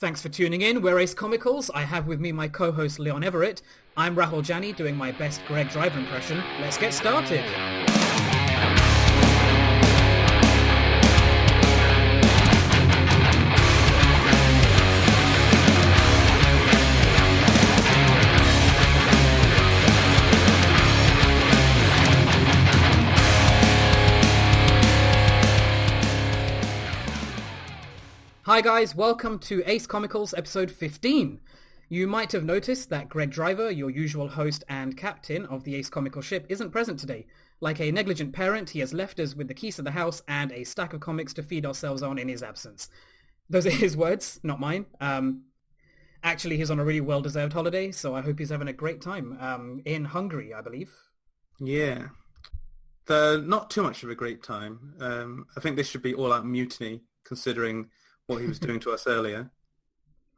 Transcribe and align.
Thanks 0.00 0.22
for 0.22 0.28
tuning 0.28 0.60
in. 0.60 0.80
We're 0.80 1.00
Ace 1.00 1.12
Comicals. 1.12 1.70
I 1.74 1.82
have 1.82 2.06
with 2.06 2.20
me 2.20 2.30
my 2.30 2.46
co-host 2.46 3.00
Leon 3.00 3.24
Everett. 3.24 3.62
I'm 3.96 4.14
Rahul 4.14 4.48
Jani 4.48 4.72
doing 4.72 4.94
my 4.94 5.10
best 5.10 5.40
Greg 5.48 5.70
Driver 5.70 5.98
impression. 5.98 6.40
Let's 6.60 6.78
get 6.78 6.94
started. 6.94 7.42
Hi 28.58 28.62
guys, 28.62 28.92
welcome 28.92 29.38
to 29.38 29.62
Ace 29.66 29.86
Comicals 29.86 30.36
episode 30.36 30.68
15. 30.68 31.38
You 31.88 32.08
might 32.08 32.32
have 32.32 32.42
noticed 32.42 32.90
that 32.90 33.08
Greg 33.08 33.30
Driver, 33.30 33.70
your 33.70 33.88
usual 33.88 34.26
host 34.26 34.64
and 34.68 34.96
captain 34.96 35.46
of 35.46 35.62
the 35.62 35.76
Ace 35.76 35.88
Comical 35.88 36.22
ship, 36.22 36.44
isn't 36.48 36.72
present 36.72 36.98
today. 36.98 37.26
Like 37.60 37.80
a 37.80 37.92
negligent 37.92 38.32
parent, 38.32 38.70
he 38.70 38.80
has 38.80 38.92
left 38.92 39.20
us 39.20 39.36
with 39.36 39.46
the 39.46 39.54
keys 39.54 39.76
to 39.76 39.82
the 39.82 39.92
house 39.92 40.22
and 40.26 40.50
a 40.50 40.64
stack 40.64 40.92
of 40.92 40.98
comics 40.98 41.32
to 41.34 41.44
feed 41.44 41.64
ourselves 41.64 42.02
on 42.02 42.18
in 42.18 42.26
his 42.26 42.42
absence. 42.42 42.88
Those 43.48 43.64
are 43.64 43.70
his 43.86 43.96
words, 43.96 44.40
not 44.42 44.58
mine. 44.58 44.86
Um, 45.00 45.44
actually, 46.24 46.56
he's 46.56 46.72
on 46.72 46.80
a 46.80 46.84
really 46.84 47.00
well-deserved 47.00 47.52
holiday, 47.52 47.92
so 47.92 48.16
I 48.16 48.22
hope 48.22 48.40
he's 48.40 48.50
having 48.50 48.66
a 48.66 48.72
great 48.72 49.00
time 49.00 49.38
um, 49.38 49.82
in 49.84 50.04
Hungary, 50.04 50.52
I 50.52 50.62
believe. 50.62 50.92
Yeah. 51.60 52.08
The, 53.06 53.40
not 53.46 53.70
too 53.70 53.84
much 53.84 54.02
of 54.02 54.10
a 54.10 54.16
great 54.16 54.42
time. 54.42 54.94
Um, 54.98 55.46
I 55.56 55.60
think 55.60 55.76
this 55.76 55.88
should 55.88 56.02
be 56.02 56.14
all-out 56.14 56.44
mutiny, 56.44 57.02
considering 57.24 57.90
what 58.28 58.40
he 58.40 58.46
was 58.46 58.60
doing 58.60 58.78
to 58.80 58.92
us 58.92 59.06
earlier. 59.06 59.50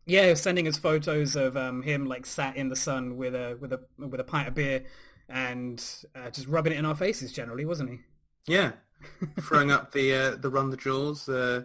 Yeah, 0.07 0.25
he 0.25 0.31
was 0.31 0.41
sending 0.41 0.67
us 0.67 0.79
photos 0.79 1.37
of 1.37 1.57
um, 1.57 1.83
him 1.83 2.07
like 2.07 2.25
sat 2.25 2.57
in 2.57 2.69
the 2.69 2.77
sun 2.77 3.17
with 3.17 3.35
a 3.35 3.59
with 3.61 3.73
a 3.73 3.81
with 3.99 4.19
a 4.19 4.25
pint 4.25 4.49
of 4.49 4.55
beer 4.55 4.85
and 5.29 5.85
uh, 6.15 6.31
just 6.31 6.49
rubbing 6.49 6.73
it 6.73 6.79
in 6.79 6.87
our 6.87 6.97
faces. 6.97 7.33
Generally, 7.33 7.67
wasn't 7.67 7.91
he? 7.91 7.99
Yeah, 8.47 8.73
throwing 9.41 9.71
up 9.71 9.93
the 9.93 10.15
uh, 10.15 10.37
the 10.37 10.49
run 10.49 10.71
the 10.71 10.77
jewels, 10.77 11.29
uh, 11.29 11.63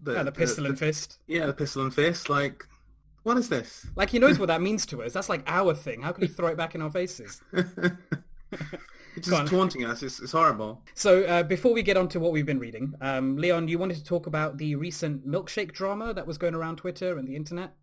the, 0.00 0.12
yeah, 0.12 0.22
the 0.22 0.32
pistol 0.32 0.64
the, 0.64 0.70
and 0.70 0.78
the, 0.78 0.86
fist. 0.86 1.18
Yeah, 1.26 1.46
the 1.46 1.54
pistol 1.54 1.82
and 1.82 1.92
fist. 1.92 2.30
Like, 2.30 2.64
what 3.24 3.36
is 3.36 3.48
this? 3.48 3.86
Like 3.96 4.10
he 4.10 4.18
knows 4.18 4.38
what 4.38 4.46
that 4.48 4.62
means 4.62 4.86
to 4.86 5.02
us. 5.02 5.12
That's 5.12 5.28
like 5.28 5.42
our 5.46 5.74
thing. 5.74 6.02
How 6.02 6.12
could 6.12 6.22
he 6.22 6.28
throw 6.28 6.48
it 6.48 6.56
back 6.56 6.74
in 6.74 6.82
our 6.82 6.90
faces? 6.90 7.42
It's 9.16 9.28
just 9.28 9.46
taunting 9.46 9.84
us. 9.84 10.02
It's, 10.02 10.20
it's 10.20 10.32
horrible. 10.32 10.82
So 10.94 11.24
uh, 11.24 11.42
before 11.42 11.72
we 11.72 11.82
get 11.82 11.96
on 11.96 12.08
to 12.08 12.20
what 12.20 12.32
we've 12.32 12.46
been 12.46 12.58
reading, 12.58 12.94
um, 13.00 13.36
Leon, 13.36 13.68
you 13.68 13.78
wanted 13.78 13.96
to 13.96 14.04
talk 14.04 14.26
about 14.26 14.58
the 14.58 14.74
recent 14.74 15.26
milkshake 15.26 15.72
drama 15.72 16.12
that 16.12 16.26
was 16.26 16.36
going 16.36 16.54
around 16.54 16.76
Twitter 16.76 17.16
and 17.16 17.26
the 17.26 17.34
internet. 17.34 17.74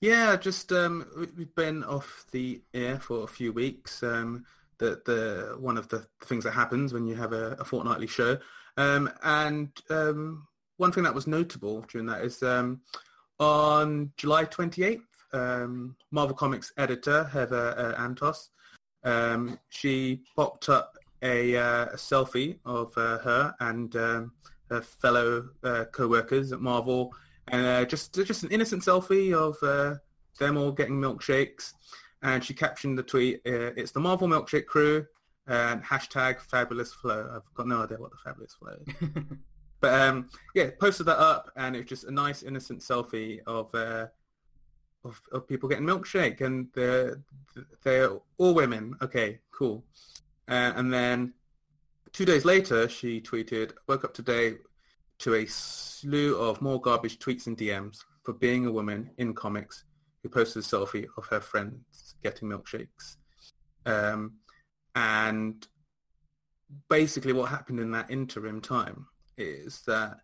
Yeah, 0.00 0.36
just 0.36 0.70
um, 0.70 1.06
we've 1.36 1.54
been 1.54 1.82
off 1.82 2.26
the 2.30 2.62
air 2.72 3.00
for 3.00 3.24
a 3.24 3.26
few 3.26 3.52
weeks. 3.52 4.02
Um, 4.02 4.44
the 4.78 5.02
the 5.06 5.56
one 5.58 5.76
of 5.76 5.88
the 5.88 6.06
things 6.24 6.44
that 6.44 6.52
happens 6.52 6.92
when 6.92 7.04
you 7.04 7.16
have 7.16 7.32
a, 7.32 7.56
a 7.58 7.64
fortnightly 7.64 8.06
show, 8.06 8.38
um, 8.76 9.10
and 9.24 9.70
um, 9.90 10.46
one 10.76 10.92
thing 10.92 11.02
that 11.02 11.14
was 11.14 11.26
notable 11.26 11.84
during 11.90 12.06
that 12.06 12.22
is 12.22 12.44
um, 12.44 12.80
on 13.40 14.12
July 14.16 14.44
twenty 14.44 14.84
eighth, 14.84 15.24
um, 15.32 15.96
Marvel 16.12 16.36
Comics 16.36 16.72
editor 16.76 17.24
Heather 17.24 17.74
uh, 17.76 18.00
Antos 18.00 18.50
um, 19.04 19.58
she 19.68 20.22
popped 20.36 20.68
up 20.68 20.96
a, 21.22 21.56
uh, 21.56 21.86
a 21.86 21.96
selfie 21.96 22.58
of 22.64 22.92
uh, 22.96 23.18
her 23.18 23.54
and 23.60 23.94
um, 23.96 24.32
her 24.70 24.80
fellow 24.80 25.48
uh, 25.64 25.84
co-workers 25.92 26.52
at 26.52 26.60
Marvel, 26.60 27.12
and 27.48 27.66
uh, 27.66 27.84
just 27.84 28.14
just 28.14 28.42
an 28.42 28.50
innocent 28.50 28.82
selfie 28.82 29.32
of 29.32 29.56
uh, 29.62 29.98
them 30.38 30.56
all 30.56 30.72
getting 30.72 31.00
milkshakes. 31.00 31.72
And 32.22 32.44
she 32.44 32.52
captioned 32.52 32.98
the 32.98 33.02
tweet, 33.02 33.40
uh, 33.46 33.72
"It's 33.76 33.92
the 33.92 34.00
Marvel 34.00 34.28
Milkshake 34.28 34.66
Crew." 34.66 35.06
And 35.46 35.82
hashtag 35.82 36.40
fabulous 36.40 36.92
flow. 36.92 37.30
I've 37.34 37.54
got 37.54 37.66
no 37.66 37.82
idea 37.82 37.96
what 37.96 38.10
the 38.10 38.18
fabulous 38.22 38.52
flow 38.52 38.76
is. 38.86 39.10
but 39.80 39.98
um, 39.98 40.28
yeah, 40.54 40.68
posted 40.78 41.06
that 41.06 41.18
up, 41.18 41.50
and 41.56 41.74
it's 41.74 41.88
just 41.88 42.04
a 42.04 42.10
nice, 42.10 42.42
innocent 42.42 42.80
selfie 42.80 43.40
of 43.46 43.74
of, 45.04 45.20
of 45.32 45.48
people 45.48 45.68
getting 45.68 45.86
milkshake, 45.86 46.40
and 46.40 46.68
they're 46.74 47.20
they're 47.82 48.10
all 48.38 48.54
women. 48.54 48.94
Okay, 49.02 49.40
cool. 49.50 49.84
Uh, 50.48 50.72
and 50.76 50.92
then 50.92 51.34
two 52.12 52.24
days 52.24 52.44
later, 52.44 52.88
she 52.88 53.20
tweeted, 53.20 53.72
"Woke 53.86 54.04
up 54.04 54.14
today 54.14 54.58
to 55.18 55.34
a 55.34 55.46
slew 55.46 56.38
of 56.38 56.62
more 56.62 56.80
garbage 56.80 57.18
tweets 57.18 57.46
and 57.46 57.56
DMs 57.56 57.98
for 58.22 58.32
being 58.32 58.66
a 58.66 58.72
woman 58.72 59.10
in 59.18 59.34
comics 59.34 59.84
who 60.22 60.28
posted 60.28 60.62
a 60.62 60.66
selfie 60.66 61.06
of 61.16 61.26
her 61.26 61.40
friends 61.40 62.14
getting 62.22 62.48
milkshakes." 62.48 63.16
Um, 63.86 64.34
and 64.94 65.66
basically, 66.88 67.32
what 67.32 67.48
happened 67.48 67.80
in 67.80 67.90
that 67.92 68.10
interim 68.10 68.60
time 68.60 69.06
is 69.36 69.82
that 69.86 70.18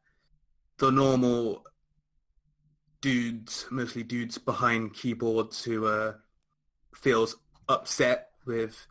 the 0.79 0.91
normal 0.91 1.65
dudes, 3.05 3.67
mostly 3.71 4.03
dudes 4.03 4.39
behind 4.39 4.95
keyboards 4.95 5.63
who 5.63 5.85
uh, 5.85 6.15
feels 6.95 7.37
upset 7.69 8.29
with 8.47 8.87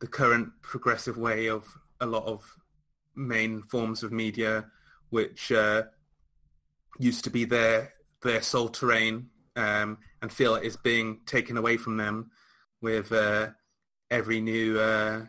the 0.00 0.06
current 0.06 0.50
progressive 0.60 1.16
way 1.16 1.48
of 1.48 1.66
a 1.98 2.04
lot 2.04 2.26
of 2.26 2.44
main 3.16 3.62
forms 3.62 4.02
of 4.02 4.12
media, 4.12 4.66
which 5.08 5.50
uh, 5.50 5.82
used 6.98 7.24
to 7.24 7.30
be 7.30 7.46
their 7.46 7.94
their 8.22 8.42
sole 8.42 8.68
terrain, 8.68 9.30
um, 9.56 9.96
and 10.20 10.30
feel 10.30 10.56
it 10.56 10.64
is 10.64 10.76
being 10.76 11.20
taken 11.24 11.56
away 11.56 11.78
from 11.78 11.96
them 11.96 12.30
with 12.82 13.12
uh, 13.12 13.48
every 14.10 14.42
new 14.42 14.78
uh, 14.78 15.22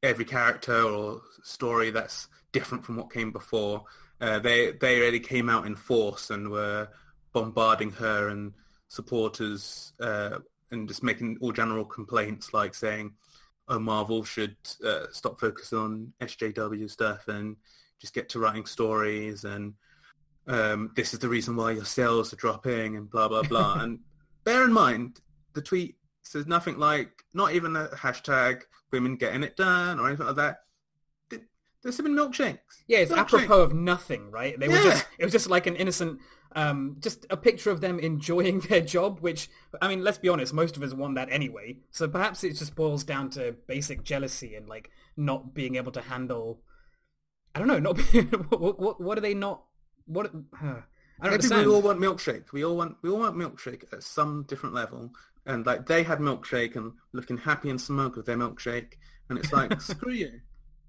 every 0.00 0.24
character 0.24 0.80
or 0.80 1.22
story 1.42 1.90
that's 1.90 2.28
different 2.52 2.84
from 2.84 2.96
what 2.96 3.12
came 3.12 3.32
before. 3.32 3.82
Uh, 4.20 4.38
they 4.38 4.72
they 4.72 5.00
already 5.00 5.20
came 5.20 5.48
out 5.48 5.66
in 5.66 5.74
force 5.74 6.30
and 6.30 6.50
were 6.50 6.88
bombarding 7.32 7.90
her 7.90 8.28
and 8.28 8.52
supporters 8.88 9.92
uh, 10.00 10.38
and 10.70 10.88
just 10.88 11.02
making 11.02 11.36
all 11.40 11.52
general 11.52 11.84
complaints 11.84 12.54
like 12.54 12.74
saying, 12.74 13.12
"Oh, 13.68 13.78
Marvel 13.78 14.24
should 14.24 14.56
uh, 14.84 15.06
stop 15.10 15.38
focusing 15.40 15.78
on 15.78 16.12
SJW 16.20 16.90
stuff 16.90 17.28
and 17.28 17.56
just 18.00 18.14
get 18.14 18.28
to 18.30 18.38
writing 18.38 18.66
stories." 18.66 19.44
And 19.44 19.74
um, 20.46 20.92
this 20.94 21.12
is 21.12 21.20
the 21.20 21.28
reason 21.28 21.56
why 21.56 21.72
your 21.72 21.84
sales 21.84 22.32
are 22.32 22.36
dropping 22.36 22.96
and 22.96 23.10
blah 23.10 23.28
blah 23.28 23.42
blah. 23.42 23.74
and 23.80 23.98
bear 24.44 24.64
in 24.64 24.72
mind, 24.72 25.20
the 25.54 25.62
tweet 25.62 25.96
says 26.22 26.46
nothing 26.46 26.78
like, 26.78 27.22
not 27.34 27.52
even 27.52 27.76
a 27.76 27.88
hashtag 27.88 28.62
women 28.90 29.16
getting 29.16 29.42
it 29.42 29.56
done 29.56 30.00
or 30.00 30.08
anything 30.08 30.26
like 30.26 30.36
that. 30.36 30.58
There's 31.84 32.00
been 32.00 32.16
milkshakes. 32.16 32.58
Yeah, 32.88 32.98
it's 32.98 33.12
milkshakes. 33.12 33.18
apropos 33.20 33.60
of 33.60 33.74
nothing, 33.74 34.30
right? 34.30 34.58
They 34.58 34.66
yeah. 34.66 34.72
were 34.72 34.90
just 34.90 35.06
it 35.18 35.24
was 35.24 35.32
just 35.32 35.48
like 35.48 35.66
an 35.66 35.76
innocent 35.76 36.18
um, 36.56 36.96
just 37.00 37.26
a 37.30 37.36
picture 37.36 37.70
of 37.70 37.80
them 37.80 37.98
enjoying 37.98 38.60
their 38.68 38.80
job, 38.80 39.20
which 39.20 39.50
I 39.80 39.88
mean, 39.88 40.02
let's 40.02 40.18
be 40.18 40.28
honest, 40.28 40.52
most 40.52 40.76
of 40.76 40.82
us 40.82 40.94
want 40.94 41.16
that 41.16 41.28
anyway. 41.30 41.78
So 41.90 42.08
perhaps 42.08 42.44
it 42.44 42.54
just 42.54 42.74
boils 42.74 43.04
down 43.04 43.30
to 43.30 43.56
basic 43.66 44.02
jealousy 44.04 44.54
and 44.54 44.68
like 44.68 44.90
not 45.16 45.54
being 45.54 45.76
able 45.76 45.92
to 45.92 46.00
handle. 46.00 46.60
I 47.54 47.58
don't 47.58 47.68
know. 47.68 47.78
Not 47.78 47.98
what, 48.50 48.80
what, 48.80 49.00
what 49.00 49.18
are 49.18 49.20
they 49.22 49.34
not? 49.34 49.64
What 50.06 50.26
uh, 50.62 50.80
I 51.20 51.30
don't 51.30 51.48
Maybe 51.48 51.66
we 51.66 51.72
all 51.72 51.82
want 51.82 52.00
milkshake. 52.00 52.52
We 52.52 52.64
all 52.64 52.76
want 52.76 52.96
we 53.02 53.10
all 53.10 53.20
want 53.20 53.36
milkshake 53.36 53.92
at 53.92 54.02
some 54.02 54.44
different 54.48 54.74
level. 54.74 55.12
And 55.46 55.66
like 55.66 55.86
they 55.86 56.02
had 56.02 56.18
milkshake 56.18 56.74
and 56.76 56.92
looking 57.12 57.36
happy 57.36 57.70
and 57.70 57.80
smug 57.80 58.16
with 58.16 58.26
their 58.26 58.36
milkshake, 58.36 58.94
and 59.28 59.38
it's 59.38 59.52
like 59.52 59.80
screw 59.80 60.12
you, 60.12 60.40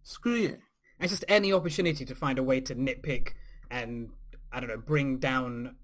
screw 0.03 0.35
you. 0.35 0.57
It's 0.99 1.11
just 1.11 1.25
any 1.27 1.51
opportunity 1.51 2.05
to 2.05 2.15
find 2.15 2.39
a 2.39 2.43
way 2.43 2.61
to 2.61 2.75
nitpick 2.75 3.33
and 3.69 4.09
I 4.51 4.59
don't 4.59 4.69
know 4.69 4.77
bring 4.77 5.17
down 5.17 5.75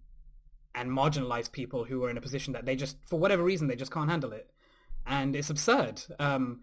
and 0.73 0.89
marginalize 0.89 1.51
people 1.51 1.83
who 1.83 2.03
are 2.03 2.09
in 2.09 2.17
a 2.17 2.21
position 2.21 2.53
that 2.53 2.65
they 2.65 2.75
just 2.75 2.97
for 3.05 3.19
whatever 3.19 3.43
reason 3.43 3.67
they 3.67 3.75
just 3.75 3.91
can't 3.91 4.09
handle 4.09 4.31
it, 4.31 4.49
and 5.05 5.35
it's 5.35 5.49
absurd. 5.49 6.01
Um, 6.19 6.61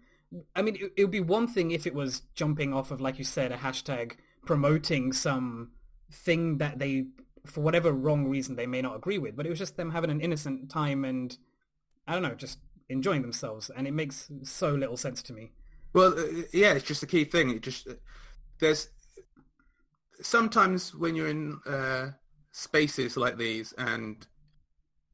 I 0.55 0.61
mean, 0.61 0.75
it, 0.75 0.93
it 0.97 1.03
would 1.03 1.11
be 1.11 1.19
one 1.19 1.47
thing 1.47 1.71
if 1.71 1.87
it 1.87 1.93
was 1.93 2.21
jumping 2.35 2.73
off 2.73 2.91
of, 2.91 3.01
like 3.01 3.17
you 3.17 3.25
said, 3.25 3.51
a 3.51 3.57
hashtag 3.57 4.13
promoting 4.45 5.13
some 5.13 5.71
thing 6.11 6.57
that 6.59 6.79
they, 6.79 7.05
for 7.45 7.61
whatever 7.61 7.91
wrong 7.91 8.27
reason, 8.27 8.55
they 8.55 8.67
may 8.67 8.81
not 8.81 8.95
agree 8.95 9.17
with. 9.17 9.35
But 9.35 9.45
it 9.45 9.49
was 9.49 9.59
just 9.59 9.77
them 9.77 9.91
having 9.91 10.11
an 10.11 10.21
innocent 10.21 10.69
time 10.69 11.03
and, 11.03 11.35
I 12.07 12.13
don't 12.13 12.21
know, 12.21 12.35
just 12.35 12.59
enjoying 12.89 13.21
themselves. 13.21 13.71
And 13.75 13.87
it 13.87 13.93
makes 13.93 14.29
so 14.43 14.73
little 14.73 14.97
sense 14.97 15.23
to 15.23 15.33
me. 15.33 15.51
Well, 15.93 16.17
uh, 16.17 16.43
yeah, 16.53 16.73
it's 16.73 16.85
just 16.85 17.03
a 17.03 17.07
key 17.07 17.23
thing. 17.23 17.49
It 17.49 17.61
just 17.61 17.87
there's 18.59 18.89
sometimes 20.21 20.93
when 20.93 21.15
you're 21.15 21.29
in 21.29 21.59
uh, 21.65 22.09
spaces 22.51 23.17
like 23.17 23.37
these 23.37 23.73
and 23.77 24.25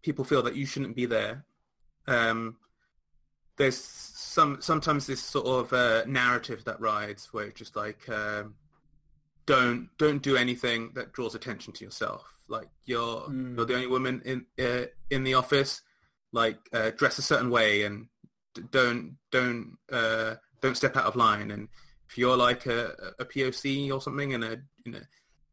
people 0.04 0.26
feel 0.26 0.42
that 0.44 0.56
you 0.56 0.66
shouldn't 0.66 0.96
be 0.96 1.06
there, 1.06 1.46
um, 2.08 2.58
there's 3.58 3.78
some 3.78 4.62
sometimes 4.62 5.08
this 5.08 5.22
sort 5.22 5.48
of 5.48 5.74
uh, 5.74 6.04
narrative 6.08 6.64
that 6.66 6.80
rides 6.80 7.30
where 7.32 7.46
it's 7.46 7.60
just 7.60 7.76
like 7.76 8.08
uh, 8.10 8.44
don't 9.46 9.90
don't 9.98 10.22
do 10.22 10.36
anything 10.36 10.92
that 10.96 11.14
draws 11.14 11.36
attention 11.36 11.74
to 11.74 11.86
yourself. 11.86 12.24
Like 12.48 12.68
you're 12.86 13.22
Mm. 13.22 13.56
you're 13.56 13.66
the 13.66 13.76
only 13.76 13.88
woman 13.88 14.22
in 14.26 14.46
uh, 14.64 14.86
in 15.10 15.24
the 15.24 15.36
office. 15.36 15.82
Like 16.32 16.58
uh, 16.74 16.92
dress 16.98 17.18
a 17.18 17.22
certain 17.22 17.50
way 17.50 17.84
and 17.84 18.08
don't 18.72 19.18
don't 19.32 19.78
uh, 19.92 20.36
don't 20.62 20.76
step 20.76 20.98
out 20.98 21.06
of 21.06 21.16
line. 21.16 21.50
And 21.52 21.70
if 22.10 22.18
you're 22.18 22.38
like 22.38 22.66
a, 22.66 23.14
a 23.20 23.26
POC 23.26 23.92
or 23.92 24.02
something 24.02 24.32
in 24.32 24.44
a 24.44 24.58
in 24.86 24.96
a 24.96 25.02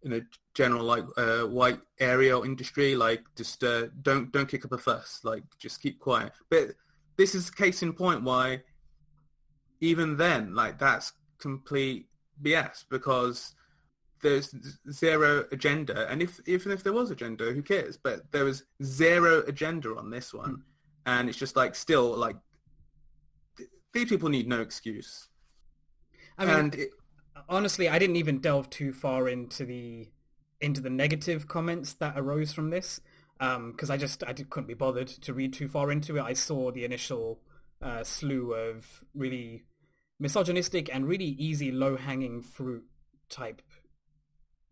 in 0.04 0.12
a 0.14 0.20
general 0.54 0.84
like 0.84 1.04
uh, 1.16 1.42
white 1.42 1.80
area 2.00 2.36
or 2.36 2.44
industry, 2.44 2.94
like 2.96 3.22
just 3.36 3.62
uh, 3.64 3.86
don't 4.02 4.32
don't 4.32 4.48
kick 4.48 4.64
up 4.64 4.72
a 4.72 4.78
fuss. 4.78 5.20
Like 5.24 5.44
just 5.58 5.82
keep 5.82 5.98
quiet. 5.98 6.32
But 6.50 6.72
this 7.16 7.34
is 7.34 7.50
case 7.50 7.82
in 7.82 7.92
point 7.92 8.22
why 8.22 8.62
even 9.80 10.16
then, 10.16 10.54
like 10.54 10.78
that's 10.78 11.12
complete 11.38 12.06
BS 12.42 12.84
because 12.88 13.54
there's 14.22 14.54
zero 14.90 15.44
agenda. 15.52 16.08
And 16.08 16.22
if 16.22 16.40
even 16.46 16.72
if 16.72 16.82
there 16.82 16.92
was 16.92 17.10
agenda, 17.10 17.52
who 17.52 17.62
cares? 17.62 17.96
But 17.96 18.30
there 18.32 18.44
was 18.44 18.64
zero 18.82 19.42
agenda 19.46 19.96
on 19.96 20.10
this 20.10 20.32
one, 20.32 20.62
and 21.06 21.28
it's 21.28 21.38
just 21.38 21.56
like 21.56 21.74
still 21.74 22.16
like 22.16 22.36
th- 23.56 23.68
these 23.92 24.08
people 24.08 24.28
need 24.28 24.48
no 24.48 24.60
excuse. 24.60 25.28
I 26.38 26.44
mean, 26.44 26.54
and 26.54 26.74
it, 26.74 26.90
honestly, 27.48 27.88
I 27.88 27.98
didn't 27.98 28.16
even 28.16 28.40
delve 28.40 28.70
too 28.70 28.92
far 28.92 29.28
into 29.28 29.64
the 29.64 30.08
into 30.60 30.80
the 30.80 30.90
negative 30.90 31.48
comments 31.48 31.94
that 31.94 32.14
arose 32.16 32.52
from 32.52 32.70
this 32.70 33.00
because 33.38 33.90
I 33.90 33.96
just 33.96 34.22
I 34.24 34.32
did, 34.32 34.50
couldn't 34.50 34.68
be 34.68 34.74
bothered 34.74 35.08
to 35.08 35.34
read 35.34 35.52
too 35.52 35.68
far 35.68 35.90
into 35.90 36.16
it. 36.16 36.22
I 36.22 36.32
saw 36.32 36.70
the 36.70 36.84
initial 36.84 37.40
uh, 37.82 38.04
slew 38.04 38.52
of 38.54 39.04
really 39.14 39.64
misogynistic 40.20 40.94
and 40.94 41.08
really 41.08 41.24
easy 41.24 41.72
low 41.72 41.96
hanging 41.96 42.40
fruit 42.40 42.84
type 43.28 43.60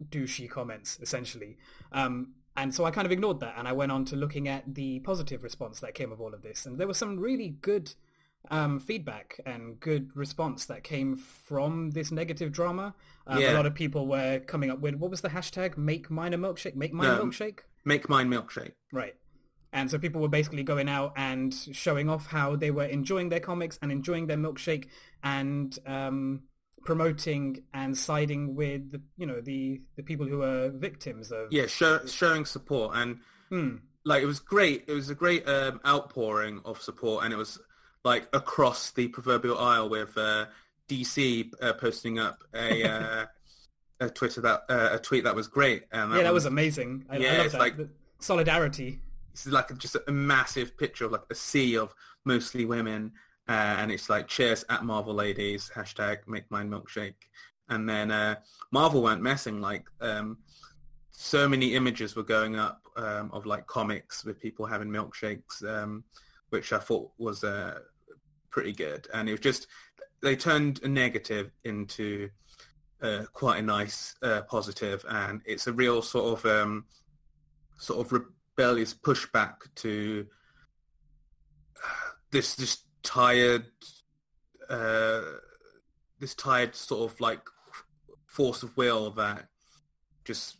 douchey 0.08 0.48
comments 0.48 0.98
essentially. 1.02 1.56
Um, 1.90 2.34
and 2.56 2.74
so 2.74 2.84
I 2.84 2.90
kind 2.90 3.06
of 3.06 3.12
ignored 3.12 3.40
that 3.40 3.54
and 3.56 3.66
I 3.66 3.72
went 3.72 3.90
on 3.90 4.04
to 4.06 4.16
looking 4.16 4.46
at 4.46 4.74
the 4.74 5.00
positive 5.00 5.42
response 5.42 5.80
that 5.80 5.94
came 5.94 6.12
of 6.12 6.20
all 6.20 6.34
of 6.34 6.42
this. 6.42 6.66
And 6.66 6.78
there 6.78 6.86
were 6.86 6.94
some 6.94 7.18
really 7.18 7.48
good 7.48 7.94
um, 8.50 8.78
feedback 8.81 9.38
and 9.44 9.78
good 9.81 10.10
response 10.16 10.66
that 10.66 10.82
came 10.82 11.16
from 11.16 11.90
this 11.90 12.10
negative 12.10 12.52
drama. 12.52 12.94
Um, 13.26 13.42
A 13.42 13.52
lot 13.52 13.66
of 13.66 13.75
people 13.75 14.06
were 14.06 14.40
coming 14.40 14.70
up 14.70 14.81
with, 14.81 14.94
what 14.96 15.10
was 15.10 15.20
the 15.20 15.28
hashtag? 15.28 15.76
Make 15.76 16.10
mine 16.10 16.32
a 16.34 16.38
milkshake? 16.38 16.75
Make 16.75 16.92
mine 16.92 17.10
a 17.10 17.16
No. 17.19 17.25
milkshake? 17.26 17.60
make 17.84 18.08
mine 18.08 18.28
milkshake. 18.28 18.72
Right. 18.92 19.14
And 19.72 19.90
so 19.90 19.98
people 19.98 20.20
were 20.20 20.28
basically 20.28 20.62
going 20.62 20.88
out 20.88 21.12
and 21.16 21.54
showing 21.54 22.08
off 22.10 22.26
how 22.26 22.56
they 22.56 22.70
were 22.70 22.84
enjoying 22.84 23.28
their 23.31 23.40
comics 23.40 23.78
and 23.81 23.90
enjoying 23.92 24.26
their 24.26 24.37
milkshake 24.37 24.88
and 25.22 25.78
um, 25.86 26.43
promoting 26.84 27.62
and 27.72 27.96
siding 27.96 28.54
with 28.54 28.90
the, 28.90 29.00
you 29.16 29.26
know 29.26 29.40
the 29.40 29.81
the 29.96 30.02
people 30.02 30.26
who 30.26 30.43
are 30.43 30.70
victims 30.70 31.31
of 31.31 31.52
Yeah, 31.52 31.66
show, 31.66 32.04
showing 32.06 32.44
support 32.44 32.96
and 32.96 33.20
Hmm. 33.48 33.76
like 34.04 34.22
it 34.22 34.26
was 34.26 34.40
great. 34.40 34.84
It 34.88 34.93
was 34.93 35.08
a 35.10 35.14
great 35.14 35.48
um, 35.48 35.81
outpouring 35.86 36.60
of 36.64 36.81
support, 36.82 37.25
and 37.25 37.32
it 37.32 37.36
was 37.36 37.58
like 38.05 38.29
across 38.32 38.91
the 38.93 39.08
proverbial 39.08 39.58
aisle 39.58 39.88
with 39.88 40.17
uh, 40.17 40.47
DC 40.88 41.52
uh, 41.62 41.73
posting 41.75 42.19
up 42.19 42.43
a 42.55 42.82
uh, 42.85 43.26
a 44.00 44.08
Twitter 44.11 44.41
that 44.41 44.62
uh, 44.69 44.91
a 44.93 44.99
tweet 44.99 45.25
that 45.25 45.35
was 45.35 45.47
great. 45.49 45.85
And 45.93 46.12
yeah 46.14 46.23
that 46.23 46.32
was 46.32 46.47
amazing 46.47 47.05
I, 47.11 47.17
I 47.17 47.19
Yeah, 47.19 47.37
love 47.37 47.47
it's 47.47 47.52
that 47.55 47.61
like- 47.61 47.76
The 47.76 47.88
solidarity 48.19 49.00
it's 49.32 49.47
like 49.47 49.76
just 49.79 49.97
a 50.08 50.12
massive 50.12 50.76
picture 50.76 51.05
of 51.05 51.12
like 51.12 51.23
a 51.31 51.35
sea 51.35 51.76
of 51.76 51.94
mostly 52.25 52.64
women, 52.67 53.12
uh, 53.49 53.52
and 53.79 53.93
it's 53.93 54.11
like 54.11 54.26
cheers 54.26 54.64
at 54.69 54.85
Marvel 54.85 55.14
ladies 55.14 55.70
hashtag 55.75 56.26
make 56.26 56.50
mine 56.50 56.69
milkshake, 56.69 57.14
and 57.69 57.88
then 57.88 58.11
uh, 58.11 58.35
Marvel 58.73 59.03
weren't 59.03 59.23
messing 59.23 59.61
like. 59.61 59.87
Um, 60.00 60.38
so 61.12 61.46
many 61.49 61.75
images 61.75 62.17
were 62.17 62.23
going 62.23 62.56
up 62.56 62.81
um, 62.96 63.31
of 63.32 63.44
like 63.46 63.67
comics 63.67 64.25
with 64.25 64.41
people 64.41 64.64
having 64.67 64.88
milkshakes, 64.88 65.62
um, 65.69 66.03
which 66.49 66.73
I 66.73 66.79
thought 66.79 67.11
was 67.19 67.44
uh, 67.44 67.81
pretty 68.50 68.73
good. 68.73 69.06
And 69.12 69.29
it 69.29 69.32
was 69.32 69.41
just 69.41 69.67
they 70.23 70.37
turned 70.37 70.82
a 70.82 70.88
negative 70.88 71.50
into 71.64 72.31
uh, 73.02 73.23
quite 73.32 73.58
a 73.58 73.62
nice 73.62 74.14
uh, 74.23 74.43
positive, 74.43 75.05
and 75.08 75.41
it's 75.47 75.67
a 75.67 75.73
real 75.73 76.02
sort 76.02 76.38
of 76.38 76.47
um, 76.47 76.85
sort 77.79 78.06
of 78.06 78.12
rebellious 78.12 78.94
pushback 78.94 79.55
to 79.76 80.26
this 82.31 82.55
this 82.55 82.85
tired 83.02 83.67
uh, 84.69 85.23
this 86.19 86.35
tired 86.35 86.75
sort 86.75 87.11
of 87.11 87.20
like 87.20 87.41
force 88.26 88.62
of 88.62 88.76
will 88.76 89.11
that 89.11 89.46
just 90.25 90.58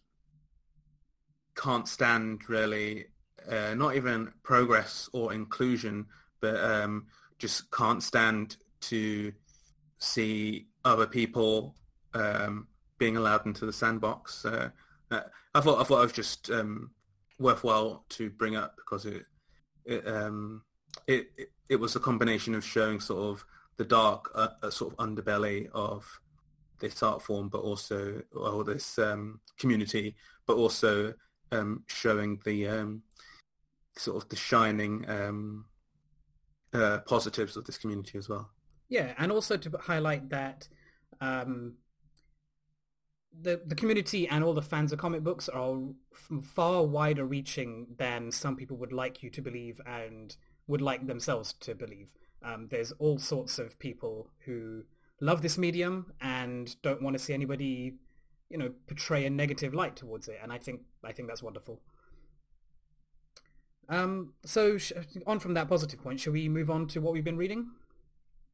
can't 1.55 1.87
stand 1.87 2.49
really 2.49 3.05
uh, 3.49 3.75
not 3.75 3.95
even 3.95 4.33
progress 4.43 5.09
or 5.13 5.33
inclusion 5.33 6.07
but 6.41 6.57
um, 6.65 7.07
just 7.41 7.71
can't 7.71 8.03
stand 8.03 8.57
to 8.83 9.33
see 9.99 10.67
other 10.85 11.07
people 11.07 11.75
um, 12.15 12.69
being 12.99 13.17
allowed 13.17 13.47
into 13.47 13.67
the 13.67 13.73
sandbox. 13.73 14.45
Uh, 14.45 14.71
I 15.11 15.61
thought 15.61 15.81
I 15.81 15.85
thought 15.85 16.01
it 16.01 16.03
was 16.03 16.13
just 16.13 16.51
um, 16.51 16.91
worthwhile 17.39 18.05
to 18.11 18.31
bring 18.31 18.55
up 18.55 18.77
because 18.77 19.07
it 19.07 19.25
it, 19.85 20.07
um, 20.07 20.63
it 21.07 21.31
it 21.37 21.51
it 21.69 21.77
was 21.77 21.97
a 21.97 22.01
combination 22.01 22.55
of 22.55 22.65
showing 22.65 23.01
sort 23.01 23.23
of 23.23 23.45
the 23.77 23.85
dark 23.85 24.31
uh, 24.35 24.49
uh, 24.63 24.71
sort 24.71 24.93
of 24.93 24.99
underbelly 24.99 25.69
of 25.73 26.07
this 26.79 27.03
art 27.03 27.23
form, 27.23 27.49
but 27.49 27.61
also 27.63 28.23
or 28.33 28.63
this 28.63 28.99
um, 28.99 29.41
community, 29.59 30.15
but 30.47 30.57
also 30.57 31.13
um, 31.53 31.83
showing 31.89 32.41
the 32.45 32.69
um, 32.69 33.03
sort 33.97 34.23
of 34.23 34.29
the 34.29 34.37
shining 34.37 35.05
uh, 36.73 36.99
positives 37.07 37.57
of 37.57 37.65
this 37.65 37.79
community 37.79 38.19
as 38.19 38.29
well. 38.29 38.51
Yeah, 38.89 39.15
and 39.19 39.31
also 39.31 39.57
to 39.57 39.71
highlight 39.79 40.31
that 40.31 40.69
um, 41.21 41.75
the 43.39 43.61
the 43.65 43.75
community 43.75 44.27
and 44.29 44.43
all 44.43 44.55
the 44.55 44.63
fans 44.63 44.93
of 44.93 44.99
comic 44.99 45.23
books 45.23 45.49
are 45.49 45.79
far 46.43 46.85
wider 46.85 47.25
reaching 47.25 47.87
than 47.99 48.33
some 48.33 48.57
people 48.57 48.77
would 48.77 48.93
like 48.93 49.23
you 49.23 49.31
to 49.31 49.41
believe 49.41 49.81
and 49.87 50.37
would 50.67 50.81
like 50.81 51.07
themselves 51.07 51.53
to 51.53 51.75
believe. 51.75 52.15
Um, 52.43 52.69
there's 52.71 52.93
all 52.93 53.19
sorts 53.19 53.59
of 53.59 53.79
people 53.79 54.31
who 54.47 54.85
love 55.21 55.43
this 55.43 55.59
medium 55.59 56.13
and 56.21 56.75
don't 56.83 57.03
want 57.03 57.15
to 57.15 57.23
see 57.23 57.35
anybody, 57.35 57.95
you 58.49 58.59
know, 58.59 58.71
portray 58.87 59.27
a 59.27 59.31
negative 59.31 59.75
light 59.75 59.97
towards 59.97 60.27
it, 60.29 60.39
and 60.43 60.53
I 60.53 60.59
think 60.59 60.81
I 61.05 61.13
think 61.13 61.29
that's 61.29 61.43
wonderful. 61.43 61.81
Um, 63.91 64.35
so 64.45 64.79
sh- 64.79 64.93
on 65.27 65.41
from 65.41 65.55
that 65.55 65.69
positive 65.69 66.01
point, 66.01 66.21
shall 66.21 66.33
we 66.33 66.49
move 66.49 66.71
on 66.71 66.87
to 66.89 67.01
what 67.01 67.13
we've 67.13 67.25
been 67.25 67.37
reading? 67.37 67.71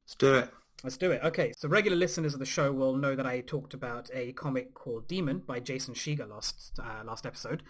Let's 0.04 0.14
do 0.16 0.34
it. 0.34 0.50
Let's 0.82 0.96
do 0.96 1.10
it. 1.10 1.20
Okay, 1.22 1.52
so 1.56 1.68
regular 1.68 1.96
listeners 1.96 2.32
of 2.34 2.40
the 2.40 2.46
show 2.46 2.72
will 2.72 2.96
know 2.96 3.14
that 3.14 3.26
I 3.26 3.40
talked 3.40 3.74
about 3.74 4.10
a 4.12 4.32
comic 4.32 4.74
called 4.74 5.06
Demon 5.08 5.42
by 5.46 5.60
Jason 5.60 5.94
Shiga 5.94 6.28
last 6.28 6.78
uh, 6.82 7.04
last 7.04 7.26
episode, 7.26 7.62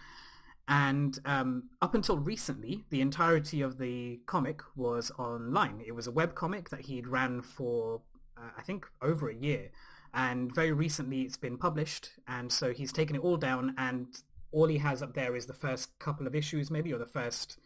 and 0.69 1.19
um, 1.25 1.71
up 1.81 1.95
until 1.95 2.19
recently, 2.19 2.85
the 2.90 3.00
entirety 3.00 3.62
of 3.62 3.79
the 3.79 4.21
comic 4.26 4.61
was 4.75 5.12
online. 5.19 5.83
It 5.87 5.95
was 5.95 6.07
a 6.07 6.12
web 6.12 6.35
comic 6.35 6.71
that 6.71 6.83
he'd 6.83 7.07
ran 7.07 7.43
for 7.43 8.02
uh, 8.37 8.50
I 8.57 8.62
think 8.62 8.87
over 9.00 9.29
a 9.29 9.35
year, 9.35 9.71
and 10.12 10.52
very 10.55 10.73
recently 10.73 11.23
it's 11.23 11.37
been 11.37 11.59
published, 11.59 12.11
and 12.26 12.52
so 12.52 12.73
he's 12.73 12.93
taken 12.93 13.17
it 13.17 13.23
all 13.23 13.37
down, 13.37 13.75
and 13.79 14.09
all 14.52 14.67
he 14.67 14.79
has 14.79 15.02
up 15.02 15.14
there 15.14 15.37
is 15.37 15.47
the 15.47 15.55
first 15.55 15.99
couple 15.99 16.26
of 16.26 16.35
issues, 16.35 16.71
maybe, 16.71 16.93
or 16.93 16.99
the 16.99 17.07
first 17.07 17.59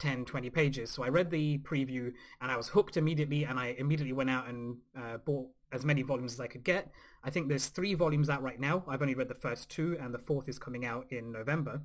10, 0.00 0.24
20 0.24 0.50
pages. 0.50 0.90
So 0.90 1.04
I 1.04 1.08
read 1.08 1.30
the 1.30 1.58
preview 1.58 2.12
and 2.40 2.50
I 2.50 2.56
was 2.56 2.68
hooked 2.68 2.96
immediately 2.96 3.44
and 3.44 3.58
I 3.58 3.76
immediately 3.78 4.12
went 4.12 4.30
out 4.30 4.48
and 4.48 4.78
uh, 4.96 5.18
bought 5.18 5.48
as 5.72 5.84
many 5.84 6.02
volumes 6.02 6.32
as 6.32 6.40
I 6.40 6.48
could 6.48 6.64
get. 6.64 6.90
I 7.22 7.30
think 7.30 7.48
there's 7.48 7.66
three 7.66 7.94
volumes 7.94 8.28
out 8.28 8.42
right 8.42 8.58
now. 8.58 8.82
I've 8.88 9.02
only 9.02 9.14
read 9.14 9.28
the 9.28 9.34
first 9.34 9.70
two 9.70 9.96
and 10.00 10.12
the 10.12 10.18
fourth 10.18 10.48
is 10.48 10.58
coming 10.58 10.84
out 10.84 11.06
in 11.10 11.30
November. 11.30 11.82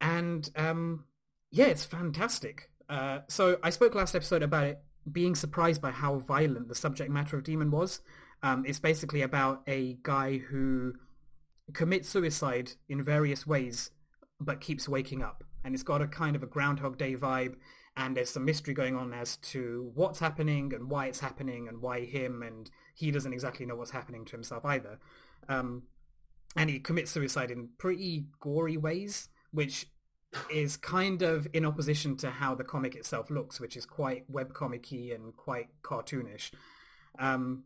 And 0.00 0.48
um, 0.56 1.04
yeah, 1.50 1.66
it's 1.66 1.84
fantastic. 1.84 2.70
Uh, 2.88 3.20
so 3.28 3.58
I 3.62 3.70
spoke 3.70 3.94
last 3.94 4.14
episode 4.14 4.42
about 4.42 4.66
it 4.66 4.82
being 5.10 5.34
surprised 5.34 5.82
by 5.82 5.90
how 5.90 6.18
violent 6.18 6.68
the 6.68 6.74
subject 6.74 7.10
matter 7.10 7.36
of 7.36 7.44
Demon 7.44 7.70
was. 7.70 8.00
Um, 8.42 8.64
it's 8.66 8.80
basically 8.80 9.22
about 9.22 9.62
a 9.66 9.98
guy 10.02 10.38
who 10.38 10.94
commits 11.72 12.08
suicide 12.08 12.72
in 12.88 13.02
various 13.02 13.46
ways 13.46 13.90
but 14.38 14.60
keeps 14.60 14.88
waking 14.88 15.22
up 15.22 15.44
and 15.64 15.74
it's 15.74 15.82
got 15.82 16.02
a 16.02 16.06
kind 16.06 16.36
of 16.36 16.42
a 16.42 16.46
groundhog 16.46 16.98
day 16.98 17.16
vibe 17.16 17.54
and 17.96 18.16
there's 18.16 18.30
some 18.30 18.44
mystery 18.44 18.74
going 18.74 18.96
on 18.96 19.12
as 19.12 19.36
to 19.36 19.90
what's 19.94 20.18
happening 20.18 20.72
and 20.74 20.90
why 20.90 21.06
it's 21.06 21.20
happening 21.20 21.68
and 21.68 21.80
why 21.80 22.04
him 22.04 22.42
and 22.42 22.70
he 22.94 23.10
doesn't 23.10 23.32
exactly 23.32 23.64
know 23.64 23.76
what's 23.76 23.92
happening 23.92 24.24
to 24.24 24.32
himself 24.32 24.64
either 24.64 24.98
um, 25.48 25.84
and 26.56 26.70
he 26.70 26.78
commits 26.78 27.10
suicide 27.10 27.50
in 27.50 27.68
pretty 27.78 28.26
gory 28.40 28.76
ways 28.76 29.28
which 29.52 29.86
is 30.52 30.76
kind 30.76 31.22
of 31.22 31.46
in 31.52 31.64
opposition 31.64 32.16
to 32.16 32.28
how 32.28 32.54
the 32.54 32.64
comic 32.64 32.94
itself 32.94 33.30
looks 33.30 33.60
which 33.60 33.76
is 33.76 33.86
quite 33.86 34.30
webcomic-y 34.30 35.14
and 35.14 35.36
quite 35.36 35.68
cartoonish 35.82 36.50
um, 37.18 37.64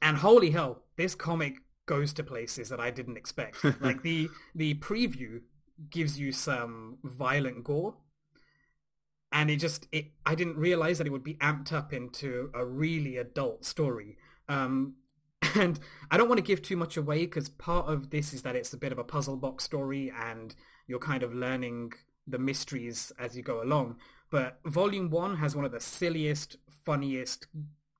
and 0.00 0.18
holy 0.18 0.50
hell 0.50 0.82
this 0.96 1.14
comic 1.14 1.58
goes 1.86 2.12
to 2.14 2.22
places 2.22 2.68
that 2.68 2.80
I 2.80 2.90
didn't 2.90 3.16
expect. 3.16 3.64
like 3.80 4.02
the 4.02 4.28
the 4.54 4.74
preview 4.74 5.40
gives 5.90 6.18
you 6.18 6.32
some 6.32 6.98
violent 7.02 7.64
gore, 7.64 7.94
and 9.32 9.50
it 9.50 9.56
just 9.56 9.86
it 9.92 10.12
I 10.24 10.34
didn't 10.34 10.56
realize 10.56 10.98
that 10.98 11.06
it 11.06 11.10
would 11.10 11.24
be 11.24 11.34
amped 11.34 11.72
up 11.72 11.92
into 11.92 12.50
a 12.54 12.64
really 12.64 13.16
adult 13.16 13.64
story. 13.64 14.16
Um, 14.48 14.94
and 15.54 15.80
I 16.10 16.16
don't 16.16 16.28
want 16.28 16.38
to 16.38 16.44
give 16.44 16.62
too 16.62 16.76
much 16.76 16.96
away 16.96 17.26
because 17.26 17.48
part 17.48 17.86
of 17.86 18.10
this 18.10 18.32
is 18.32 18.42
that 18.42 18.56
it's 18.56 18.72
a 18.72 18.78
bit 18.78 18.92
of 18.92 18.98
a 18.98 19.04
puzzle 19.04 19.36
box 19.36 19.64
story, 19.64 20.12
and 20.16 20.54
you're 20.86 20.98
kind 20.98 21.22
of 21.22 21.34
learning 21.34 21.92
the 22.26 22.38
mysteries 22.38 23.12
as 23.18 23.36
you 23.36 23.42
go 23.42 23.62
along. 23.62 23.96
But 24.30 24.60
Volume 24.64 25.10
1 25.10 25.36
has 25.36 25.54
one 25.54 25.64
of 25.64 25.72
the 25.72 25.80
silliest, 25.80 26.56
funniest, 26.84 27.48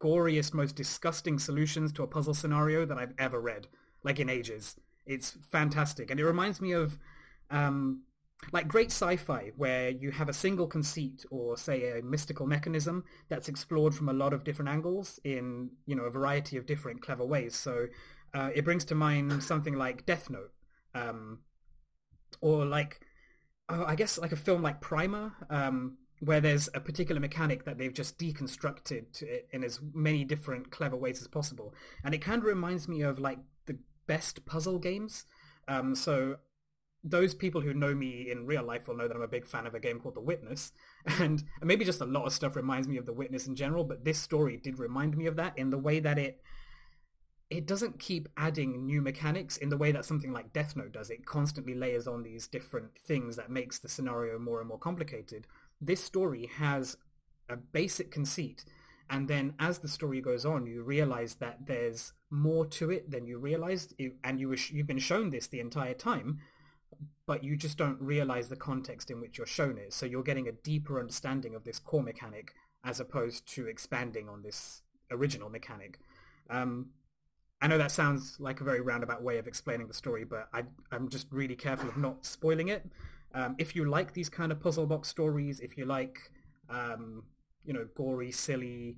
goriest, 0.00 0.54
most 0.54 0.76
disgusting 0.76 1.38
solutions 1.38 1.92
to 1.92 2.02
a 2.02 2.06
puzzle 2.06 2.34
scenario 2.34 2.86
that 2.86 2.96
I've 2.96 3.14
ever 3.18 3.40
read, 3.40 3.68
like 4.02 4.18
in 4.18 4.30
ages. 4.30 4.76
It's 5.04 5.30
fantastic. 5.30 6.10
And 6.10 6.18
it 6.18 6.24
reminds 6.24 6.60
me 6.60 6.72
of 6.72 6.98
um, 7.50 8.02
like 8.50 8.66
great 8.66 8.90
sci-fi 8.90 9.52
where 9.56 9.90
you 9.90 10.10
have 10.10 10.28
a 10.28 10.32
single 10.32 10.66
conceit 10.66 11.24
or 11.30 11.56
say 11.56 11.98
a 11.98 12.02
mystical 12.02 12.46
mechanism 12.46 13.04
that's 13.28 13.48
explored 13.48 13.94
from 13.94 14.08
a 14.08 14.12
lot 14.12 14.32
of 14.32 14.42
different 14.42 14.68
angles 14.68 15.20
in 15.22 15.70
you 15.86 15.94
know 15.94 16.04
a 16.04 16.10
variety 16.10 16.56
of 16.56 16.66
different 16.66 17.02
clever 17.02 17.24
ways. 17.24 17.54
So 17.54 17.86
uh, 18.34 18.50
it 18.54 18.64
brings 18.64 18.84
to 18.86 18.94
mind 18.94 19.42
something 19.42 19.74
like 19.74 20.06
death 20.06 20.30
note 20.30 20.52
um, 20.94 21.40
or 22.40 22.64
like 22.64 23.00
oh, 23.68 23.84
i 23.84 23.94
guess 23.94 24.18
like 24.18 24.32
a 24.32 24.36
film 24.36 24.62
like 24.62 24.80
primer 24.80 25.32
um, 25.50 25.98
where 26.22 26.40
there's 26.40 26.68
a 26.72 26.80
particular 26.80 27.20
mechanic 27.20 27.64
that 27.64 27.78
they've 27.78 27.92
just 27.92 28.16
deconstructed 28.16 29.22
in 29.50 29.64
as 29.64 29.80
many 29.92 30.24
different 30.24 30.70
clever 30.70 30.94
ways 30.94 31.20
as 31.20 31.26
possible. 31.26 31.74
And 32.04 32.14
it 32.14 32.18
kind 32.18 32.38
of 32.38 32.44
reminds 32.44 32.86
me 32.86 33.02
of 33.02 33.18
like 33.18 33.40
the 33.66 33.78
best 34.06 34.46
puzzle 34.46 34.78
games. 34.78 35.24
Um, 35.66 35.96
so 35.96 36.36
those 37.04 37.34
people 37.34 37.60
who 37.60 37.74
know 37.74 37.94
me 37.94 38.30
in 38.30 38.46
real 38.46 38.62
life 38.62 38.86
will 38.86 38.96
know 38.96 39.08
that 39.08 39.16
I'm 39.16 39.22
a 39.22 39.28
big 39.28 39.46
fan 39.46 39.66
of 39.66 39.74
a 39.74 39.80
game 39.80 39.98
called 39.98 40.14
The 40.14 40.20
Witness. 40.20 40.72
And 41.18 41.42
maybe 41.60 41.84
just 41.84 42.00
a 42.00 42.06
lot 42.06 42.26
of 42.26 42.32
stuff 42.32 42.54
reminds 42.54 42.86
me 42.86 42.96
of 42.96 43.06
The 43.06 43.12
Witness 43.12 43.46
in 43.46 43.56
general, 43.56 43.82
but 43.84 44.04
this 44.04 44.18
story 44.18 44.56
did 44.56 44.78
remind 44.78 45.16
me 45.16 45.26
of 45.26 45.36
that 45.36 45.58
in 45.58 45.70
the 45.70 45.78
way 45.78 46.00
that 46.00 46.18
it 46.18 46.42
it 47.50 47.66
doesn't 47.66 47.98
keep 47.98 48.30
adding 48.34 48.86
new 48.86 49.02
mechanics 49.02 49.58
in 49.58 49.68
the 49.68 49.76
way 49.76 49.92
that 49.92 50.06
something 50.06 50.32
like 50.32 50.54
Death 50.54 50.74
Note 50.74 50.92
does. 50.92 51.10
It 51.10 51.26
constantly 51.26 51.74
layers 51.74 52.06
on 52.06 52.22
these 52.22 52.46
different 52.46 52.96
things 52.96 53.36
that 53.36 53.50
makes 53.50 53.78
the 53.78 53.90
scenario 53.90 54.38
more 54.38 54.60
and 54.60 54.68
more 54.68 54.78
complicated. 54.78 55.46
This 55.78 56.02
story 56.02 56.48
has 56.56 56.96
a 57.50 57.56
basic 57.56 58.10
conceit 58.10 58.64
and 59.10 59.28
then 59.28 59.52
as 59.58 59.78
the 59.80 59.88
story 59.88 60.20
goes 60.20 60.46
on 60.46 60.66
you 60.66 60.82
realize 60.82 61.34
that 61.34 61.66
there's 61.66 62.12
more 62.30 62.64
to 62.64 62.90
it 62.90 63.10
than 63.10 63.26
you 63.26 63.38
realized 63.38 63.94
and 64.24 64.40
you 64.40 64.48
were, 64.48 64.56
you've 64.70 64.86
been 64.86 64.98
shown 64.98 65.30
this 65.30 65.46
the 65.46 65.60
entire 65.60 65.94
time 65.94 66.38
but 67.26 67.44
you 67.44 67.56
just 67.56 67.78
don't 67.78 68.00
realize 68.00 68.48
the 68.48 68.56
context 68.56 69.10
in 69.10 69.20
which 69.20 69.38
you're 69.38 69.46
shown 69.46 69.78
it. 69.78 69.92
So 69.92 70.06
you're 70.06 70.22
getting 70.22 70.48
a 70.48 70.52
deeper 70.52 70.98
understanding 70.98 71.54
of 71.54 71.64
this 71.64 71.78
core 71.78 72.02
mechanic 72.02 72.52
as 72.84 73.00
opposed 73.00 73.46
to 73.54 73.66
expanding 73.66 74.28
on 74.28 74.42
this 74.42 74.82
original 75.10 75.48
mechanic. 75.48 75.98
Um, 76.50 76.90
I 77.60 77.68
know 77.68 77.78
that 77.78 77.92
sounds 77.92 78.38
like 78.40 78.60
a 78.60 78.64
very 78.64 78.80
roundabout 78.80 79.22
way 79.22 79.38
of 79.38 79.46
explaining 79.46 79.86
the 79.86 79.94
story, 79.94 80.24
but 80.24 80.48
I, 80.52 80.64
am 80.90 81.08
just 81.08 81.28
really 81.30 81.54
careful 81.54 81.88
of 81.88 81.96
not 81.96 82.26
spoiling 82.26 82.68
it. 82.68 82.84
Um, 83.34 83.54
if 83.58 83.76
you 83.76 83.88
like 83.88 84.14
these 84.14 84.28
kind 84.28 84.50
of 84.50 84.60
puzzle 84.60 84.86
box 84.86 85.08
stories, 85.08 85.60
if 85.60 85.78
you 85.78 85.84
like, 85.84 86.32
um, 86.68 87.22
you 87.64 87.72
know, 87.72 87.86
gory, 87.94 88.32
silly, 88.32 88.96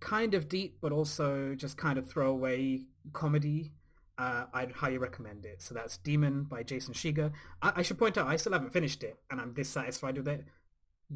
kind 0.00 0.34
of 0.34 0.48
deep, 0.48 0.76
but 0.82 0.92
also 0.92 1.54
just 1.54 1.78
kind 1.78 1.98
of 1.98 2.08
throwaway 2.08 2.82
comedy, 3.14 3.72
uh, 4.22 4.44
I'd 4.54 4.72
highly 4.72 4.98
recommend 4.98 5.44
it. 5.44 5.60
So 5.60 5.74
that's 5.74 5.96
Demon 5.96 6.44
by 6.44 6.62
Jason 6.62 6.94
Shiga. 6.94 7.32
I, 7.60 7.72
I, 7.76 7.82
should 7.82 7.98
point 7.98 8.16
out 8.16 8.28
I 8.28 8.36
still 8.36 8.52
haven't 8.52 8.72
finished 8.72 9.02
it, 9.02 9.18
and 9.30 9.40
I'm 9.40 9.52
dissatisfied 9.52 10.16
with 10.16 10.28
it. 10.28 10.44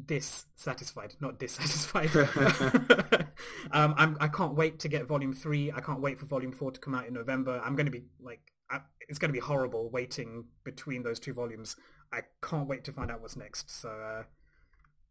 Dissatisfied, 0.05 1.15
not 1.21 1.39
dissatisfied. 1.39 2.13
um, 3.71 3.95
I'm, 3.97 4.17
I 4.19 4.27
can't 4.27 4.55
wait 4.55 4.79
to 4.79 4.89
get 4.89 5.07
Volume 5.07 5.33
Three. 5.33 5.71
I 5.71 5.79
can't 5.79 6.01
wait 6.01 6.19
for 6.19 6.25
Volume 6.25 6.51
Four 6.51 6.71
to 6.71 6.79
come 6.79 6.93
out 6.93 7.07
in 7.07 7.13
November. 7.13 7.61
I'm 7.63 7.77
going 7.77 7.85
to 7.85 7.91
be 7.91 8.03
like, 8.19 8.41
I, 8.69 8.81
it's 9.07 9.19
going 9.19 9.29
to 9.29 9.33
be 9.33 9.39
horrible 9.39 9.89
waiting 9.89 10.45
between 10.65 11.03
those 11.03 11.19
two 11.19 11.33
volumes. 11.33 11.77
I 12.11 12.21
can't 12.41 12.67
wait 12.67 12.83
to 12.85 12.91
find 12.91 13.09
out 13.09 13.21
what's 13.21 13.37
next. 13.37 13.69
So, 13.69 13.89
uh, 13.89 14.23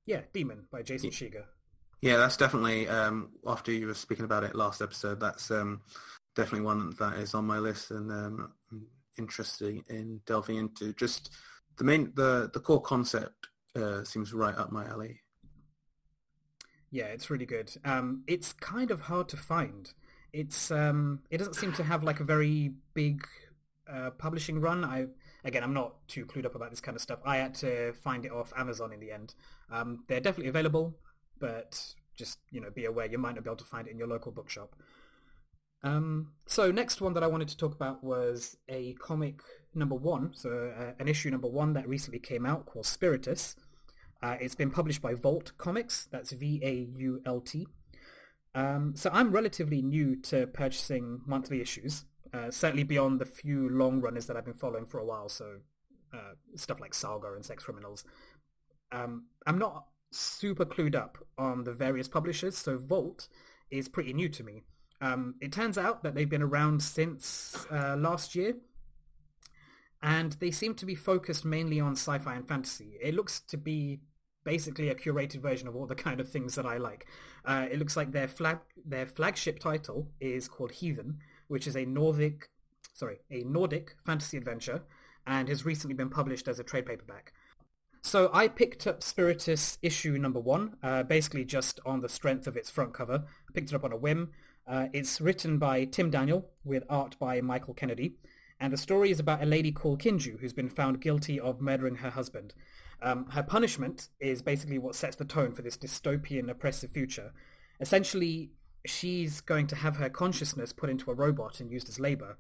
yeah, 0.05 0.23
Demon 0.35 0.67
by 0.71 0.83
Jason 0.83 1.11
Shiga. 1.11 1.45
Yeah, 2.03 2.19
that's 2.19 2.37
definitely 2.37 2.89
um, 2.89 3.31
after 3.47 3.73
you 3.73 3.87
were 3.87 3.95
speaking 3.95 4.27
about 4.27 4.45
it 4.45 4.55
last 4.55 4.83
episode. 4.83 5.19
That's 5.19 5.51
um, 5.51 5.81
definitely 6.37 6.65
one 6.67 6.95
that 6.99 7.15
is 7.15 7.35
on 7.35 7.45
my 7.47 7.59
list 7.59 7.91
and 7.91 8.13
um, 8.13 8.53
interested 9.19 9.83
in 9.89 10.21
delving 10.27 10.57
into. 10.57 10.93
Just 10.93 11.31
the 11.79 11.85
main, 11.85 12.13
the 12.15 12.51
the 12.53 12.61
core 12.61 12.81
concept 12.81 13.49
uh, 13.75 14.05
seems 14.05 14.33
right 14.33 14.55
up 14.55 14.71
my 14.71 14.87
alley. 14.87 15.21
Yeah, 16.91 17.07
it's 17.07 17.31
really 17.31 17.47
good. 17.47 17.73
Um, 17.85 18.23
it's 18.27 18.53
kind 18.53 18.91
of 18.91 19.03
hard 19.03 19.29
to 19.31 19.37
find. 19.37 19.93
It's 20.33 20.71
um, 20.71 21.21
it 21.31 21.39
doesn't 21.39 21.55
seem 21.55 21.73
to 21.75 21.83
have 21.83 22.05
like 22.05 22.21
a 22.21 22.25
very 22.25 22.73
big 22.95 23.27
uh, 23.91 24.11
publishing 24.11 24.61
run. 24.61 24.85
I 24.85 25.07
again, 25.45 25.65
I'm 25.65 25.75
not 25.75 26.07
too 26.07 26.27
clued 26.27 26.47
up 26.47 26.55
about 26.55 26.71
this 26.71 26.81
kind 26.81 26.95
of 26.95 27.03
stuff. 27.03 27.21
I 27.25 27.39
had 27.39 27.55
to 27.57 27.93
find 27.95 28.25
it 28.25 28.33
off 28.33 28.53
Amazon 28.57 28.93
in 28.93 29.01
the 29.01 29.11
end. 29.11 29.35
Um, 29.71 30.05
they're 30.09 30.21
definitely 30.21 30.51
available, 30.51 30.97
but 31.39 31.95
just 32.15 32.39
you 32.51 32.61
know, 32.61 32.71
be 32.71 32.85
aware 32.85 33.07
you 33.07 33.19
might 33.19 33.35
not 33.35 33.45
be 33.45 33.51
able 33.51 33.57
to 33.57 33.65
find 33.65 33.89
it 33.89 33.91
in 33.91 33.99
your 33.99 34.09
local 34.09 34.33
bookshop. 34.33 34.77
Um, 35.83 36.33
so 36.47 36.73
next 36.73 37.01
one 37.01 37.15
that 37.15 37.23
I 37.23 37.27
wanted 37.27 37.49
to 37.49 37.57
talk 37.57 37.75
about 37.75 38.03
was 38.03 38.57
a 38.69 38.95
comic 38.95 39.41
number 39.75 39.95
one, 39.95 40.33
so 40.35 40.73
uh, 40.77 40.93
an 40.99 41.07
issue 41.09 41.31
number 41.31 41.49
one 41.49 41.75
that 41.75 41.89
recently 41.89 42.19
came 42.19 42.47
out 42.47 42.67
called 42.67 42.87
Spiritus. 42.87 43.57
Uh, 44.23 44.37
it's 44.41 44.55
been 44.55 44.71
published 44.71 45.03
by 45.03 45.15
Vault 45.15 45.53
Comics. 45.59 46.09
That's 46.11 46.33
V-A-U-L-T. 46.33 47.67
Um, 48.55 48.97
so 48.97 49.11
I'm 49.13 49.31
relatively 49.31 49.83
new 49.83 50.17
to 50.23 50.47
purchasing 50.47 51.21
monthly 51.27 51.61
issues, 51.61 52.07
uh, 52.33 52.51
certainly 52.51 52.85
beyond 52.85 53.21
the 53.21 53.27
few 53.27 53.69
long 53.69 54.01
runners 54.01 54.27
that 54.27 54.37
I've 54.37 54.47
been 54.47 54.55
following 54.55 54.87
for 54.87 54.99
a 54.99 55.05
while. 55.05 55.29
So 55.29 55.59
uh, 56.13 56.35
stuff 56.55 56.81
like 56.81 56.95
Saga 56.95 57.35
and 57.35 57.45
Sex 57.45 57.65
Criminals. 57.65 58.05
Um, 58.91 59.27
I'm 59.47 59.59
not 59.59 59.87
super 60.11 60.65
clued 60.65 60.95
up 60.95 61.19
on 61.37 61.65
the 61.65 61.73
various 61.73 62.09
publishers, 62.09 62.57
so 62.57 62.79
Vault 62.79 63.29
is 63.71 63.89
pretty 63.89 64.15
new 64.15 64.29
to 64.31 64.43
me. 64.43 64.63
Um, 65.01 65.35
it 65.41 65.53
turns 65.53 65.77
out 65.77 66.03
that 66.03 66.15
they've 66.15 66.29
been 66.29 66.43
around 66.43 66.83
since 66.83 67.67
uh, 67.71 67.97
last 67.97 68.35
year, 68.35 68.57
and 70.03 70.33
they 70.33 70.51
seem 70.51 70.75
to 70.75 70.87
be 70.87 70.95
focused 70.95 71.45
mainly 71.45 71.81
on 71.81 71.93
sci-fi 71.93 72.35
and 72.35 72.49
fantasy. 72.49 72.99
It 73.03 73.15
looks 73.15 73.41
to 73.41 73.57
be 73.57 74.01
basically 74.45 74.89
a 74.89 74.95
curated 74.95 75.43
version 75.43 75.69
of 75.69 75.77
all 75.77 75.87
the 75.87 75.95
kind 76.07 76.21
of 76.21 76.29
things 76.29 76.55
that 76.55 76.65
I 76.65 76.79
like. 76.79 77.07
Uh, 77.45 77.67
it 77.71 77.79
looks 77.79 77.97
like 77.97 78.13
their 78.13 78.29
flag 78.29 78.59
their 78.85 79.07
flagship 79.07 79.59
title 79.59 80.09
is 80.21 80.49
called 80.49 80.73
Heathen, 80.73 81.19
which 81.49 81.67
is 81.67 81.77
a 81.77 81.85
Nordic 81.85 82.49
sorry 82.95 83.19
a 83.31 83.43
Nordic 83.45 83.97
fantasy 84.05 84.39
adventure, 84.39 84.83
and 85.27 85.49
has 85.49 85.67
recently 85.67 85.95
been 85.95 86.11
published 86.11 86.49
as 86.49 86.59
a 86.59 86.65
trade 86.65 86.87
paperback. 86.87 87.33
So 88.03 88.31
I 88.33 88.47
picked 88.47 88.87
up 88.87 89.03
Spiritus 89.03 89.79
issue 89.83 90.17
number 90.17 90.39
one, 90.39 90.77
uh, 90.81 91.03
basically 91.03 91.45
just 91.45 91.81
on 91.85 92.01
the 92.01 92.09
strength 92.09 92.47
of 92.47 92.57
its 92.57 92.71
front 92.71 92.95
cover. 92.95 93.25
I 93.27 93.53
picked 93.53 93.73
it 93.73 93.75
up 93.75 93.83
on 93.83 93.91
a 93.91 93.97
whim. 93.97 94.31
Uh, 94.67 94.89
it's 94.93 95.21
written 95.21 95.59
by 95.59 95.85
Tim 95.85 96.11
Daniel 96.11 96.51
with 96.65 96.83
art 96.89 97.17
by 97.19 97.41
Michael 97.41 97.75
Kennedy. 97.75 98.17
And 98.59 98.73
the 98.73 98.79
story 98.79 99.11
is 99.11 99.21
about 99.21 99.43
a 99.43 99.47
lady 99.47 99.71
called 99.71 100.01
Kinju 100.01 100.41
who's 100.41 100.53
been 100.53 100.69
found 100.69 101.01
guilty 101.01 101.39
of 101.39 101.61
murdering 101.61 101.97
her 101.97 102.11
husband. 102.11 102.55
Um, 103.03 103.27
her 103.31 103.43
punishment 103.43 104.09
is 104.19 104.43
basically 104.43 104.79
what 104.79 104.95
sets 104.95 105.17
the 105.17 105.25
tone 105.25 105.53
for 105.53 105.63
this 105.63 105.77
dystopian, 105.77 106.51
oppressive 106.51 106.91
future. 106.91 107.33
Essentially, 107.81 108.51
she's 108.87 109.41
going 109.41 109.67
to 109.69 109.77
have 109.77 109.97
her 109.97 110.09
consciousness 110.09 110.73
put 110.73 110.91
into 110.91 111.11
a 111.11 111.15
robot 111.15 111.61
and 111.61 111.71
used 111.71 111.89
as 111.89 112.01
labor. 112.01 112.39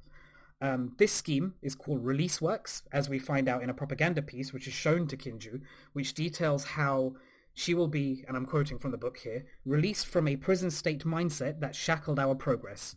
Um, 0.61 0.95
this 0.97 1.13
scheme 1.13 1.55
is 1.61 1.75
called 1.75 2.05
Release 2.05 2.41
Works, 2.41 2.83
as 2.91 3.11
we 3.11 3.19
find 3.19 3.47
out 3.47 3.63
in 3.63 3.69
a 3.69 3.75
propaganda 3.75 4.23
piece 4.23 4.55
which 4.55 4.67
is 4.67 4.73
shown 4.73 5.07
to 5.09 5.17
Kinju, 5.17 5.61
which 5.93 6.15
details 6.15 6.65
how 6.65 7.15
she 7.59 7.73
will 7.73 7.89
be, 7.89 8.23
and 8.29 8.37
I'm 8.37 8.45
quoting 8.45 8.79
from 8.79 8.91
the 8.91 8.99
book 8.99 9.17
here, 9.17 9.47
released 9.65 10.07
from 10.07 10.29
a 10.29 10.37
prison 10.37 10.71
state 10.71 11.05
mindset 11.05 11.59
that 11.61 11.75
shackled 11.75 12.19
our 12.19 12.35
progress, 12.35 12.97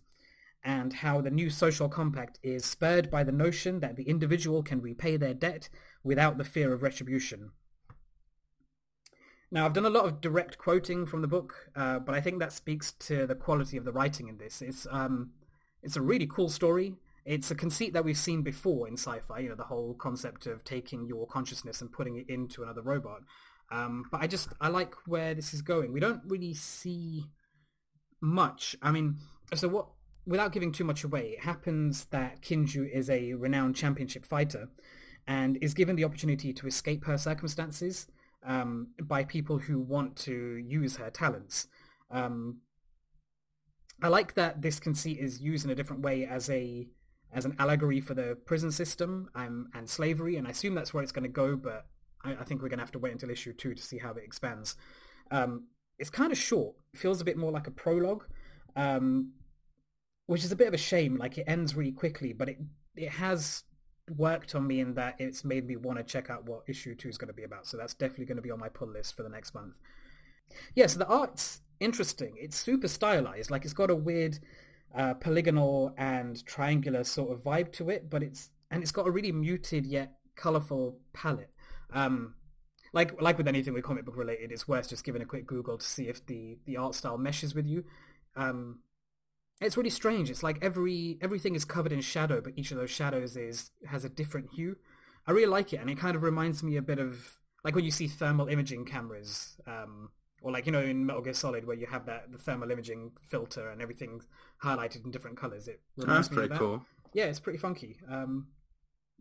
and 0.66 0.92
how 0.92 1.22
the 1.22 1.32
new 1.32 1.50
social 1.50 1.88
compact 1.88 2.40
is 2.44 2.66
spurred 2.66 3.10
by 3.10 3.24
the 3.24 3.32
notion 3.32 3.80
that 3.80 3.96
the 3.96 4.04
individual 4.04 4.62
can 4.62 4.82
repay 4.82 5.16
their 5.16 5.34
debt 5.34 5.70
without 6.04 6.38
the 6.38 6.44
fear 6.44 6.74
of 6.74 6.84
retribution. 6.84 7.52
Now, 9.50 9.66
I've 9.66 9.74
done 9.74 9.86
a 9.86 9.90
lot 9.90 10.04
of 10.04 10.20
direct 10.20 10.58
quoting 10.58 11.06
from 11.06 11.22
the 11.22 11.28
book, 11.28 11.70
uh, 11.74 12.00
but 12.00 12.14
I 12.14 12.20
think 12.20 12.40
that 12.40 12.52
speaks 12.52 12.92
to 12.92 13.26
the 13.26 13.36
quality 13.36 13.78
of 13.78 13.86
the 13.86 13.94
writing 13.94 14.28
in 14.28 14.40
this. 14.40 14.62
It's 14.62 14.86
um, 14.92 15.32
it's 15.82 15.96
a 15.96 16.02
really 16.02 16.28
cool 16.28 16.50
story. 16.50 16.98
It's 17.24 17.50
a 17.50 17.56
conceit 17.56 17.94
that 17.94 18.04
we've 18.04 18.18
seen 18.18 18.42
before 18.42 18.90
in 18.90 18.96
sci-fi. 18.96 19.40
You 19.40 19.50
know, 19.50 19.56
the 19.56 19.64
whole 19.64 19.94
concept 19.94 20.48
of 20.48 20.66
taking 20.66 21.08
your 21.08 21.26
consciousness 21.28 21.80
and 21.80 21.94
putting 21.94 22.18
it 22.18 22.30
into 22.30 22.64
another 22.64 22.82
robot. 22.82 23.22
Um, 23.72 24.06
but 24.12 24.22
I 24.22 24.28
just 24.28 24.50
I 24.60 24.70
like 24.70 24.96
where 25.06 25.34
this 25.34 25.54
is 25.54 25.62
going. 25.62 25.94
We 25.94 26.00
don't 26.00 26.22
really 26.26 26.54
see 26.54 27.26
much. 28.22 28.76
I 28.82 28.92
mean, 28.92 29.18
so 29.54 29.68
what 29.68 29.88
without 30.26 30.52
giving 30.52 30.72
too 30.72 30.84
much 30.84 31.04
away, 31.04 31.36
it 31.38 31.44
happens 31.44 32.06
that 32.06 32.42
Kinju 32.42 32.90
is 32.92 33.10
a 33.10 33.34
renowned 33.34 33.76
championship 33.76 34.26
fighter 34.26 34.70
and 35.28 35.58
is 35.62 35.74
given 35.74 35.96
the 35.96 36.04
opportunity 36.04 36.54
to 36.54 36.68
escape 36.68 37.06
her 37.06 37.18
circumstances 37.18 38.08
um, 38.46 38.90
by 39.02 39.24
people 39.24 39.60
who 39.60 39.80
want 39.80 40.16
to 40.16 40.58
use 40.58 40.98
her 40.98 41.10
talents. 41.10 41.68
Um, 42.10 42.62
I 44.02 44.08
like 44.08 44.36
that 44.36 44.62
this 44.62 44.80
conceit 44.80 45.20
is 45.20 45.42
used 45.42 45.66
in 45.66 45.72
a 45.72 45.76
different 45.76 46.02
way 46.02 46.26
as 46.26 46.50
a 46.50 46.88
as 47.32 47.46
an 47.46 47.56
allegory 47.60 48.02
for 48.02 48.16
the 48.16 48.36
prison 48.46 48.72
system 48.72 49.30
and, 49.36 49.68
and 49.76 49.88
slavery, 49.88 50.36
and 50.36 50.48
I 50.48 50.52
assume 50.52 50.74
that's 50.74 50.96
where 50.96 51.04
it's 51.04 51.12
going 51.12 51.24
to 51.24 51.30
go. 51.30 51.56
But 51.56 51.86
I, 52.24 52.36
I, 52.36 52.44
think 52.44 52.62
we're 52.62 52.70
going 52.70 52.80
to 52.80 52.84
have 52.84 52.92
to 52.94 53.00
wait 53.00 53.12
until 53.12 53.30
issue 53.30 53.54
two 53.54 53.74
to 53.74 53.82
see 53.82 53.98
how 53.98 54.12
it 54.12 54.24
expands. 54.24 54.76
Um, 55.32 55.68
it's 55.98 56.10
kind 56.10 56.32
of 56.32 56.38
short; 56.38 56.76
feels 56.96 57.22
a 57.22 57.26
bit 57.26 57.38
more 57.38 57.52
like 57.52 57.68
a 57.68 57.72
prologue, 57.72 58.26
um, 58.76 59.34
which 60.26 60.44
is 60.44 60.52
a 60.52 60.56
bit 60.56 60.68
of 60.68 60.74
a 60.74 60.78
shame. 60.78 61.18
Like 61.18 61.38
it 61.38 61.46
ends 61.48 61.76
really 61.76 61.92
quickly, 61.92 62.34
but 62.34 62.50
it 62.50 62.58
it 62.96 63.10
has 63.10 63.64
worked 64.18 64.56
on 64.56 64.66
me 64.66 64.80
in 64.80 64.96
that 64.96 65.16
it's 65.20 65.44
made 65.44 65.68
me 65.68 65.76
want 65.76 65.98
to 65.98 66.04
check 66.04 66.30
out 66.30 66.46
what 66.46 66.64
issue 66.68 66.96
two 66.96 67.10
is 67.10 67.18
going 67.18 67.28
to 67.28 67.34
be 67.34 67.44
about. 67.44 67.68
So 67.68 67.78
that's 67.78 67.94
definitely 67.94 68.26
going 68.26 68.38
to 68.38 68.42
be 68.42 68.52
on 68.52 68.60
my 68.60 68.70
pull 68.70 68.88
list 68.88 69.16
for 69.16 69.24
the 69.24 69.30
next 69.30 69.54
month. 69.54 69.78
Yeah, 70.76 70.88
so 70.88 71.00
the 71.00 71.08
art's 71.08 71.62
interesting. 71.80 72.36
It's 72.38 72.58
super 72.58 72.88
stylized. 72.88 73.52
Like 73.52 73.66
it's 73.66 73.74
got 73.74 73.90
a 73.90 73.96
weird 73.96 74.40
uh, 74.96 75.14
polygonal 75.16 75.94
and 75.98 76.44
triangular 76.46 77.04
sort 77.04 77.32
of 77.32 77.44
vibe 77.44 77.72
to 77.74 77.90
it, 77.90 78.10
but 78.10 78.24
it's 78.24 78.50
and 78.72 78.82
it's 78.82 78.92
got 78.92 79.08
a 79.08 79.12
really 79.12 79.32
muted 79.32 79.86
yet 79.86 80.14
colorful 80.36 81.00
palette. 81.14 81.52
Um, 81.94 82.36
like 82.94 83.22
like 83.22 83.38
with 83.38 83.48
anything 83.48 83.74
with 83.74 83.84
comic 83.84 84.06
book 84.06 84.18
related, 84.18 84.52
it's 84.52 84.68
worth 84.68 84.90
just 84.90 85.04
giving 85.04 85.22
a 85.22 85.26
quick 85.26 85.46
Google 85.46 85.78
to 85.78 85.86
see 85.86 86.08
if 86.08 86.26
the 86.26 86.58
the 86.66 86.78
art 86.78 86.96
style 86.96 87.18
meshes 87.18 87.54
with 87.54 87.68
you. 87.68 87.84
Um, 88.36 88.80
it's 89.62 89.78
really 89.78 89.90
strange. 89.90 90.30
It's 90.30 90.44
like 90.44 90.58
every 90.62 91.18
everything 91.22 91.56
is 91.56 91.66
covered 91.66 91.92
in 91.92 92.02
shadow, 92.02 92.42
but 92.42 92.54
each 92.56 92.72
of 92.72 92.78
those 92.78 92.90
shadows 92.90 93.36
is 93.36 93.72
has 93.88 94.06
a 94.06 94.10
different 94.10 94.54
hue. 94.54 94.78
I 95.28 95.32
really 95.32 95.48
like 95.48 95.74
it, 95.74 95.78
and 95.82 95.90
it 95.90 95.98
kind 95.98 96.16
of 96.16 96.24
reminds 96.24 96.64
me 96.64 96.78
a 96.78 96.82
bit 96.82 97.00
of 97.00 97.38
like 97.64 97.76
when 97.76 97.84
you 97.86 97.92
see 97.92 98.08
thermal 98.08 98.48
imaging 98.48 98.86
cameras, 98.86 99.58
um, 99.68 100.10
or 100.42 100.52
like 100.52 100.66
you 100.66 100.72
know 100.72 100.82
in 100.82 101.06
Metal 101.06 101.22
Gear 101.22 101.34
Solid 101.34 101.68
where 101.68 101.76
you 101.76 101.88
have 101.88 102.06
that 102.06 102.32
the 102.32 102.38
thermal 102.38 102.72
imaging 102.72 103.12
filter 103.28 103.70
and 103.70 103.82
everything 103.82 104.22
highlighted 104.64 105.04
in 105.04 105.12
different 105.12 105.38
colors. 105.38 105.68
It 105.68 105.82
reminds 105.98 106.30
That's 106.30 106.32
me 106.32 106.36
pretty 106.38 106.54
of 106.54 106.60
that. 106.60 106.60
cool. 106.60 106.86
Yeah, 107.14 107.26
it's 107.26 107.40
pretty 107.40 107.60
funky. 107.60 107.98
Um, 108.10 108.48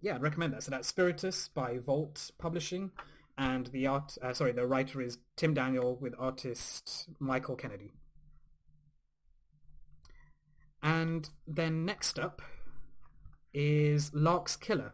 yeah, 0.00 0.14
I'd 0.14 0.22
recommend 0.22 0.52
that. 0.52 0.62
So 0.62 0.70
that's 0.70 0.88
Spiritus 0.88 1.48
by 1.48 1.78
Vault 1.78 2.30
Publishing, 2.38 2.90
and 3.36 3.66
the 3.68 3.86
art 3.86 4.16
uh, 4.22 4.32
sorry 4.32 4.52
the 4.52 4.66
writer 4.66 5.00
is 5.00 5.18
Tim 5.36 5.54
Daniel 5.54 5.96
with 6.00 6.14
artist 6.18 7.08
Michael 7.18 7.56
Kennedy. 7.56 7.92
And 10.82 11.28
then 11.46 11.84
next 11.84 12.18
up 12.18 12.40
is 13.52 14.14
Lark's 14.14 14.56
Killer, 14.56 14.92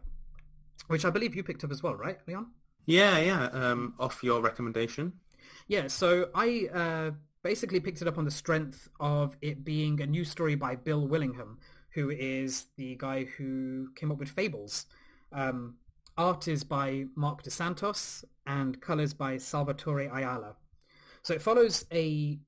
which 0.87 1.05
I 1.05 1.09
believe 1.09 1.35
you 1.35 1.43
picked 1.43 1.63
up 1.63 1.71
as 1.71 1.83
well, 1.83 1.95
right, 1.95 2.17
Leon? 2.27 2.47
Yeah, 2.85 3.17
yeah. 3.19 3.45
Um, 3.47 3.93
off 3.99 4.23
your 4.23 4.41
recommendation. 4.41 5.13
Yeah. 5.67 5.87
So 5.87 6.29
I 6.33 6.67
uh, 6.73 7.11
basically 7.43 7.79
picked 7.79 8.01
it 8.01 8.07
up 8.07 8.17
on 8.17 8.25
the 8.25 8.31
strength 8.31 8.89
of 8.99 9.37
it 9.41 9.63
being 9.63 10.01
a 10.01 10.05
new 10.05 10.23
story 10.23 10.55
by 10.55 10.75
Bill 10.75 11.07
Willingham, 11.07 11.59
who 11.93 12.09
is 12.09 12.67
the 12.77 12.95
guy 12.95 13.25
who 13.25 13.89
came 13.95 14.11
up 14.11 14.17
with 14.17 14.29
Fables. 14.29 14.85
Um, 15.35 15.75
art 16.17 16.47
is 16.47 16.63
by 16.63 17.05
Mark 17.15 17.43
Dos 17.43 17.53
Santos 17.53 18.23
and 18.47 18.81
colors 18.81 19.13
by 19.13 19.37
Salvatore 19.37 20.07
Aiala. 20.07 20.55
So 21.23 21.33
it 21.33 21.41
follows 21.41 21.85
a 21.91 22.39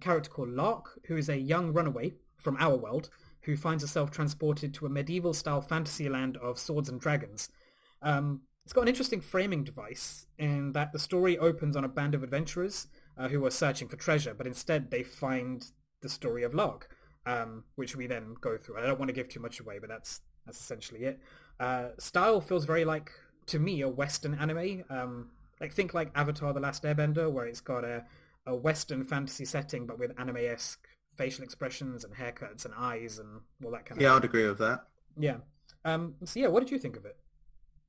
character 0.00 0.28
called 0.30 0.48
Lark, 0.48 1.00
who 1.06 1.16
is 1.16 1.28
a 1.28 1.36
young 1.36 1.72
runaway 1.72 2.14
from 2.38 2.56
our 2.58 2.76
world 2.76 3.10
who 3.42 3.56
finds 3.56 3.82
herself 3.82 4.10
transported 4.10 4.74
to 4.74 4.86
a 4.86 4.90
medieval-style 4.90 5.62
fantasy 5.62 6.08
land 6.08 6.36
of 6.38 6.58
swords 6.58 6.88
and 6.88 7.00
dragons. 7.00 7.48
Um, 8.00 8.42
it's 8.64 8.72
got 8.72 8.82
an 8.82 8.88
interesting 8.88 9.20
framing 9.20 9.64
device 9.64 10.26
in 10.38 10.72
that 10.72 10.92
the 10.92 10.98
story 10.98 11.36
opens 11.38 11.76
on 11.76 11.84
a 11.84 11.88
band 11.88 12.14
of 12.14 12.22
adventurers 12.22 12.86
uh, 13.18 13.28
who 13.28 13.44
are 13.44 13.50
searching 13.50 13.88
for 13.88 13.96
treasure, 13.96 14.34
but 14.34 14.46
instead 14.46 14.90
they 14.90 15.02
find 15.02 15.66
the 16.00 16.08
story 16.08 16.42
of 16.42 16.54
Lark, 16.54 16.88
um, 17.26 17.64
which 17.74 17.96
we 17.96 18.06
then 18.06 18.34
go 18.40 18.56
through. 18.56 18.78
I 18.78 18.86
don't 18.86 18.98
want 18.98 19.08
to 19.08 19.14
give 19.14 19.28
too 19.28 19.40
much 19.40 19.60
away, 19.60 19.78
but 19.78 19.88
that's 19.88 20.20
that's 20.46 20.60
essentially 20.60 21.04
it. 21.04 21.20
Uh, 21.62 21.90
style 21.98 22.40
feels 22.40 22.64
very 22.64 22.84
like, 22.84 23.12
to 23.46 23.58
me, 23.60 23.80
a 23.82 23.88
Western 23.88 24.34
anime. 24.34 24.82
Um, 24.90 25.30
like 25.60 25.72
think 25.72 25.94
like 25.94 26.10
Avatar: 26.16 26.52
The 26.52 26.60
Last 26.60 26.82
Airbender, 26.82 27.30
where 27.30 27.46
it's 27.46 27.60
got 27.60 27.84
a, 27.84 28.04
a 28.44 28.54
Western 28.54 29.04
fantasy 29.04 29.44
setting, 29.44 29.86
but 29.86 29.96
with 29.98 30.12
anime-esque 30.18 30.88
facial 31.16 31.44
expressions 31.44 32.04
and 32.04 32.14
haircuts 32.14 32.64
and 32.64 32.74
eyes 32.76 33.18
and 33.20 33.42
all 33.64 33.70
that 33.70 33.86
kind 33.86 33.98
of. 33.98 34.02
Yeah, 34.02 34.16
I'd 34.16 34.24
agree 34.24 34.48
with 34.48 34.58
that. 34.58 34.80
Yeah. 35.16 35.36
Um, 35.84 36.14
so 36.24 36.40
yeah, 36.40 36.48
what 36.48 36.60
did 36.60 36.72
you 36.72 36.78
think 36.78 36.96
of 36.96 37.04
it? 37.04 37.16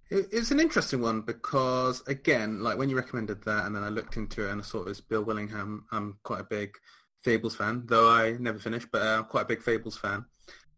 It's 0.09 0.51
an 0.51 0.59
interesting 0.59 1.01
one 1.01 1.21
because 1.21 2.03
again, 2.05 2.61
like 2.61 2.77
when 2.77 2.89
you 2.89 2.95
recommended 2.95 3.43
that, 3.45 3.65
and 3.65 3.75
then 3.75 3.83
I 3.83 3.89
looked 3.89 4.17
into 4.17 4.45
it 4.45 4.51
and 4.51 4.61
I 4.61 4.63
saw 4.63 4.81
it 4.81 4.85
was 4.85 5.01
Bill 5.01 5.23
Willingham. 5.23 5.85
I'm 5.91 6.17
quite 6.21 6.41
a 6.41 6.43
big 6.43 6.77
Fables 7.21 7.55
fan, 7.55 7.83
though 7.85 8.11
I 8.11 8.33
never 8.33 8.59
finished, 8.59 8.89
but 8.91 9.01
uh, 9.01 9.17
I'm 9.19 9.25
quite 9.25 9.43
a 9.43 9.47
big 9.47 9.63
Fables 9.63 9.97
fan. 9.97 10.25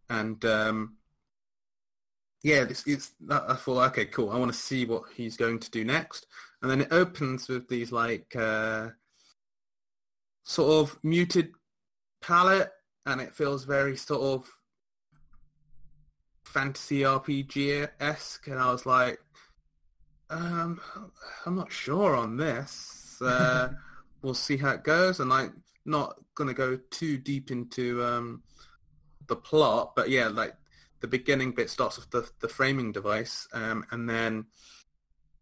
And 0.10 0.46
um, 0.46 0.96
yeah, 2.46 2.64
this 2.64 2.84
it's. 2.86 3.12
I 3.28 3.56
thought, 3.56 3.88
okay, 3.88 4.06
cool. 4.06 4.30
I 4.30 4.38
want 4.38 4.54
to 4.54 4.58
see 4.58 4.86
what 4.86 5.06
he's 5.16 5.36
going 5.36 5.58
to 5.58 5.72
do 5.72 5.84
next. 5.84 6.28
And 6.62 6.70
then 6.70 6.82
it 6.82 6.90
opens 6.92 7.48
with 7.48 7.68
these 7.68 7.92
like 7.92 8.36
uh, 8.36 8.90
sort 10.44 10.72
of 10.72 11.00
muted 11.02 11.54
palette, 12.22 12.70
and 13.08 13.20
it 13.20 13.34
feels 13.34 13.66
very 13.66 13.98
sort 13.98 14.22
of 14.22 14.48
fantasy 16.44 17.00
RPG 17.00 17.90
esque, 18.00 18.46
and 18.46 18.60
I 18.60 18.72
was 18.72 18.86
like, 18.86 19.18
um, 20.30 20.80
I'm 21.48 21.56
not 21.56 21.72
sure 21.72 22.16
on 22.16 22.38
this. 22.38 23.18
Uh, 23.24 23.70
we'll 24.22 24.36
see 24.36 24.58
how 24.58 24.70
it 24.70 24.84
goes, 24.84 25.20
and 25.20 25.34
I'm 25.34 25.64
not 25.84 26.22
gonna 26.36 26.54
go 26.54 26.78
too 26.92 27.18
deep 27.18 27.50
into 27.50 28.04
um, 28.04 28.44
the 29.26 29.36
plot, 29.36 29.94
but 29.96 30.12
yeah, 30.12 30.28
like 30.28 30.54
the 31.06 31.18
beginning 31.20 31.52
bit 31.52 31.70
starts 31.70 31.98
with 31.98 32.10
the 32.10 32.28
the 32.42 32.50
framing 32.50 32.92
device, 32.92 33.48
um, 33.54 33.86
and 33.92 34.10
then 34.10 34.46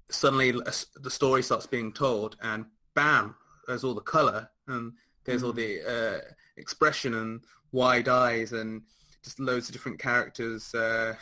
suddenly 0.10 0.52
the 0.52 1.10
story 1.10 1.42
starts 1.42 1.66
being 1.66 1.94
told, 1.94 2.36
and 2.42 2.66
bam, 2.96 3.34
there's 3.66 3.86
all 3.86 3.94
the 3.94 4.02
color, 4.02 4.50
and 4.68 4.92
there's 5.24 5.42
mm. 5.42 5.46
all 5.46 5.54
the 5.54 5.72
uh, 5.88 6.20
expression 6.58 7.14
and 7.14 7.46
wide 7.72 8.10
eyes 8.10 8.52
and 8.52 8.82
just 9.24 9.40
loads 9.40 9.70
of 9.70 9.74
different 9.74 9.98
characters 9.98 10.76
uh, 10.76 11.14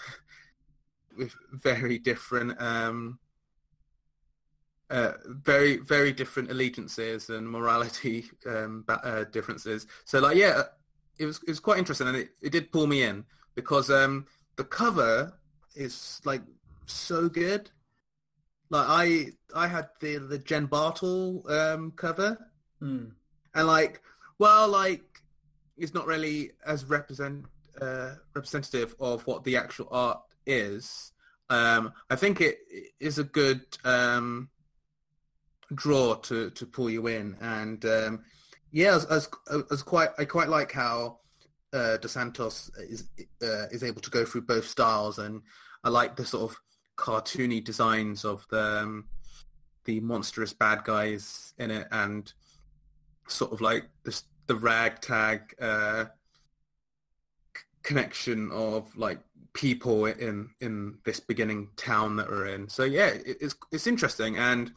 with 1.18 1.36
very 1.52 2.00
different 2.00 2.60
um, 2.60 3.20
uh, 4.90 5.14
very 5.26 5.78
very 5.78 6.12
different 6.12 6.50
allegiances 6.50 7.30
and 7.30 7.48
morality 7.48 8.26
um, 8.48 8.84
uh, 8.90 9.24
differences. 9.26 9.86
So 10.06 10.20
like 10.20 10.36
yeah, 10.36 10.64
it 11.20 11.26
was 11.28 11.38
it 11.44 11.50
was 11.50 11.60
quite 11.60 11.78
interesting 11.78 12.08
and 12.08 12.18
it, 12.18 12.30
it 12.42 12.52
did 12.52 12.72
pull 12.72 12.88
me 12.88 13.04
in 13.04 13.24
because 13.62 13.90
um, 13.90 14.26
the 14.56 14.64
cover 14.64 15.34
is 15.76 16.22
like 16.26 16.42
so 16.86 17.30
good. 17.30 17.70
Like 18.70 18.86
I 18.88 19.26
I 19.56 19.68
had 19.68 19.90
the 20.00 20.18
the 20.18 20.38
Jen 20.38 20.66
Bartel 20.66 21.44
um, 21.50 21.92
cover, 21.96 22.38
mm. 22.82 23.12
and 23.54 23.68
like 23.68 24.02
well 24.40 24.68
like 24.68 25.04
it's 25.78 25.94
not 25.94 26.08
really 26.08 26.52
as 26.66 26.86
represent 26.86 27.46
uh, 27.82 28.16
representative 28.34 28.96
of 29.00 29.26
what 29.28 29.44
the 29.44 29.58
actual 29.58 29.88
art 29.92 30.22
is. 30.46 31.12
Um, 31.50 31.94
I 32.10 32.16
think 32.16 32.40
it 32.40 32.60
is 33.00 33.20
a 33.20 33.26
good 33.26 33.62
um, 33.84 34.50
draw 35.74 36.16
to, 36.16 36.50
to 36.52 36.66
pull 36.66 36.90
you 36.90 37.08
in, 37.08 37.36
and 37.42 37.84
um, 37.86 38.24
yeah, 38.72 38.96
as, 38.96 39.06
as, 39.06 39.30
as 39.70 39.84
quite 39.84 40.10
I 40.18 40.26
quite 40.26 40.48
like 40.48 40.72
how 40.72 41.20
uh, 41.74 41.98
Santos 42.06 42.72
is 42.78 43.06
uh, 43.42 43.68
is 43.72 43.84
able 43.84 44.02
to 44.02 44.10
go 44.10 44.26
through 44.26 44.42
both 44.42 44.68
styles, 44.68 45.20
and 45.20 45.42
I 45.84 45.90
like 45.90 46.16
the 46.16 46.26
sort 46.26 46.52
of 46.52 46.58
cartoony 46.98 47.64
designs 47.64 48.26
of 48.26 48.46
the 48.50 48.82
um, 48.84 49.06
the 49.86 50.00
monstrous 50.00 50.54
bad 50.54 50.84
guys 50.84 51.54
in 51.58 51.72
it, 51.72 51.88
and 51.92 52.32
sort 53.28 53.52
of 53.52 53.62
like 53.62 53.86
the 54.48 54.56
ragtag 54.56 55.56
uh, 55.62 56.06
c- 57.56 57.64
connection 57.84 58.52
of 58.52 58.96
like 58.98 59.20
people 59.54 60.06
in 60.06 60.50
in 60.60 60.98
this 61.06 61.20
beginning 61.20 61.70
town 61.78 62.18
that 62.18 62.30
we're 62.30 62.48
in. 62.48 62.70
So 62.70 62.84
yeah, 62.84 63.08
it, 63.08 63.38
it's 63.42 63.56
it's 63.72 63.88
interesting 63.88 64.38
and 64.38 64.72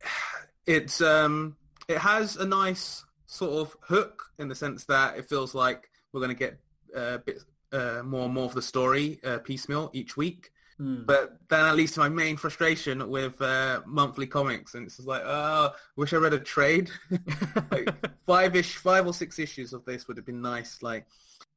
it's 0.66 1.00
um 1.00 1.56
it 1.88 1.98
has 1.98 2.36
a 2.36 2.46
nice 2.46 3.04
sort 3.34 3.52
of 3.52 3.76
hook 3.80 4.30
in 4.38 4.48
the 4.48 4.54
sense 4.54 4.84
that 4.84 5.18
it 5.18 5.28
feels 5.28 5.54
like 5.54 5.90
we're 6.12 6.20
going 6.20 6.30
to 6.30 6.36
get 6.36 6.58
a 6.94 7.18
bit 7.18 7.42
uh, 7.72 8.02
more 8.04 8.26
and 8.26 8.34
more 8.34 8.44
of 8.44 8.54
the 8.54 8.62
story 8.62 9.18
uh, 9.24 9.38
piecemeal 9.38 9.90
each 9.92 10.16
week. 10.16 10.52
Mm. 10.80 11.06
But 11.06 11.38
then 11.48 11.62
that 11.62 11.76
leads 11.76 11.92
to 11.92 12.00
my 12.00 12.08
main 12.08 12.36
frustration 12.36 13.08
with 13.08 13.40
uh, 13.40 13.80
monthly 13.86 14.26
comics, 14.26 14.74
and 14.74 14.86
it's 14.86 14.96
just 14.96 15.08
like, 15.08 15.22
oh, 15.24 15.72
wish 15.96 16.12
I 16.12 16.16
read 16.16 16.32
a 16.32 16.38
trade. 16.38 16.90
like 17.70 17.88
five 18.26 18.56
ish, 18.56 18.76
five 18.76 19.06
or 19.06 19.14
six 19.14 19.38
issues 19.38 19.72
of 19.72 19.84
this 19.84 20.08
would 20.08 20.16
have 20.16 20.26
been 20.26 20.42
nice. 20.42 20.82
Like, 20.82 21.06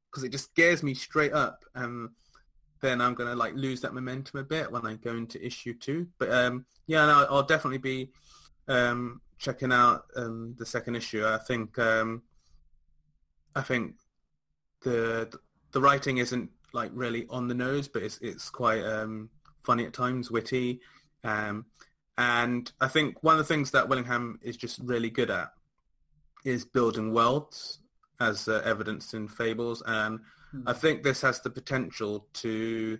because 0.10 0.24
it 0.24 0.32
just 0.32 0.52
scares 0.52 0.84
me 0.84 0.94
straight 0.94 1.34
up. 1.34 1.66
Um, 1.76 2.12
then 2.80 3.02
I'm 3.02 3.16
gonna 3.16 3.36
like 3.36 3.56
lose 3.56 3.82
that 3.82 3.94
momentum 3.94 4.40
a 4.40 4.44
bit 4.44 4.72
when 4.72 4.86
I 4.86 4.96
go 4.96 5.12
into 5.12 5.44
issue 5.44 5.74
two. 5.74 6.08
But 6.20 6.32
um, 6.32 6.66
yeah, 6.86 7.06
no, 7.08 7.26
I'll 7.30 7.44
definitely 7.44 7.80
be 7.80 8.12
um, 8.68 9.22
checking 9.38 9.71
out 9.71 10.06
um, 10.15 10.56
the 10.58 10.65
second 10.65 10.95
issue. 10.95 11.26
I 11.26 11.38
think 11.38 11.78
um, 11.80 12.23
I 13.56 13.62
think 13.62 13.95
the 14.82 15.32
the 15.71 15.82
writing 15.82 16.17
isn't 16.17 16.50
like 16.73 16.91
really 16.93 17.26
on 17.30 17.47
the 17.47 17.54
nose, 17.54 17.88
but 17.88 18.04
it's 18.04 18.17
it's 18.19 18.50
quite 18.50 18.84
um, 18.84 19.30
funny 19.63 19.86
at 19.86 19.93
times, 19.93 20.32
witty, 20.32 20.80
um, 21.23 21.65
and 22.17 22.71
I 22.82 22.88
think 22.88 23.23
one 23.23 23.34
of 23.34 23.39
the 23.39 23.54
things 23.54 23.71
that 23.71 23.88
Willingham 23.89 24.39
is 24.41 24.58
just 24.58 24.80
really 24.80 25.10
good 25.10 25.30
at 25.30 25.52
is 26.45 26.65
building 26.65 27.13
worlds, 27.13 27.80
as 28.19 28.47
uh, 28.47 28.62
evidenced 28.65 29.13
in 29.13 29.28
Fables, 29.28 29.82
and 29.86 30.19
I 30.65 30.73
Hmm. 30.73 30.80
think 30.80 31.04
this 31.04 31.21
has 31.21 31.41
the 31.41 31.50
potential 31.50 32.28
to 32.36 33.00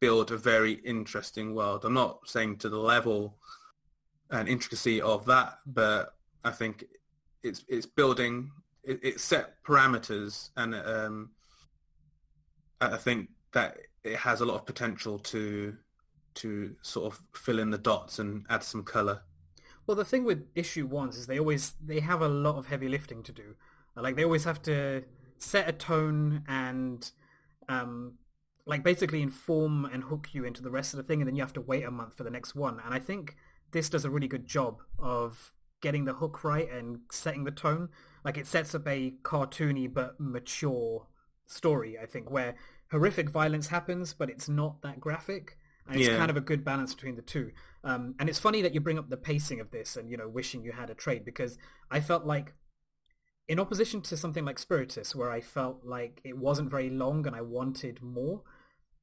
build 0.00 0.32
a 0.32 0.36
very 0.36 0.72
interesting 0.72 1.54
world. 1.54 1.84
I'm 1.84 1.94
not 1.94 2.28
saying 2.28 2.56
to 2.58 2.68
the 2.68 2.78
level 2.78 3.38
and 4.32 4.48
intricacy 4.48 5.00
of 5.00 5.26
that, 5.26 5.58
but 5.66 6.14
I 6.42 6.50
think 6.50 6.84
it's 7.42 7.64
it's 7.68 7.86
building 7.86 8.50
it, 8.82 9.20
set 9.20 9.62
parameters, 9.62 10.50
and 10.56 10.74
um, 10.74 11.30
I 12.80 12.96
think 12.96 13.28
that 13.52 13.78
it 14.02 14.16
has 14.16 14.40
a 14.40 14.44
lot 14.44 14.56
of 14.56 14.66
potential 14.66 15.18
to 15.18 15.76
to 16.34 16.74
sort 16.82 17.12
of 17.12 17.20
fill 17.34 17.58
in 17.58 17.70
the 17.70 17.78
dots 17.78 18.18
and 18.18 18.46
add 18.48 18.64
some 18.64 18.82
color. 18.82 19.22
Well, 19.86 19.96
the 19.96 20.04
thing 20.04 20.24
with 20.24 20.46
issue 20.54 20.86
ones 20.86 21.16
is 21.16 21.26
they 21.26 21.38
always 21.38 21.74
they 21.84 22.00
have 22.00 22.22
a 22.22 22.28
lot 22.28 22.56
of 22.56 22.66
heavy 22.66 22.88
lifting 22.88 23.22
to 23.24 23.32
do. 23.32 23.54
Like 23.94 24.16
they 24.16 24.24
always 24.24 24.44
have 24.44 24.62
to 24.62 25.04
set 25.36 25.68
a 25.68 25.72
tone 25.72 26.44
and 26.48 27.10
um, 27.68 28.14
like 28.64 28.82
basically 28.82 29.20
inform 29.20 29.84
and 29.84 30.04
hook 30.04 30.28
you 30.32 30.44
into 30.44 30.62
the 30.62 30.70
rest 30.70 30.94
of 30.94 30.96
the 30.96 31.02
thing, 31.02 31.20
and 31.20 31.28
then 31.28 31.36
you 31.36 31.42
have 31.42 31.52
to 31.52 31.60
wait 31.60 31.84
a 31.84 31.90
month 31.90 32.16
for 32.16 32.24
the 32.24 32.30
next 32.30 32.54
one. 32.54 32.80
And 32.84 32.94
I 32.94 32.98
think 32.98 33.36
this 33.72 33.88
does 33.88 34.04
a 34.04 34.10
really 34.10 34.28
good 34.28 34.46
job 34.46 34.82
of 34.98 35.52
getting 35.80 36.04
the 36.04 36.14
hook 36.14 36.44
right 36.44 36.70
and 36.70 37.00
setting 37.10 37.44
the 37.44 37.50
tone. 37.50 37.88
Like 38.24 38.38
it 38.38 38.46
sets 38.46 38.74
up 38.74 38.86
a 38.86 39.14
cartoony 39.22 39.92
but 39.92 40.20
mature 40.20 41.06
story. 41.46 41.98
I 41.98 42.06
think 42.06 42.30
where 42.30 42.54
horrific 42.90 43.28
violence 43.30 43.68
happens, 43.68 44.14
but 44.14 44.30
it's 44.30 44.48
not 44.48 44.82
that 44.82 45.00
graphic. 45.00 45.58
And 45.86 45.96
it's 45.96 46.06
Yeah. 46.06 46.16
kind 46.16 46.30
of 46.30 46.36
a 46.36 46.40
good 46.40 46.64
balance 46.64 46.94
between 46.94 47.16
the 47.16 47.22
two. 47.22 47.50
Um, 47.82 48.14
and 48.20 48.28
it's 48.28 48.38
funny 48.38 48.62
that 48.62 48.72
you 48.72 48.80
bring 48.80 48.98
up 48.98 49.10
the 49.10 49.16
pacing 49.16 49.58
of 49.58 49.72
this 49.72 49.96
and, 49.96 50.08
you 50.08 50.16
know, 50.16 50.28
wishing 50.28 50.62
you 50.62 50.70
had 50.72 50.90
a 50.90 50.94
trade 50.94 51.24
because 51.24 51.58
I 51.90 52.00
felt 52.00 52.24
like 52.24 52.54
in 53.48 53.58
opposition 53.58 54.00
to 54.02 54.16
something 54.16 54.44
like 54.44 54.60
Spiritus, 54.60 55.16
where 55.16 55.30
I 55.30 55.40
felt 55.40 55.84
like 55.84 56.20
it 56.22 56.38
wasn't 56.38 56.70
very 56.70 56.88
long 56.88 57.26
and 57.26 57.34
I 57.34 57.40
wanted 57.42 58.00
more, 58.00 58.44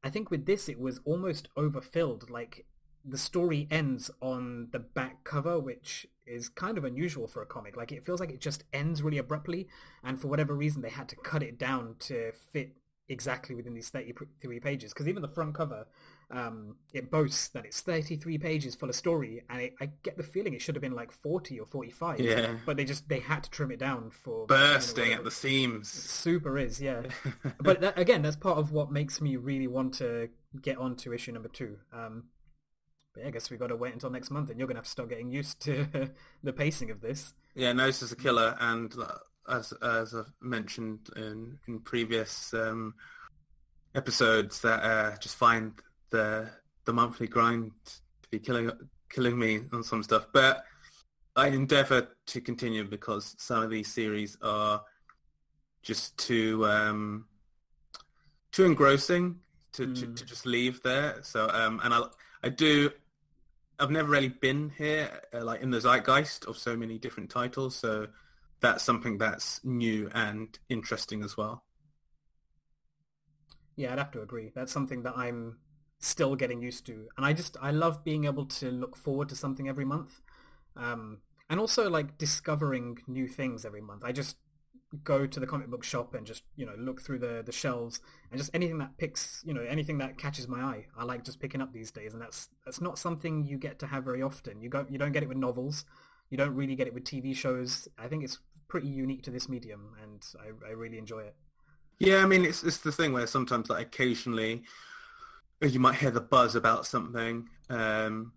I 0.02 0.10
think 0.10 0.32
with 0.32 0.46
this 0.46 0.70
it 0.70 0.80
was 0.80 1.02
almost 1.04 1.50
overfilled. 1.58 2.30
Like 2.30 2.66
the 3.06 3.18
story 3.18 3.68
ends 3.72 4.12
on 4.22 4.70
the 4.72 4.80
back 4.80 5.24
cover, 5.24 5.60
which 5.60 6.08
is 6.26 6.50
kind 6.50 6.78
of 6.78 6.84
unusual 6.84 7.28
for 7.28 7.42
a 7.42 7.46
comic. 7.46 7.76
Like 7.76 7.92
it 7.92 8.06
feels 8.06 8.20
like 8.20 8.32
it 8.32 8.42
just 8.42 8.64
ends 8.74 9.02
really 9.02 9.18
abruptly, 9.18 9.68
and 10.04 10.20
for 10.20 10.28
whatever 10.28 10.54
reason 10.54 10.82
they 10.82 10.90
had 10.90 11.10
to 11.10 11.16
cut 11.16 11.44
it 11.44 11.58
down 11.58 11.96
to 12.00 12.32
fit 12.54 12.76
exactly 13.10 13.56
within 13.56 13.74
these 13.74 13.90
33 13.90 14.60
pages. 14.60 14.94
Because 14.94 15.08
even 15.08 15.22
the 15.22 15.28
front 15.28 15.56
cover, 15.56 15.88
um, 16.32 16.76
it 16.94 17.10
boasts 17.10 17.48
that 17.50 17.66
it's 17.66 17.82
33 17.82 18.38
pages 18.38 18.76
full 18.76 18.90
of 18.90 18.96
story, 18.96 19.42
and 19.50 19.62
it, 19.62 19.74
I 19.82 19.90
get 20.04 20.16
the 20.16 20.24
feeling 20.24 20.54
it 20.54 20.62
should 20.62 20.76
have 20.76 20.82
been 20.82 20.96
like 20.96 21.12
40 21.12 21.60
or 21.60 21.66
45. 21.66 22.20
Yeah. 22.20 22.54
But 22.66 22.78
they 22.78 22.86
just 22.86 23.10
they 23.10 23.20
had 23.20 23.44
to 23.44 23.50
trim 23.50 23.72
it 23.72 23.80
down 23.80 24.12
for 24.12 24.46
Bursting 24.46 25.06
you 25.06 25.12
know, 25.12 25.18
at 25.18 25.24
the 25.24 25.32
seams. 25.32 25.90
super 25.90 26.58
is 26.58 26.80
yeah 26.82 27.04
but 27.62 27.82
that, 27.82 27.98
again 27.98 28.22
that's 28.22 28.36
part 28.36 28.58
of 28.58 28.72
what 28.72 28.92
makes 28.92 29.22
me 29.22 29.36
really 29.36 29.68
want 29.68 29.96
to 29.96 30.30
get 30.62 30.78
on 30.78 30.96
to 30.98 31.14
issue 31.14 31.32
number 31.32 31.50
two 31.50 31.78
um 31.94 32.24
but 33.20 33.24
yeah, 33.24 33.28
i 33.28 33.32
guess 33.32 33.50
we 33.50 33.58
got 33.58 33.68
to 33.68 33.76
wait 33.76 33.94
until 33.94 34.10
next 34.10 34.32
month 34.32 34.50
and 34.50 34.58
you're 34.58 34.68
gonna 34.68 34.80
have 34.80 34.86
to 34.86 34.92
start 34.92 35.10
getting 35.10 35.30
used 35.32 35.60
to 35.62 36.10
the 36.44 36.54
pacing 36.54 36.90
of 36.92 37.02
this 37.02 37.34
Yeah, 37.56 37.74
no, 37.74 37.86
this 37.88 38.02
is 38.02 38.12
a 38.12 38.16
killer, 38.16 38.56
and 38.60 38.94
uh, 38.98 39.18
as 39.50 39.74
as 39.82 40.14
I've 40.14 40.32
mentioned 40.42 41.10
in 41.16 41.60
in 41.68 41.80
previous 41.80 42.54
um, 42.54 42.94
episodes, 43.96 44.62
that 44.62 44.84
uh, 44.84 45.18
just 45.18 45.36
find 45.36 45.74
the 46.12 46.50
the 46.86 46.94
monthly 46.94 47.28
grind 47.28 47.72
to 48.22 48.30
be 48.30 48.40
killing 48.40 48.72
killing 49.10 49.38
me 49.38 49.62
on 49.74 49.84
some 49.84 50.04
stuff. 50.04 50.28
But 50.32 50.64
I 51.36 51.48
endeavour 51.48 52.08
to 52.28 52.42
continue 52.42 52.84
because 52.84 53.36
some 53.38 53.64
of 53.64 53.70
these 53.70 53.92
series 53.94 54.38
are 54.42 54.84
just 55.82 56.18
too 56.18 56.66
um, 56.68 57.26
too 58.52 58.66
engrossing 58.66 59.40
to, 59.74 59.86
to, 59.94 60.06
Mm. 60.08 60.16
to 60.16 60.26
just 60.26 60.46
leave 60.46 60.82
there. 60.84 61.20
So 61.24 61.50
um, 61.50 61.82
and 61.84 61.94
I 61.94 62.02
I 62.44 62.50
do 62.50 62.92
I've 63.80 63.92
never 63.92 64.10
really 64.10 64.30
been 64.30 64.72
here, 64.78 65.22
uh, 65.34 65.44
like 65.44 65.62
in 65.62 65.72
the 65.72 65.80
zeitgeist 65.80 66.46
of 66.48 66.58
so 66.58 66.76
many 66.76 66.98
different 66.98 67.30
titles. 67.30 67.76
So 67.76 68.08
that's 68.60 68.84
something 68.84 69.18
that's 69.18 69.64
new 69.64 70.10
and 70.14 70.58
interesting 70.70 71.24
as 71.24 71.38
well. 71.38 71.64
yeah 73.76 73.92
i'd 73.92 73.98
have 73.98 74.12
to 74.12 74.22
agree 74.22 74.52
that's 74.54 74.72
something 74.72 75.04
that 75.04 75.18
i'm 75.18 75.58
still 76.00 76.36
getting 76.36 76.62
used 76.62 76.86
to 76.86 77.08
and 77.18 77.26
i 77.26 77.34
just 77.34 77.58
i 77.62 77.72
love 77.72 78.04
being 78.04 78.26
able 78.26 78.46
to 78.46 78.72
look 78.72 78.96
forward 78.96 79.30
to 79.30 79.36
something 79.36 79.68
every 79.68 79.86
month 79.86 80.22
um 80.76 81.20
and 81.50 81.60
also 81.60 81.90
like 81.90 82.18
discovering 82.18 82.98
new 83.08 83.28
things 83.28 83.66
every 83.66 83.82
month 83.82 84.04
i 84.04 84.12
just 84.12 84.38
go 85.04 85.28
to 85.28 85.40
the 85.40 85.46
comic 85.46 85.68
book 85.68 85.84
shop 85.84 86.16
and 86.16 86.26
just 86.26 86.44
you 86.56 86.66
know 86.66 86.74
look 86.78 87.00
through 87.00 87.20
the 87.20 87.44
the 87.46 87.52
shelves 87.52 88.00
and 88.32 88.40
just 88.40 88.50
anything 88.56 88.80
that 88.80 88.98
picks 88.98 89.44
you 89.46 89.54
know 89.54 89.62
anything 89.62 90.00
that 90.00 90.18
catches 90.18 90.48
my 90.48 90.60
eye 90.60 90.88
i 90.98 91.04
like 91.04 91.24
just 91.24 91.40
picking 91.40 91.62
up 91.62 91.72
these 91.74 91.92
days. 91.92 92.14
And 92.14 92.22
that's 92.22 92.50
that's 92.66 92.82
not 92.82 92.98
something 92.98 93.46
you 93.46 93.58
get 93.58 93.80
to 93.80 93.88
have 93.88 94.04
very 94.04 94.22
often. 94.22 94.62
You 94.62 94.70
go 94.70 94.86
you 94.90 94.98
don't 94.98 95.12
get 95.12 95.24
it 95.24 95.30
with 95.30 95.38
novels. 95.38 95.86
You 96.30 96.38
don't 96.38 96.56
really 96.56 96.76
get 96.76 96.88
it 96.88 96.94
with 96.94 97.04
tv 97.04 97.36
shows. 97.36 97.88
I 97.98 98.08
think 98.08 98.24
it's 98.24 98.40
pretty 98.68 98.88
unique 98.88 99.24
to 99.24 99.32
this 99.32 99.50
medium 99.50 99.96
and 100.04 100.24
i, 100.40 100.68
I 100.68 100.72
really 100.72 100.98
enjoy 100.98 101.22
it. 101.22 101.36
Yeah, 102.00 102.24
I 102.24 102.26
mean, 102.26 102.46
it's 102.46 102.64
it's 102.64 102.78
the 102.78 102.94
thing 102.94 103.12
where 103.12 103.28
sometimes, 103.28 103.70
like, 103.70 103.88
occasionally, 103.88 104.64
you 105.62 105.80
might 105.80 105.96
hear 105.96 106.12
the 106.12 106.22
buzz 106.22 106.56
about 106.56 106.86
something, 106.86 107.50
um, 107.70 108.32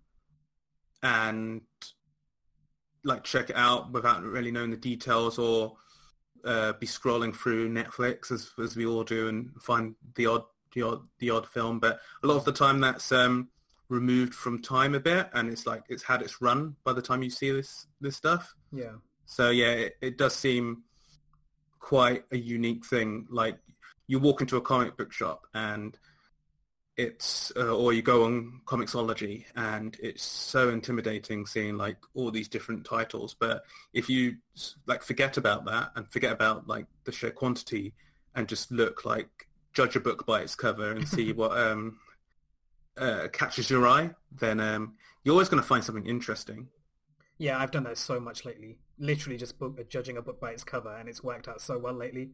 and 1.01 1.61
like 3.05 3.23
check 3.23 3.49
it 3.49 3.55
out 3.55 3.91
without 3.91 4.23
really 4.23 4.51
knowing 4.51 4.71
the 4.71 4.77
details, 4.77 5.39
or 5.39 5.77
uh, 6.45 6.73
be 6.73 6.87
scrolling 6.87 7.35
through 7.35 7.69
Netflix 7.69 8.31
as 8.31 8.51
as 8.61 8.75
we 8.75 8.85
all 8.85 9.03
do 9.03 9.27
and 9.27 9.51
find 9.61 9.95
the 10.15 10.27
odd 10.27 10.43
the 10.73 10.81
odd 10.81 11.01
the 11.19 11.29
odd 11.29 11.47
film. 11.47 11.79
But 11.79 11.99
a 12.23 12.27
lot 12.27 12.37
of 12.37 12.45
the 12.45 12.51
time, 12.51 12.79
that's 12.79 13.11
um, 13.11 13.49
removed 13.89 14.33
from 14.33 14.61
time 14.61 14.95
a 14.95 14.99
bit, 14.99 15.29
and 15.33 15.49
it's 15.49 15.65
like 15.65 15.83
it's 15.89 16.03
had 16.03 16.21
its 16.21 16.41
run 16.41 16.75
by 16.83 16.93
the 16.93 17.01
time 17.01 17.23
you 17.23 17.29
see 17.29 17.51
this 17.51 17.87
this 18.01 18.15
stuff. 18.15 18.55
yeah 18.71 18.93
So 19.25 19.49
yeah, 19.49 19.71
it, 19.71 19.97
it 20.01 20.17
does 20.17 20.35
seem 20.35 20.83
quite 21.79 22.23
a 22.31 22.37
unique 22.37 22.85
thing. 22.85 23.27
Like 23.29 23.57
you 24.07 24.19
walk 24.19 24.41
into 24.41 24.57
a 24.57 24.61
comic 24.61 24.97
book 24.97 25.11
shop 25.11 25.47
and 25.53 25.97
it's, 26.95 27.51
uh, 27.55 27.75
or 27.75 27.93
you 27.93 28.01
go 28.01 28.25
on 28.25 28.61
Comixology 28.65 29.45
and 29.55 29.97
it's 30.01 30.23
so 30.23 30.69
intimidating 30.69 31.45
seeing 31.45 31.77
like 31.77 31.97
all 32.13 32.29
these 32.29 32.47
different 32.47 32.85
titles. 32.85 33.35
But 33.37 33.63
if 33.93 34.09
you 34.09 34.37
like 34.85 35.01
forget 35.01 35.37
about 35.37 35.65
that 35.65 35.91
and 35.95 36.07
forget 36.09 36.31
about 36.31 36.67
like 36.67 36.85
the 37.05 37.11
sheer 37.11 37.31
quantity 37.31 37.93
and 38.35 38.47
just 38.47 38.71
look 38.71 39.05
like 39.05 39.47
judge 39.73 39.95
a 39.95 39.99
book 39.99 40.25
by 40.25 40.41
its 40.41 40.55
cover 40.55 40.91
and 40.91 41.07
see 41.07 41.33
what 41.33 41.57
um, 41.57 41.99
uh, 42.97 43.27
catches 43.31 43.69
your 43.69 43.87
eye, 43.87 44.11
then 44.31 44.59
um, 44.59 44.93
you're 45.23 45.33
always 45.33 45.49
going 45.49 45.61
to 45.61 45.67
find 45.67 45.83
something 45.83 46.05
interesting. 46.05 46.67
Yeah, 47.37 47.59
I've 47.59 47.71
done 47.71 47.83
that 47.83 47.97
so 47.97 48.19
much 48.19 48.45
lately. 48.45 48.77
Literally 48.99 49.37
just 49.37 49.57
book, 49.57 49.89
judging 49.89 50.17
a 50.17 50.21
book 50.21 50.39
by 50.39 50.51
its 50.51 50.63
cover, 50.63 50.95
and 50.95 51.09
it's 51.09 51.23
worked 51.23 51.47
out 51.47 51.61
so 51.61 51.77
well 51.79 51.93
lately. 51.93 52.29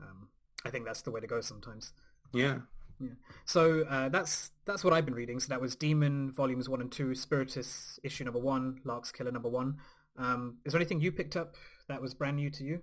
Um, 0.00 0.28
I 0.64 0.70
think 0.70 0.86
that's 0.86 1.02
the 1.02 1.10
way 1.10 1.20
to 1.20 1.26
go 1.26 1.40
sometimes. 1.40 1.92
Yeah. 2.32 2.60
Yeah. 3.00 3.10
So 3.44 3.82
uh, 3.82 4.08
that's 4.08 4.50
that's 4.64 4.84
what 4.84 4.92
I've 4.92 5.04
been 5.04 5.14
reading. 5.14 5.40
So 5.40 5.48
that 5.48 5.60
was 5.60 5.76
Demon 5.76 6.32
Volumes 6.32 6.68
One 6.68 6.80
and 6.80 6.90
Two, 6.90 7.14
Spiritus 7.14 7.98
Issue 8.02 8.24
Number 8.24 8.40
One, 8.40 8.80
Lark's 8.84 9.12
Killer 9.12 9.32
Number 9.32 9.48
One. 9.48 9.78
Um, 10.16 10.58
is 10.64 10.72
there 10.72 10.80
anything 10.80 11.00
you 11.00 11.12
picked 11.12 11.36
up 11.36 11.54
that 11.88 12.02
was 12.02 12.12
brand 12.12 12.36
new 12.36 12.50
to 12.50 12.64
you? 12.64 12.80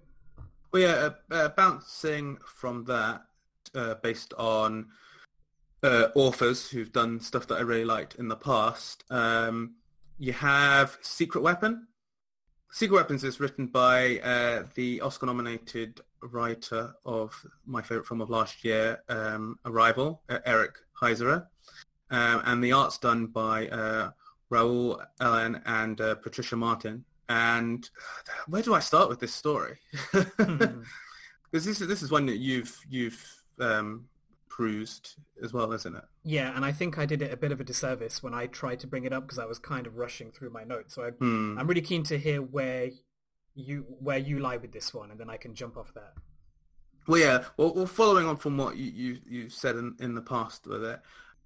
Well, 0.72 0.82
yeah, 0.82 1.10
uh, 1.32 1.34
uh, 1.34 1.50
bouncing 1.50 2.38
from 2.46 2.86
that, 2.86 3.22
uh, 3.74 3.96
based 3.96 4.34
on 4.38 4.88
uh, 5.84 6.08
authors 6.16 6.70
who've 6.70 6.92
done 6.92 7.20
stuff 7.20 7.48
that 7.48 7.56
I 7.56 7.62
really 7.62 7.86
liked 7.86 8.16
in 8.16 8.28
the 8.28 8.36
past, 8.36 9.04
um, 9.10 9.76
you 10.18 10.34
have 10.34 10.98
Secret 11.02 11.42
Weapon. 11.42 11.88
Secret 12.76 12.98
Weapons 12.98 13.24
is 13.24 13.40
written 13.40 13.68
by 13.68 14.20
uh, 14.20 14.64
the 14.76 15.00
Oscar-nominated 15.00 16.02
writer 16.20 16.94
of 17.06 17.34
my 17.66 17.82
favorite 17.82 18.06
film 18.06 18.20
of 18.20 18.30
last 18.30 18.66
year, 18.66 19.02
um, 19.08 19.58
Arrival, 19.64 20.22
uh, 20.28 20.40
Eric 20.46 20.74
Heisserer, 21.02 21.48
um, 22.12 22.42
and 22.44 22.62
the 22.62 22.74
art's 22.74 22.98
done 22.98 23.28
by 23.28 23.70
uh, 23.70 24.10
Raul 24.52 25.02
Allen 25.22 25.62
and 25.66 26.02
uh, 26.02 26.16
Patricia 26.16 26.58
Martin. 26.58 27.06
And 27.30 27.90
where 28.50 28.62
do 28.62 28.74
I 28.74 28.82
start 28.82 29.08
with 29.08 29.22
this 29.22 29.34
story? 29.34 29.78
Because 31.52 31.64
this 31.64 31.80
is 31.80 31.88
this 31.88 32.02
is 32.02 32.12
one 32.12 32.26
that 32.26 32.40
you've 32.40 32.78
you've 32.90 33.24
um, 33.62 34.04
cruised 34.56 35.16
as 35.44 35.52
well, 35.52 35.74
isn't 35.74 35.96
it? 35.96 36.04
Yeah, 36.24 36.56
and 36.56 36.64
I 36.64 36.72
think 36.72 36.98
I 36.98 37.06
did 37.06 37.22
it 37.22 37.34
a 37.34 37.36
bit 37.38 37.52
of 37.52 37.60
a 37.60 37.64
disservice 37.66 38.24
when 38.24 38.34
I 38.34 38.48
tried 38.48 38.80
to 38.80 38.88
bring 38.88 39.04
it 39.04 39.12
up 39.12 39.24
because 39.24 39.38
I 39.38 39.46
was 39.46 39.60
kind 39.60 39.86
of 39.86 39.98
rushing 39.98 40.32
through 40.32 40.52
my 40.52 40.64
notes. 40.64 40.96
So 40.96 41.04
I, 41.04 41.10
Hmm. 41.10 41.58
I'm 41.58 41.68
really 41.68 41.82
keen 41.82 42.04
to 42.04 42.18
hear 42.18 42.42
where 42.42 42.92
you 43.54 43.86
where 44.00 44.18
you 44.18 44.40
lie 44.40 44.58
with 44.58 44.72
this 44.72 44.94
one, 44.94 45.12
and 45.12 45.20
then 45.20 45.30
I 45.30 45.38
can 45.38 45.56
jump 45.56 45.76
off 45.76 45.94
that. 45.94 46.14
Well, 47.08 47.20
yeah. 47.20 47.44
Well, 47.58 47.74
well 47.74 47.86
following 47.86 48.28
on 48.28 48.38
from 48.38 48.58
what 48.58 48.78
you 48.78 48.92
you, 48.92 49.18
you 49.30 49.50
said 49.50 49.76
in, 49.76 49.96
in 50.00 50.16
the 50.16 50.22
past 50.22 50.68
with 50.68 50.86
it, 50.86 51.02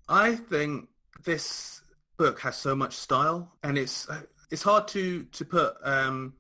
I 0.08 0.36
think 0.36 0.90
this 1.24 1.82
book 2.18 2.40
has 2.42 2.58
so 2.58 2.76
much 2.76 2.94
style, 2.96 3.56
and 3.64 3.76
it's 3.78 4.08
it's 4.52 4.62
hard 4.64 4.88
to 4.90 5.24
to 5.24 5.46
put 5.46 5.78
um, 5.84 6.34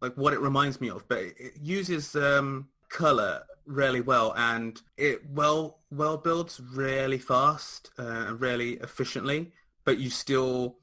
like 0.00 0.14
what 0.16 0.32
it 0.32 0.40
reminds 0.40 0.80
me 0.80 0.90
of, 0.90 1.08
but 1.08 1.18
it, 1.18 1.34
it 1.38 1.52
uses 1.60 2.14
um, 2.14 2.68
color 2.94 3.42
really 3.66 4.00
well, 4.00 4.32
and 4.36 4.80
it 4.96 5.28
well 5.30 5.80
well 5.90 6.16
builds 6.16 6.60
really 6.60 7.18
fast 7.18 7.90
uh, 7.98 8.26
and 8.28 8.40
really 8.40 8.74
efficiently, 8.74 9.52
but 9.84 9.98
you 9.98 10.08
still 10.08 10.78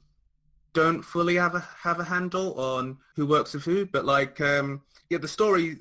don't 0.74 1.02
fully 1.02 1.36
have 1.36 1.56
a 1.56 1.66
have 1.82 2.00
a 2.00 2.04
handle 2.04 2.54
on 2.60 2.98
who 3.16 3.26
works 3.26 3.54
with 3.54 3.64
who. 3.64 3.86
But 3.86 4.06
like, 4.06 4.40
um, 4.42 4.82
yeah, 5.10 5.18
the 5.18 5.28
story 5.28 5.78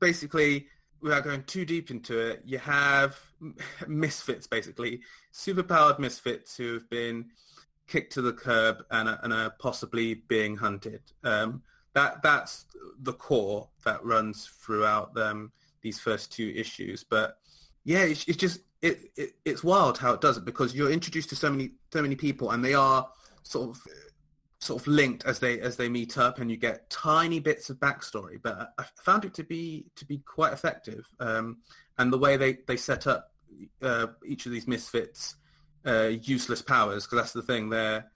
basically 0.00 0.66
without 1.00 1.24
going 1.24 1.42
too 1.44 1.64
deep 1.64 1.90
into 1.90 2.18
it, 2.18 2.42
you 2.44 2.58
have 2.58 3.18
misfits, 3.88 4.46
basically 4.46 5.00
superpowered 5.32 5.98
misfits 5.98 6.56
who 6.56 6.74
have 6.74 6.90
been 6.90 7.26
kicked 7.86 8.12
to 8.12 8.22
the 8.22 8.32
curb 8.32 8.84
and 8.90 9.08
are, 9.08 9.20
and 9.22 9.32
are 9.32 9.50
possibly 9.58 10.14
being 10.14 10.56
hunted. 10.56 11.00
Um, 11.24 11.62
that 11.94 12.22
that's 12.22 12.66
the 13.00 13.12
core 13.12 13.68
that 13.84 14.04
runs 14.04 14.46
throughout 14.46 15.16
um, 15.18 15.50
these 15.82 15.98
first 15.98 16.32
two 16.32 16.52
issues. 16.56 17.04
But 17.04 17.38
yeah, 17.84 18.04
it's, 18.04 18.24
it's 18.26 18.36
just 18.36 18.60
it, 18.82 19.00
it 19.16 19.30
it's 19.44 19.62
wild 19.62 19.98
how 19.98 20.12
it 20.12 20.20
does 20.20 20.36
it 20.36 20.44
because 20.44 20.74
you're 20.74 20.90
introduced 20.90 21.28
to 21.30 21.36
so 21.36 21.50
many 21.50 21.72
so 21.92 22.02
many 22.02 22.16
people 22.16 22.50
and 22.50 22.64
they 22.64 22.74
are 22.74 23.08
sort 23.42 23.70
of 23.70 23.82
sort 24.60 24.80
of 24.80 24.86
linked 24.86 25.24
as 25.24 25.38
they 25.38 25.60
as 25.60 25.76
they 25.76 25.88
meet 25.88 26.18
up 26.18 26.38
and 26.38 26.50
you 26.50 26.56
get 26.56 26.88
tiny 26.90 27.40
bits 27.40 27.70
of 27.70 27.78
backstory 27.78 28.38
but 28.42 28.72
i 28.78 28.84
found 29.02 29.24
it 29.24 29.34
to 29.34 29.42
be 29.42 29.86
to 29.96 30.04
be 30.04 30.18
quite 30.18 30.52
effective 30.52 31.06
um, 31.20 31.58
and 31.98 32.12
the 32.12 32.18
way 32.18 32.36
they 32.36 32.58
they 32.66 32.76
set 32.76 33.06
up 33.06 33.32
uh, 33.82 34.06
each 34.24 34.46
of 34.46 34.52
these 34.52 34.66
misfits 34.66 35.36
uh, 35.86 36.10
useless 36.22 36.62
powers 36.62 37.04
because 37.04 37.18
that's 37.18 37.32
the 37.32 37.42
thing 37.42 37.70
there 37.70 38.10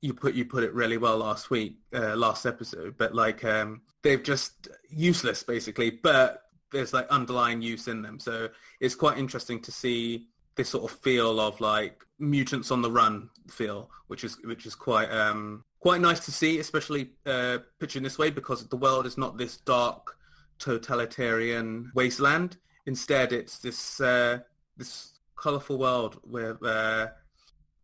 you 0.00 0.12
put 0.12 0.34
you 0.34 0.44
put 0.44 0.64
it 0.64 0.72
really 0.74 0.98
well 0.98 1.18
last 1.18 1.50
week 1.50 1.76
uh, 1.94 2.14
last 2.16 2.44
episode 2.44 2.94
but 2.98 3.14
like 3.14 3.44
um, 3.44 3.80
they've 4.02 4.22
just 4.22 4.68
useless 4.90 5.42
basically 5.42 5.90
but 5.90 6.42
there's 6.72 6.92
like 6.92 7.06
underlying 7.08 7.60
use 7.62 7.88
in 7.88 8.02
them 8.02 8.18
so 8.18 8.48
it's 8.80 8.94
quite 8.94 9.18
interesting 9.18 9.60
to 9.60 9.70
see 9.72 10.26
this 10.56 10.68
sort 10.68 10.84
of 10.90 10.98
feel 11.00 11.40
of 11.40 11.60
like 11.60 12.04
mutants 12.18 12.70
on 12.70 12.82
the 12.82 12.90
run 12.90 13.28
feel, 13.48 13.88
which 14.08 14.22
is 14.22 14.36
which 14.44 14.66
is 14.66 14.74
quite 14.74 15.10
um, 15.10 15.64
quite 15.80 16.00
nice 16.02 16.20
to 16.26 16.30
see, 16.30 16.58
especially 16.58 17.10
uh, 17.24 17.56
pictured 17.80 18.00
in 18.00 18.04
this 18.04 18.18
way 18.18 18.28
because 18.30 18.66
the 18.68 18.76
world 18.76 19.06
is 19.06 19.16
not 19.16 19.38
this 19.38 19.56
dark 19.56 20.14
totalitarian 20.58 21.90
wasteland. 21.94 22.56
Instead, 22.86 23.32
it's 23.32 23.58
this 23.60 24.00
uh, 24.00 24.38
this 24.76 25.12
colorful 25.36 25.78
world 25.78 26.20
with 26.24 26.62
uh, 26.62 27.08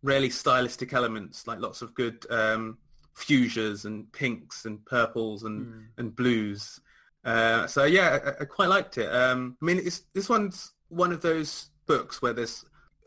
really 0.03 0.31
stylistic 0.31 0.92
elements, 0.92 1.46
like 1.46 1.61
lots 1.61 1.83
of 1.83 1.94
good 1.94 2.24
um, 2.31 2.77
fuchsias 3.16 3.85
and 3.85 4.11
pinks 4.12 4.64
and 4.64 4.85
purples 4.85 5.44
and 5.44 5.66
Mm. 5.66 5.85
and 5.98 6.16
blues. 6.16 6.81
Uh, 7.29 7.67
so 7.67 7.85
yeah, 7.85 8.19
I, 8.25 8.43
I 8.43 8.45
quite 8.47 8.71
liked 8.71 8.97
it. 8.97 9.12
Um, 9.12 9.59
I 9.61 9.64
mean, 9.67 9.85
this 10.14 10.29
one's 10.31 10.73
one 10.88 11.12
of 11.12 11.21
those 11.21 11.69
books 11.87 12.23
where 12.23 12.33
there's 12.33 12.64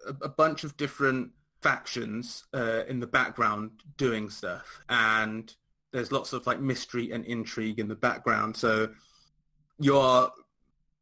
a, 0.08 0.14
a 0.26 0.30
bunch 0.30 0.64
of 0.64 0.78
different 0.78 1.32
factions 1.64 2.46
uh, 2.54 2.84
in 2.88 3.00
the 3.00 3.08
background 3.08 3.72
doing 3.98 4.30
stuff, 4.30 4.80
and 4.90 5.52
there's 5.92 6.12
lots 6.12 6.34
of 6.34 6.46
like 6.46 6.60
mystery 6.60 7.12
and 7.12 7.26
intrigue 7.26 7.80
in 7.80 7.88
the 7.88 7.96
background. 7.96 8.56
So 8.56 8.92
you're 9.80 10.30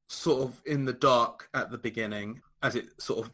sort 0.07 0.43
of 0.43 0.61
in 0.65 0.85
the 0.85 0.93
dark 0.93 1.49
at 1.53 1.71
the 1.71 1.77
beginning 1.77 2.41
as 2.63 2.75
it 2.75 3.01
sort 3.01 3.25
of 3.25 3.31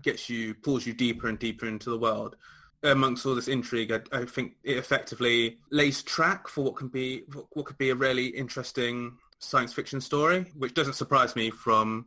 gets 0.00 0.30
you, 0.30 0.54
pulls 0.54 0.86
you 0.86 0.94
deeper 0.94 1.28
and 1.28 1.38
deeper 1.38 1.66
into 1.66 1.90
the 1.90 1.98
world. 1.98 2.36
Amongst 2.84 3.24
all 3.24 3.34
this 3.36 3.48
intrigue, 3.48 3.92
I, 3.92 4.00
I 4.12 4.24
think 4.24 4.54
it 4.64 4.76
effectively 4.76 5.58
lays 5.70 6.02
track 6.02 6.48
for 6.48 6.64
what 6.64 6.76
can 6.76 6.88
be 6.88 7.22
what 7.52 7.66
could 7.66 7.78
be 7.78 7.90
a 7.90 7.94
really 7.94 8.26
interesting 8.26 9.18
science 9.38 9.72
fiction 9.72 10.00
story, 10.00 10.46
which 10.56 10.74
doesn't 10.74 10.94
surprise 10.94 11.36
me 11.36 11.50
from 11.50 12.06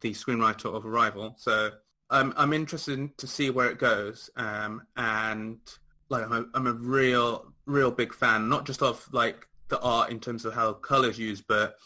the 0.00 0.12
screenwriter 0.12 0.72
of 0.74 0.86
Arrival. 0.86 1.34
So 1.38 1.70
I'm 2.10 2.32
I'm 2.36 2.52
interested 2.52 2.98
in, 2.98 3.12
to 3.16 3.26
see 3.26 3.50
where 3.50 3.68
it 3.68 3.78
goes. 3.78 4.30
Um, 4.36 4.82
and 4.96 5.58
like 6.08 6.24
I'm 6.24 6.32
a, 6.32 6.46
I'm 6.54 6.66
a 6.66 6.72
real 6.72 7.52
real 7.66 7.90
big 7.90 8.14
fan, 8.14 8.48
not 8.48 8.66
just 8.66 8.82
of 8.82 9.06
like 9.12 9.48
the 9.68 9.80
art 9.80 10.10
in 10.10 10.20
terms 10.20 10.44
of 10.44 10.54
how 10.54 10.74
colors 10.74 11.18
used, 11.18 11.44
but 11.48 11.76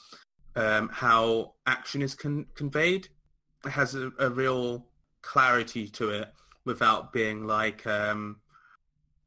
um, 0.57 0.89
how 0.93 1.55
action 1.67 2.03
is 2.03 2.15
con- 2.15 2.47
conveyed. 2.55 3.09
It 3.65 3.71
has 3.71 3.95
a, 3.95 4.11
a 4.19 4.29
real 4.29 4.87
clarity 5.23 5.89
to 5.89 6.11
it 6.11 6.33
without 6.65 7.13
being 7.13 7.47
like 7.47 7.87
um, 7.87 8.37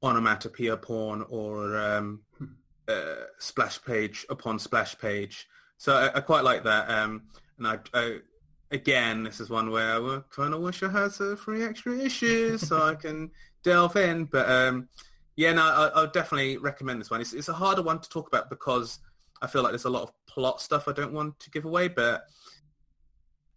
onomatopoeia 0.04 0.78
porn 0.78 1.26
or 1.30 1.78
um, 1.78 2.22
uh, 2.88 3.16
splash 3.40 3.82
page 3.84 4.26
upon 4.30 4.60
splash 4.60 4.98
page. 4.98 5.48
So 5.78 5.96
I, 5.96 6.18
I 6.18 6.22
quite 6.22 6.44
like 6.44 6.64
that. 6.64 6.90
Um, 6.90 7.24
and 7.58 7.68
I, 7.68 7.80
I, 7.94 8.18
again, 8.72 9.24
this 9.24 9.40
is 9.40 9.50
one 9.50 9.72
where 9.72 9.96
I 9.96 10.20
kind 10.30 10.54
of 10.54 10.62
wish 10.62 10.84
I 10.84 10.90
had 10.90 11.12
some 11.12 11.38
free 11.38 11.64
extra 11.64 11.98
issues 11.98 12.68
so 12.68 12.82
I 12.82 12.96
can 12.96 13.32
delve 13.64 13.96
in. 13.96 14.26
But 14.26 14.50
um, 14.50 14.90
yeah, 15.36 15.54
no, 15.54 15.64
I, 15.64 15.88
I'll 15.96 16.08
definitely 16.08 16.58
recommend 16.58 17.00
this 17.00 17.10
one. 17.10 17.22
It's, 17.22 17.34
it's 17.34 17.50
a 17.50 17.54
harder 17.54 17.82
one 17.82 18.00
to 18.00 18.10
talk 18.10 18.28
about 18.28 18.50
because 18.50 19.00
I 19.42 19.48
feel 19.48 19.64
like 19.64 19.72
there's 19.72 19.86
a 19.86 19.90
lot 19.90 20.04
of 20.04 20.12
plot 20.28 20.62
stuff 20.62 20.88
I 20.88 20.94
don't 20.94 21.14
want 21.14 21.40
to 21.40 21.50
give 21.50 21.66
away. 21.66 21.88
But 21.88 22.26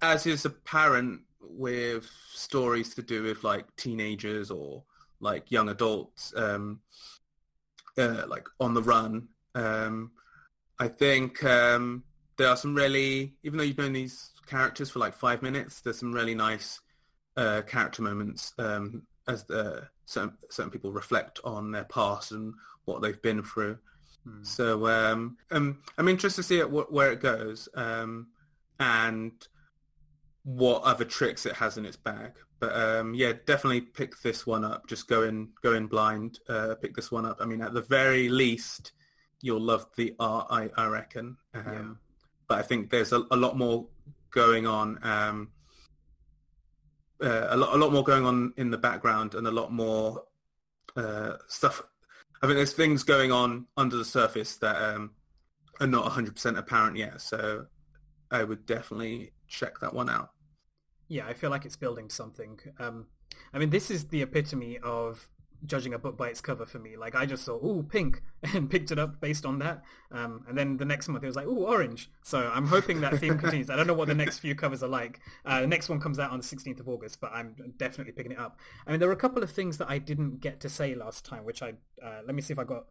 as 0.02 0.26
is 0.26 0.44
apparent 0.44 1.22
with 1.48 2.08
stories 2.32 2.94
to 2.94 3.02
do 3.02 3.22
with 3.22 3.44
like 3.44 3.64
teenagers 3.76 4.50
or 4.50 4.82
like 5.20 5.50
young 5.50 5.68
adults, 5.68 6.32
um, 6.36 6.80
uh, 7.98 8.24
like 8.26 8.46
on 8.60 8.74
the 8.74 8.82
run, 8.82 9.28
um, 9.54 10.10
I 10.78 10.88
think 10.88 11.42
um, 11.44 12.04
there 12.36 12.48
are 12.48 12.56
some 12.56 12.74
really, 12.74 13.34
even 13.42 13.58
though 13.58 13.64
you've 13.64 13.78
known 13.78 13.92
these 13.92 14.32
characters 14.46 14.90
for 14.90 14.98
like 14.98 15.14
five 15.14 15.42
minutes, 15.42 15.80
there's 15.80 15.98
some 15.98 16.12
really 16.12 16.34
nice 16.34 16.80
uh, 17.36 17.62
character 17.62 18.02
moments 18.02 18.52
um, 18.58 19.02
as 19.28 19.44
the, 19.44 19.88
certain, 20.06 20.36
certain 20.50 20.70
people 20.70 20.92
reflect 20.92 21.40
on 21.44 21.70
their 21.70 21.84
past 21.84 22.32
and 22.32 22.54
what 22.84 23.02
they've 23.02 23.22
been 23.22 23.42
through. 23.42 23.78
Hmm. 24.24 24.42
So 24.42 24.86
um, 24.88 25.36
um, 25.50 25.78
I'm 25.98 26.08
interested 26.08 26.42
to 26.42 26.46
see 26.46 26.58
it, 26.58 26.66
wh- 26.66 26.92
where 26.92 27.12
it 27.12 27.20
goes 27.20 27.68
um, 27.74 28.28
and 28.80 29.32
what 30.44 30.82
other 30.82 31.04
tricks 31.04 31.46
it 31.46 31.54
has 31.54 31.76
in 31.76 31.84
its 31.84 31.96
bag. 31.96 32.32
But 32.60 32.76
um, 32.76 33.14
yeah, 33.14 33.32
definitely 33.46 33.80
pick 33.80 34.20
this 34.20 34.46
one 34.46 34.64
up. 34.64 34.86
Just 34.86 35.08
go 35.08 35.24
in, 35.24 35.48
go 35.62 35.74
in 35.74 35.86
blind. 35.86 36.38
Uh, 36.48 36.74
pick 36.80 36.94
this 36.94 37.10
one 37.10 37.26
up. 37.26 37.38
I 37.40 37.46
mean, 37.46 37.60
at 37.60 37.74
the 37.74 37.82
very 37.82 38.28
least, 38.28 38.92
you'll 39.40 39.60
love 39.60 39.86
the 39.96 40.14
art. 40.20 40.46
I, 40.50 40.70
I 40.76 40.86
reckon. 40.86 41.36
Um, 41.54 41.64
Yeah. 41.66 41.94
But 42.46 42.58
I 42.58 42.62
think 42.62 42.90
there's 42.90 43.12
a, 43.12 43.24
a 43.30 43.36
lot 43.36 43.56
more 43.56 43.86
going 44.30 44.66
on. 44.66 44.98
Um, 45.02 45.50
uh, 47.22 47.46
a 47.50 47.56
lot, 47.56 47.74
a 47.74 47.78
lot 47.78 47.90
more 47.92 48.04
going 48.04 48.26
on 48.26 48.52
in 48.58 48.70
the 48.70 48.76
background, 48.76 49.34
and 49.34 49.46
a 49.46 49.50
lot 49.50 49.72
more 49.72 50.24
uh, 50.94 51.36
stuff. 51.48 51.82
I 52.42 52.46
think 52.46 52.56
there's 52.56 52.74
things 52.74 53.02
going 53.02 53.32
on 53.32 53.66
under 53.78 53.96
the 53.96 54.04
surface 54.04 54.56
that 54.56 54.76
um, 54.76 55.12
are 55.80 55.86
not 55.86 56.10
100% 56.10 56.58
apparent 56.58 56.98
yet. 56.98 57.22
So 57.22 57.64
I 58.30 58.44
would 58.44 58.66
definitely 58.66 59.32
check 59.48 59.78
that 59.80 59.94
one 59.94 60.10
out. 60.10 60.33
Yeah, 61.08 61.26
I 61.26 61.34
feel 61.34 61.50
like 61.50 61.64
it's 61.64 61.76
building 61.76 62.08
something. 62.08 62.60
Um, 62.78 63.06
I 63.52 63.58
mean, 63.58 63.70
this 63.70 63.90
is 63.90 64.06
the 64.06 64.22
epitome 64.22 64.78
of 64.78 65.30
judging 65.66 65.94
a 65.94 65.98
book 65.98 66.16
by 66.16 66.28
its 66.28 66.40
cover 66.40 66.66
for 66.66 66.78
me. 66.78 66.96
Like, 66.96 67.14
I 67.14 67.26
just 67.26 67.44
saw, 67.44 67.54
ooh, 67.64 67.82
pink, 67.82 68.22
and 68.54 68.70
picked 68.70 68.90
it 68.90 68.98
up 68.98 69.20
based 69.20 69.46
on 69.46 69.58
that. 69.60 69.82
Um, 70.10 70.44
and 70.48 70.56
then 70.56 70.76
the 70.76 70.84
next 70.84 71.08
month 71.08 71.24
it 71.24 71.26
was 71.26 71.36
like, 71.36 71.46
ooh, 71.46 71.64
orange. 71.64 72.10
So 72.22 72.50
I'm 72.52 72.66
hoping 72.66 73.00
that 73.00 73.18
theme 73.18 73.38
continues. 73.38 73.70
I 73.70 73.76
don't 73.76 73.86
know 73.86 73.94
what 73.94 74.08
the 74.08 74.14
next 74.14 74.38
few 74.38 74.54
covers 74.54 74.82
are 74.82 74.88
like. 74.88 75.20
Uh, 75.44 75.62
the 75.62 75.66
next 75.66 75.88
one 75.88 76.00
comes 76.00 76.18
out 76.18 76.30
on 76.30 76.38
the 76.38 76.44
16th 76.44 76.80
of 76.80 76.88
August, 76.88 77.20
but 77.20 77.32
I'm 77.32 77.54
definitely 77.76 78.12
picking 78.12 78.32
it 78.32 78.38
up. 78.38 78.58
I 78.86 78.90
mean, 78.90 79.00
there 79.00 79.08
were 79.08 79.14
a 79.14 79.18
couple 79.18 79.42
of 79.42 79.50
things 79.50 79.78
that 79.78 79.88
I 79.88 79.98
didn't 79.98 80.40
get 80.40 80.60
to 80.60 80.68
say 80.68 80.94
last 80.94 81.24
time, 81.24 81.44
which 81.44 81.62
I, 81.62 81.74
uh, 82.02 82.20
let 82.26 82.34
me 82.34 82.42
see 82.42 82.52
if 82.52 82.58
I 82.58 82.64
got, 82.64 82.86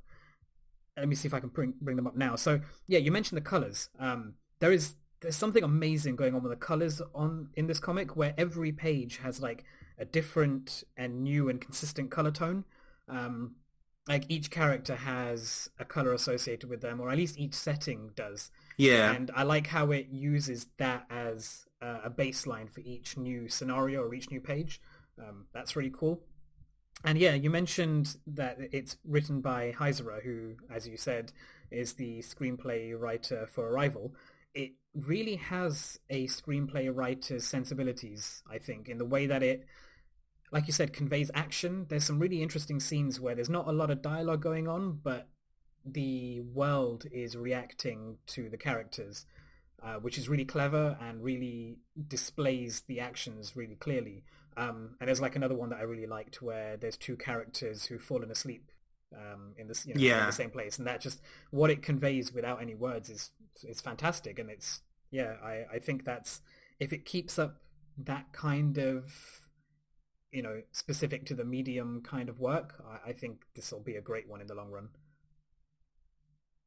let 0.97 1.07
me 1.07 1.15
see 1.15 1.27
if 1.27 1.33
I 1.33 1.39
can 1.39 1.49
bring, 1.49 1.73
bring 1.81 1.95
them 1.95 2.07
up 2.07 2.15
now. 2.15 2.35
So, 2.35 2.61
yeah, 2.87 2.99
you 2.99 3.11
mentioned 3.11 3.37
the 3.37 3.41
colors. 3.41 3.89
Um, 3.99 4.35
there 4.59 4.71
is 4.71 4.95
there's 5.23 5.35
something 5.35 5.63
amazing 5.63 6.15
going 6.15 6.35
on 6.35 6.43
with 6.43 6.51
the 6.51 6.57
colors 6.57 7.01
on 7.15 7.49
in 7.55 7.67
this 7.67 7.79
comic 7.79 8.15
where 8.15 8.33
every 8.37 8.71
page 8.71 9.17
has 9.17 9.41
like 9.41 9.63
a 9.97 10.05
different 10.05 10.83
and 10.95 11.23
new 11.23 11.49
and 11.49 11.59
consistent 11.59 12.11
color 12.11 12.31
tone 12.31 12.63
um 13.09 13.55
like 14.07 14.25
each 14.27 14.51
character 14.51 14.95
has 14.95 15.69
a 15.79 15.85
color 15.85 16.13
associated 16.13 16.69
with 16.69 16.81
them, 16.81 16.99
or 16.99 17.09
at 17.09 17.17
least 17.17 17.39
each 17.39 17.53
setting 17.53 18.11
does. 18.15 18.51
Yeah. 18.77 19.13
And 19.13 19.31
I 19.33 19.43
like 19.43 19.67
how 19.67 19.91
it 19.91 20.07
uses 20.09 20.67
that 20.77 21.05
as 21.09 21.65
uh, 21.81 21.99
a 22.03 22.09
baseline 22.09 22.69
for 22.69 22.81
each 22.81 23.17
new 23.17 23.47
scenario 23.47 24.01
or 24.01 24.13
each 24.13 24.29
new 24.29 24.41
page. 24.41 24.81
Um, 25.17 25.45
that's 25.53 25.75
really 25.75 25.91
cool. 25.93 26.21
And 27.05 27.17
yeah, 27.17 27.33
you 27.33 27.49
mentioned 27.49 28.17
that 28.27 28.57
it's 28.71 28.97
written 29.05 29.41
by 29.41 29.73
Heisserer, 29.77 30.23
who, 30.23 30.55
as 30.73 30.87
you 30.87 30.97
said, 30.97 31.31
is 31.71 31.93
the 31.93 32.19
screenplay 32.19 32.97
writer 32.97 33.47
for 33.47 33.69
Arrival. 33.69 34.13
It 34.53 34.73
really 34.95 35.37
has 35.37 35.99
a 36.09 36.27
screenplay 36.27 36.89
writer's 36.93 37.45
sensibilities, 37.45 38.43
I 38.49 38.59
think, 38.59 38.89
in 38.89 38.97
the 38.97 39.05
way 39.05 39.25
that 39.25 39.41
it, 39.41 39.65
like 40.51 40.67
you 40.67 40.73
said, 40.73 40.93
conveys 40.93 41.31
action. 41.33 41.87
There's 41.89 42.05
some 42.05 42.19
really 42.19 42.41
interesting 42.41 42.79
scenes 42.79 43.19
where 43.19 43.35
there's 43.35 43.49
not 43.49 43.67
a 43.67 43.71
lot 43.71 43.89
of 43.89 44.01
dialogue 44.01 44.41
going 44.41 44.67
on, 44.67 44.99
but 45.03 45.29
the 45.85 46.41
world 46.41 47.05
is 47.11 47.35
reacting 47.35 48.17
to 48.27 48.49
the 48.49 48.57
characters, 48.57 49.25
uh, 49.81 49.95
which 49.95 50.17
is 50.17 50.29
really 50.29 50.45
clever 50.45 50.97
and 51.01 51.23
really 51.23 51.79
displays 52.07 52.83
the 52.87 52.99
actions 52.99 53.55
really 53.55 53.75
clearly. 53.75 54.23
Um, 54.55 54.95
and 54.99 55.07
there's 55.07 55.21
like 55.21 55.35
another 55.35 55.55
one 55.55 55.69
that 55.69 55.79
I 55.79 55.83
really 55.83 56.05
liked 56.05 56.41
where 56.41 56.77
there's 56.77 56.97
two 56.97 57.17
characters 57.17 57.85
who've 57.85 58.01
fallen 58.01 58.29
asleep 58.29 58.69
um, 59.15 59.53
in, 59.57 59.67
this, 59.67 59.85
you 59.85 59.93
know, 59.93 60.01
Yeah. 60.01 60.21
in 60.21 60.25
the 60.27 60.31
same 60.33 60.49
place, 60.51 60.77
and 60.77 60.87
that 60.87 61.01
just 61.01 61.21
what 61.51 61.69
it 61.69 61.81
conveys 61.81 62.33
without 62.33 62.61
any 62.61 62.75
words 62.75 63.09
is 63.09 63.31
is 63.63 63.81
fantastic. 63.81 64.39
And 64.39 64.49
it's 64.49 64.81
yeah, 65.11 65.35
I, 65.43 65.65
I 65.73 65.79
think 65.79 66.05
that's 66.05 66.41
if 66.79 66.91
it 66.93 67.05
keeps 67.05 67.37
up 67.37 67.57
that 67.97 68.31
kind 68.33 68.77
of 68.77 69.13
you 70.31 70.41
know 70.41 70.61
specific 70.71 71.25
to 71.27 71.35
the 71.35 71.45
medium 71.45 72.01
kind 72.01 72.29
of 72.29 72.39
work, 72.39 72.83
I, 73.05 73.09
I 73.09 73.13
think 73.13 73.43
this 73.55 73.71
will 73.71 73.79
be 73.79 73.95
a 73.95 74.01
great 74.01 74.27
one 74.27 74.41
in 74.41 74.47
the 74.47 74.55
long 74.55 74.71
run. 74.71 74.89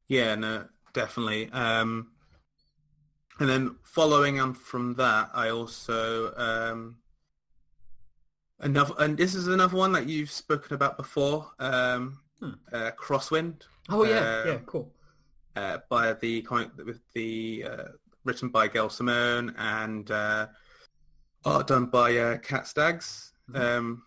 Yeah, 0.07 0.35
no, 0.35 0.65
definitely. 0.93 1.49
Um, 1.51 2.11
and 3.39 3.49
then 3.49 3.75
following 3.83 4.39
on 4.39 4.53
from 4.53 4.95
that, 4.95 5.29
I 5.33 5.49
also 5.49 6.33
um, 6.35 6.97
another, 8.59 8.93
and 8.97 9.17
this 9.17 9.35
is 9.35 9.47
another 9.47 9.75
one 9.77 9.91
that 9.91 10.07
you've 10.07 10.31
spoken 10.31 10.73
about 10.73 10.97
before. 10.97 11.51
Um, 11.59 12.19
Hmm. 12.39 12.51
uh, 12.71 12.91
Crosswind. 12.91 13.63
Oh 13.89 14.03
yeah, 14.03 14.41
Um, 14.41 14.47
yeah, 14.47 14.59
cool. 14.65 14.93
uh, 15.55 15.77
by 15.89 16.13
the 16.13 16.41
comic 16.43 16.69
with 16.77 17.01
the 17.13 17.63
uh, 17.67 17.83
written 18.25 18.49
by 18.49 18.67
Gail 18.67 18.89
Simone 18.89 19.55
and 19.57 20.09
uh, 20.11 20.47
art 21.45 21.67
done 21.67 21.85
by 21.87 22.15
uh, 22.17 22.37
Cat 22.37 22.67
Staggs. 22.67 23.33
Mhm. 23.49 23.59
Um, 23.59 24.03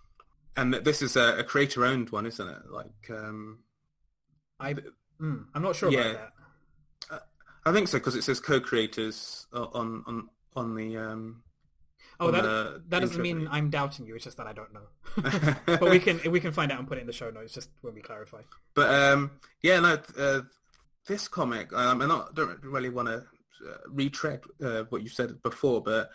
and 0.57 0.75
this 0.75 1.01
is 1.03 1.17
a, 1.17 1.39
a 1.39 1.45
creator-owned 1.45 2.11
one, 2.11 2.27
isn't 2.27 2.49
it? 2.49 2.71
Like, 2.71 3.09
um, 3.11 3.61
I 4.59 4.75
mm, 4.75 5.47
I'm 5.55 5.63
not 5.63 5.75
sure 5.77 5.91
Yeah. 5.91 6.01
about 6.01 6.31
that. 7.11 7.23
I 7.67 7.73
think 7.73 7.89
so 7.89 7.99
because 7.99 8.15
it 8.15 8.23
says 8.25 8.41
co-creators 8.41 9.47
on 9.53 10.03
on 10.07 10.29
on 10.57 10.75
the. 10.75 10.97
Um, 10.97 11.43
Oh, 12.21 12.31
that 12.31 12.83
that 12.91 13.01
doesn't 13.01 13.23
mean. 13.23 13.49
I'm 13.51 13.71
doubting 13.71 14.07
you. 14.07 14.15
It's 14.15 14.25
just 14.25 14.37
that 14.37 14.47
I 14.47 14.53
don't 14.53 14.73
know. 14.73 15.55
but 15.79 15.91
we 15.91 15.99
can 15.99 16.21
we 16.31 16.39
can 16.39 16.53
find 16.53 16.71
out 16.71 16.79
and 16.79 16.87
put 16.87 16.99
it 16.99 17.03
in 17.03 17.07
the 17.07 17.13
show 17.13 17.31
notes 17.31 17.55
just 17.55 17.71
when 17.81 17.95
we 17.95 18.03
clarify. 18.03 18.43
But 18.75 18.95
um, 18.95 19.31
yeah, 19.63 19.81
no, 19.81 19.99
uh, 20.19 20.43
this 21.07 21.29
comic, 21.29 21.73
um, 21.73 22.03
and 22.03 22.13
I 22.13 22.25
don't 22.35 22.63
really 22.63 22.91
want 22.91 23.09
to 23.09 23.25
uh, 23.67 23.77
retread 23.89 24.41
uh, 24.63 24.85
what 24.91 25.03
you 25.03 25.09
said 25.09 25.43
before, 25.43 25.83
but 25.83 26.11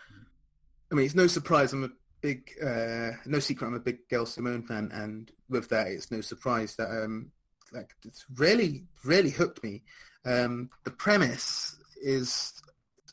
I 0.91 0.95
mean, 0.95 1.05
it's 1.05 1.15
no 1.15 1.27
surprise 1.27 1.73
I'm 1.73 1.83
a 1.83 1.89
big, 2.21 2.51
uh, 2.63 3.11
no 3.25 3.39
secret 3.39 3.67
I'm 3.67 3.73
a 3.73 3.79
big 3.79 4.07
Gail 4.09 4.25
Simone 4.25 4.63
fan, 4.63 4.91
and 4.93 5.31
with 5.49 5.69
that, 5.69 5.87
it's 5.87 6.11
no 6.11 6.21
surprise 6.21 6.75
that 6.75 6.89
um, 6.89 7.31
like 7.73 7.91
it's 8.05 8.25
really, 8.35 8.85
really 9.03 9.31
hooked 9.31 9.63
me. 9.63 9.83
Um, 10.25 10.69
the 10.83 10.91
premise 10.91 11.77
is 12.01 12.53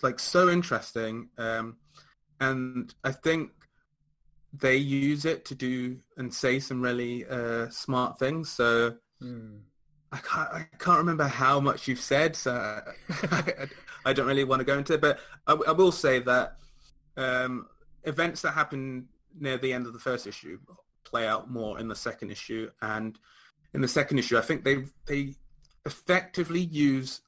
like 0.02 0.18
so 0.18 0.48
interesting, 0.48 1.28
um, 1.38 1.76
and 2.42 2.94
I 3.04 3.12
think 3.12 3.50
they 4.52 4.76
use 4.76 5.24
it 5.24 5.44
to 5.46 5.54
do 5.54 5.98
and 6.16 6.32
say 6.32 6.58
some 6.58 6.82
really 6.82 7.24
uh, 7.26 7.68
smart 7.70 8.18
things. 8.18 8.50
So 8.50 8.96
Hmm. 9.22 9.58
I 10.10 10.18
can't, 10.18 10.48
I 10.52 10.66
can't 10.78 10.98
remember 10.98 11.24
how 11.24 11.60
much 11.60 11.88
you've 11.88 12.00
said, 12.00 12.36
so 12.36 12.82
I, 13.30 13.68
I 14.04 14.12
don't 14.12 14.26
really 14.26 14.44
want 14.44 14.60
to 14.60 14.64
go 14.64 14.76
into 14.76 14.94
it. 14.94 15.00
But 15.00 15.20
I, 15.46 15.52
I 15.52 15.72
will 15.72 15.92
say 15.92 16.18
that 16.18 16.56
um, 17.16 17.68
events 18.02 18.42
that 18.42 18.50
happen 18.50 19.08
near 19.38 19.56
the 19.56 19.72
end 19.72 19.86
of 19.86 19.94
the 19.94 19.98
first 19.98 20.26
issue 20.26 20.58
play 21.04 21.26
out 21.26 21.50
more 21.50 21.78
in 21.78 21.88
the 21.88 21.94
second 21.94 22.30
issue, 22.30 22.68
and 22.82 23.18
in 23.72 23.80
the 23.80 23.88
second 23.88 24.18
issue, 24.18 24.36
I 24.36 24.42
think 24.42 24.64
they 24.64 24.84
they 25.06 25.34
effectively 25.86 26.60
use 26.60 27.22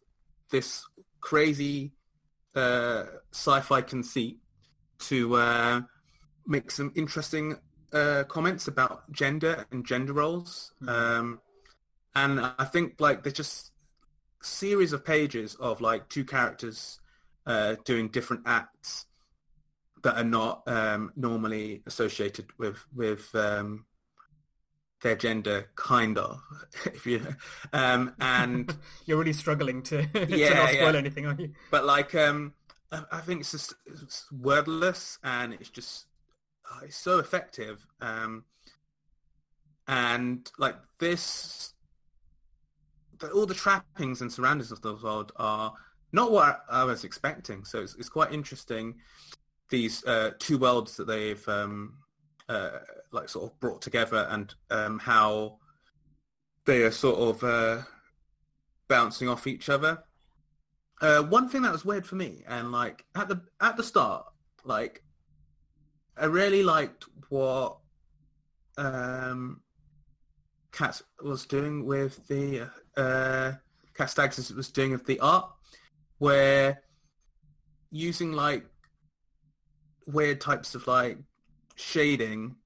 this 0.50 0.84
crazy 1.20 1.92
uh, 2.54 3.04
sci-fi 3.32 3.80
conceit 3.80 4.40
to 5.08 5.36
uh, 5.36 5.80
make 6.46 6.70
some 6.70 6.92
interesting 6.94 7.56
uh, 7.92 8.24
comments 8.24 8.68
about 8.68 9.10
gender 9.12 9.66
and 9.70 9.86
gender 9.86 10.12
roles. 10.12 10.72
Mhm. 10.82 10.88
Um, 10.88 11.40
and 12.14 12.40
I 12.40 12.64
think 12.64 13.00
like 13.00 13.22
there's 13.22 13.34
just 13.34 13.72
series 14.42 14.92
of 14.92 15.04
pages 15.04 15.54
of 15.56 15.80
like 15.80 16.08
two 16.08 16.24
characters 16.24 17.00
uh, 17.46 17.76
doing 17.84 18.08
different 18.08 18.42
acts 18.46 19.06
that 20.02 20.16
are 20.16 20.24
not 20.24 20.62
um, 20.66 21.12
normally 21.16 21.82
associated 21.86 22.46
with 22.58 22.84
with 22.94 23.34
um, 23.34 23.86
their 25.02 25.16
gender, 25.16 25.70
kind 25.76 26.18
of. 26.18 26.40
if 26.86 27.06
you 27.06 27.24
um, 27.72 28.14
and 28.20 28.76
You're 29.06 29.18
really 29.18 29.32
struggling 29.32 29.82
to, 29.84 30.06
to 30.06 30.20
not 30.20 30.70
spoil 30.70 30.92
yeah. 30.92 30.98
anything, 30.98 31.26
aren't 31.26 31.40
you? 31.40 31.52
but 31.70 31.84
like 31.84 32.14
um, 32.14 32.52
I, 33.10 33.20
think 33.20 33.40
it's 33.40 33.50
just 33.50 33.74
it's 33.86 34.26
wordless 34.32 35.18
and 35.24 35.52
it's 35.52 35.70
just 35.70 36.06
uh, 36.70 36.80
it's 36.84 36.96
so 36.96 37.18
effective. 37.18 37.86
Um, 38.00 38.44
and 39.88 40.50
like 40.58 40.76
this, 40.98 41.74
the, 43.18 43.30
all 43.30 43.46
the 43.46 43.54
trappings 43.54 44.20
and 44.20 44.32
surroundings 44.32 44.72
of 44.72 44.80
the 44.80 44.94
world 44.94 45.32
are 45.36 45.74
not 46.12 46.30
what 46.30 46.64
I, 46.70 46.82
I 46.82 46.84
was 46.84 47.04
expecting. 47.04 47.64
So 47.64 47.82
it's, 47.82 47.94
it's 47.96 48.08
quite 48.08 48.32
interesting. 48.32 48.94
These 49.70 50.04
uh, 50.04 50.32
two 50.38 50.58
worlds 50.58 50.96
that 50.96 51.06
they've 51.06 51.46
um, 51.48 51.94
uh, 52.48 52.78
like 53.10 53.28
sort 53.28 53.50
of 53.50 53.60
brought 53.60 53.82
together 53.82 54.26
and 54.30 54.54
um, 54.70 54.98
how 54.98 55.58
they 56.64 56.82
are 56.82 56.90
sort 56.90 57.18
of 57.18 57.44
uh, 57.44 57.82
bouncing 58.88 59.28
off 59.28 59.46
each 59.46 59.68
other. 59.68 60.02
Uh, 61.04 61.22
one 61.22 61.50
thing 61.50 61.60
that 61.60 61.70
was 61.72 61.84
weird 61.84 62.06
for 62.06 62.14
me, 62.14 62.42
and 62.48 62.72
like 62.72 63.04
at 63.14 63.28
the 63.28 63.38
at 63.60 63.76
the 63.76 63.82
start, 63.82 64.24
like 64.64 65.02
I 66.16 66.24
really 66.24 66.62
liked 66.62 67.04
what 67.28 67.76
um, 68.78 69.60
Cat 70.72 71.02
was 71.22 71.44
doing 71.44 71.84
with 71.84 72.26
the 72.26 72.70
uh, 72.96 73.52
Cat 73.94 74.08
Staggs 74.08 74.50
was 74.50 74.70
doing 74.70 74.92
with 74.92 75.04
the 75.04 75.20
art, 75.20 75.50
where 76.16 76.82
using 77.90 78.32
like 78.32 78.64
weird 80.06 80.40
types 80.40 80.74
of 80.74 80.86
like 80.86 81.18
shading 81.76 82.56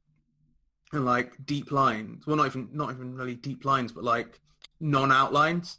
and 0.92 1.04
like 1.04 1.32
deep 1.44 1.72
lines. 1.72 2.24
Well, 2.24 2.36
not 2.36 2.46
even 2.46 2.68
not 2.72 2.92
even 2.92 3.16
really 3.16 3.34
deep 3.34 3.64
lines, 3.64 3.90
but 3.90 4.04
like 4.04 4.38
non-outlines. 4.78 5.78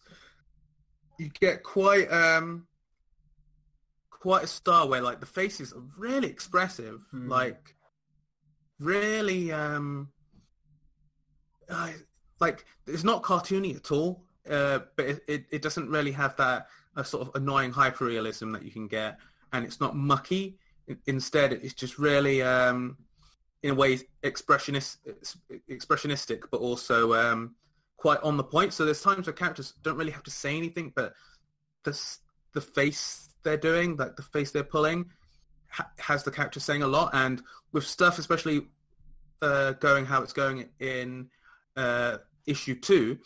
You 1.19 1.29
get 1.39 1.63
quite 1.63 2.08
um 2.12 2.65
quite 4.10 4.43
a 4.43 4.47
style 4.47 4.89
where 4.89 5.01
like 5.01 5.19
the 5.19 5.25
faces 5.25 5.73
are 5.73 5.84
really 5.97 6.29
expressive, 6.29 7.01
Hmm. 7.12 7.29
like 7.29 7.75
really 8.79 9.51
um 9.51 10.10
uh, 11.69 11.91
like 12.39 12.65
it's 12.88 13.03
not 13.03 13.21
cartoony 13.21 13.75
at 13.75 13.91
all, 13.91 14.23
uh, 14.49 14.79
but 14.95 15.05
it, 15.05 15.23
it, 15.27 15.45
it 15.51 15.62
doesn't 15.62 15.89
really 15.89 16.12
have 16.13 16.36
that 16.38 16.67
uh, 16.95 17.03
sort 17.03 17.27
of 17.27 17.36
annoying 17.36 17.71
hyperrealism 17.71 18.51
that 18.53 18.63
you 18.63 18.71
can 18.71 18.88
get, 18.88 19.19
and 19.53 19.65
it's 19.65 19.79
not 19.79 19.95
mucky. 19.95 20.58
Instead, 21.05 21.51
it's 21.53 21.74
just 21.76 21.99
really 21.99 22.41
um 22.41 22.97
in 23.61 23.72
a 23.72 23.76
way 23.76 23.99
expressionist 24.24 24.97
expressionistic, 25.70 26.43
but 26.49 26.61
also 26.61 27.13
um 27.13 27.55
quite 28.00 28.22
on 28.24 28.38
the 28.38 28.43
point. 28.43 28.74
So 28.74 28.86
there's 28.86 29.02
times 29.02 29.28
where 29.28 29.34
characters 29.34 29.74
don't 29.84 29.97
really 29.97 30.12
have 30.12 30.24
to 30.24 30.32
say 30.32 30.58
anything, 30.58 30.91
but 30.95 31.14
the 31.84 32.00
the 32.54 32.62
face 32.62 33.30
they're 33.43 33.58
doing, 33.58 33.95
like 33.97 34.16
the 34.16 34.24
face 34.24 34.52
they're 34.52 34.64
pulling, 34.64 35.06
ha- 35.70 35.91
has 35.97 36.24
the 36.24 36.32
character 36.32 36.60
saying 36.60 36.82
a 36.82 36.88
lot. 36.88 37.12
And 37.14 37.43
with 37.74 37.86
stuff, 37.86 38.18
especially 38.18 38.68
uh, 39.41 39.74
going 39.74 40.06
how 40.06 40.24
it's 40.24 40.34
going 40.34 40.70
in 40.80 41.30
uh, 41.76 42.18
issue 42.47 42.80
two, 42.80 43.20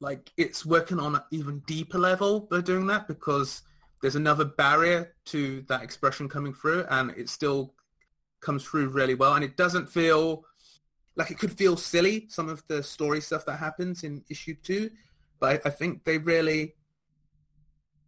like 0.00 0.32
it's 0.36 0.64
working 0.64 0.98
on 0.98 1.16
an 1.16 1.22
even 1.30 1.62
deeper 1.66 1.98
level 1.98 2.40
by 2.40 2.60
doing 2.62 2.86
that 2.86 3.08
because 3.08 3.62
there's 4.00 4.16
another 4.16 4.44
barrier 4.44 5.14
to 5.26 5.62
that 5.68 5.82
expression 5.82 6.28
coming 6.28 6.54
through, 6.54 6.86
and 6.88 7.10
it 7.10 7.28
still 7.28 7.74
comes 8.40 8.64
through 8.64 8.88
really 8.88 9.14
well. 9.14 9.34
And 9.34 9.44
it 9.44 9.56
doesn't 9.56 9.88
feel 9.88 10.44
like 11.18 11.32
it 11.32 11.38
could 11.38 11.52
feel 11.52 11.76
silly 11.76 12.26
some 12.28 12.48
of 12.48 12.62
the 12.68 12.82
story 12.82 13.20
stuff 13.20 13.44
that 13.44 13.56
happens 13.56 14.04
in 14.04 14.24
issue 14.30 14.54
two, 14.62 14.88
but 15.40 15.66
I, 15.66 15.68
I 15.68 15.70
think 15.70 16.04
they 16.04 16.16
really, 16.16 16.76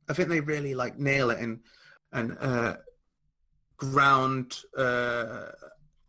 I 0.09 0.15
think 0.15 0.29
they 0.29 0.41
really 0.41 0.75
like 0.75 0.99
nail 0.99 1.31
it 1.31 1.41
and 1.41 1.61
and 2.13 2.39
uh, 2.41 2.77
ground 3.77 4.59
uh, 4.77 5.47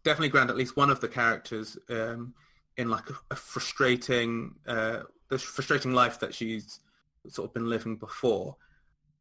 definitely 0.03 0.29
ground 0.29 0.51
at 0.51 0.55
least 0.55 0.77
one 0.77 0.91
of 0.91 0.99
the 1.01 1.07
characters 1.07 1.77
um, 1.89 2.33
in 2.77 2.89
like 2.89 3.09
a, 3.09 3.15
a 3.31 3.35
frustrating 3.35 4.53
uh, 4.67 4.99
the 5.29 5.39
frustrating 5.39 5.93
life 5.93 6.19
that 6.19 6.35
she's 6.35 6.81
sort 7.27 7.49
of 7.49 7.53
been 7.53 7.67
living 7.67 7.95
before. 7.95 8.55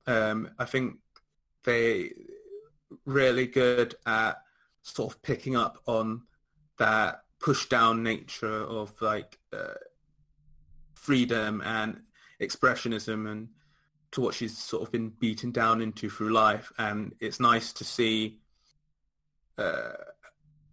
Um, 0.07 0.51
I 0.59 0.67
think 0.67 0.97
they 1.65 2.13
really 3.07 3.47
good 3.47 3.95
at 4.05 4.37
sort 4.83 5.13
of 5.13 5.23
picking 5.23 5.57
up 5.57 5.79
on 5.87 6.23
that 6.79 7.21
push 7.41 7.67
down 7.67 8.03
nature 8.03 8.65
of 8.65 8.93
like 9.01 9.39
uh, 9.53 9.75
freedom 10.95 11.63
and 11.65 12.01
expressionism 12.41 13.31
and 13.31 13.49
to 14.13 14.21
what 14.21 14.35
she's 14.35 14.57
sort 14.57 14.83
of 14.83 14.93
been 14.93 15.09
beaten 15.21 15.51
down 15.51 15.81
into 15.81 16.11
through 16.11 16.31
life. 16.31 16.73
And 16.79 17.15
it's 17.21 17.41
nice 17.41 17.73
to 17.75 17.85
see 17.85 18.41
uh, 19.57 19.93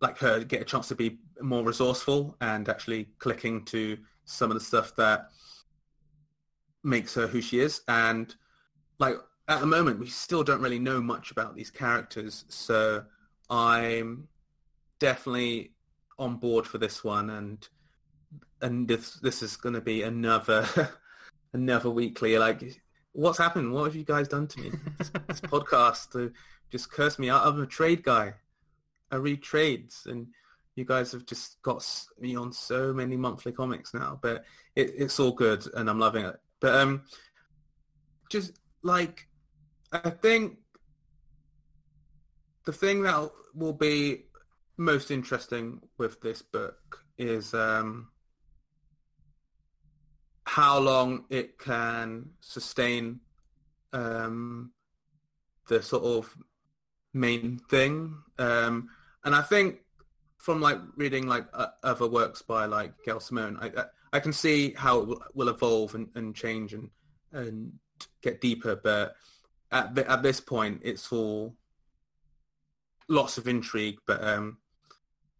like 0.02 0.18
her 0.18 0.44
get 0.44 0.62
a 0.62 0.66
chance 0.66 0.88
to 0.90 0.96
be 0.96 1.20
more 1.42 1.64
resourceful 1.64 2.36
and 2.42 2.68
actually 2.68 3.10
clicking 3.20 3.64
to 3.66 3.98
some 4.26 4.52
of 4.52 4.56
the 4.56 4.64
stuff 4.64 4.96
that 4.96 5.30
makes 6.84 7.14
her 7.14 7.28
who 7.28 7.42
she 7.42 7.60
is. 7.60 7.82
And 7.88 8.34
like 9.00 9.16
at 9.48 9.62
the 9.62 9.66
moment 9.66 10.00
we 10.00 10.08
still 10.08 10.44
don't 10.44 10.62
really 10.62 10.80
know 10.80 11.02
much 11.02 11.32
about 11.32 11.56
these 11.56 11.72
characters. 11.72 12.46
So 12.50 13.04
i'm 13.50 14.28
definitely 15.00 15.72
on 16.20 16.38
board 16.38 16.66
for 16.66 16.78
this 16.78 17.04
one 17.04 17.30
and 17.30 17.68
and 18.62 18.88
this 18.88 19.16
this 19.16 19.42
is 19.44 19.56
going 19.56 19.76
to 19.76 19.82
be 19.82 20.04
another 20.04 20.68
another 21.54 21.90
weekly 21.90 22.38
like 22.38 22.62
what's 23.14 23.38
happened 23.38 23.72
what 23.72 23.86
have 23.86 23.96
you 23.96 24.04
guys 24.04 24.28
done 24.28 24.48
to 24.48 24.60
me 24.60 24.72
this, 24.98 25.12
this 25.28 25.42
podcast 25.42 26.12
to 26.12 26.32
just 26.72 26.92
curse 26.92 27.18
me 27.20 27.30
out 27.30 27.46
i'm 27.46 27.62
a 27.62 27.66
trade 27.66 28.04
guy 28.04 28.34
I 29.12 29.18
read 29.18 29.42
trades, 29.42 30.06
and 30.10 30.28
you 30.76 30.86
guys 30.86 31.12
have 31.12 31.26
just 31.26 31.62
got 31.62 31.86
me 32.20 32.36
on 32.36 32.52
so 32.52 32.94
many 32.94 33.16
monthly 33.16 33.52
comics 33.52 33.94
now. 33.94 34.20
But 34.22 34.44
it, 34.76 34.94
it's 34.98 35.20
all 35.20 35.32
good, 35.32 35.66
and 35.76 35.90
I'm 35.90 36.00
loving 36.00 36.26
it. 36.26 36.36
But 36.60 36.76
um, 36.76 37.04
just 38.30 38.60
like 38.84 39.28
I 39.92 40.10
think 40.10 40.58
the 42.66 42.74
thing 42.74 43.04
that 43.04 43.30
will 43.56 43.74
be 43.74 44.26
most 44.78 45.12
interesting 45.12 45.82
with 45.98 46.22
this 46.22 46.42
book 46.42 47.04
is 47.18 47.54
um, 47.54 48.10
how 50.46 50.80
long 50.80 51.26
it 51.30 51.58
can 51.58 52.30
sustain 52.42 53.20
um, 53.94 54.72
the 55.68 55.82
sort 55.82 56.04
of 56.04 56.36
main 57.14 57.60
thing. 57.70 58.16
Um, 58.38 58.90
and 59.26 59.36
I 59.36 59.42
think 59.42 59.80
from 60.38 60.62
like 60.62 60.80
reading 60.96 61.28
like 61.28 61.48
uh, 61.54 61.68
other 61.84 62.08
works 62.08 62.42
by 62.42 62.66
like 62.66 62.94
Gail 63.04 63.20
Simone, 63.20 63.58
I, 63.60 63.86
I 64.14 64.20
can 64.20 64.32
see 64.32 64.74
how 64.78 65.00
it 65.02 65.20
will, 65.34 65.50
evolve 65.50 65.96
and, 65.96 66.08
and, 66.16 66.36
change 66.36 66.74
and 66.74 66.90
and 67.34 67.74
get 68.22 68.40
deeper. 68.40 68.76
But 68.76 69.16
at 69.72 69.96
the, 69.96 70.10
at 70.10 70.24
this 70.24 70.40
point, 70.40 70.82
it's 70.84 71.12
all 71.12 71.56
lots 73.10 73.38
of 73.38 73.48
intrigue, 73.48 73.98
but 74.06 74.24
um, 74.24 74.58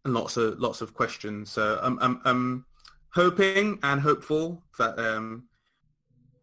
and 0.08 0.14
lots 0.14 0.36
of 0.36 0.58
lots 0.58 0.80
of 0.80 0.94
questions. 0.94 1.50
So 1.50 1.78
I'm 1.82 1.98
I'm, 2.00 2.20
I'm 2.24 2.64
hoping 3.14 3.78
and 3.82 4.00
hopeful 4.00 4.62
that 4.78 4.98
um, 4.98 5.44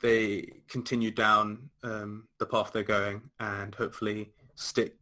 they 0.01 0.61
continue 0.69 1.11
down 1.11 1.69
um, 1.83 2.27
the 2.39 2.45
path 2.45 2.71
they're 2.71 2.83
going 2.83 3.21
and 3.39 3.73
hopefully 3.75 4.31
stick 4.55 4.95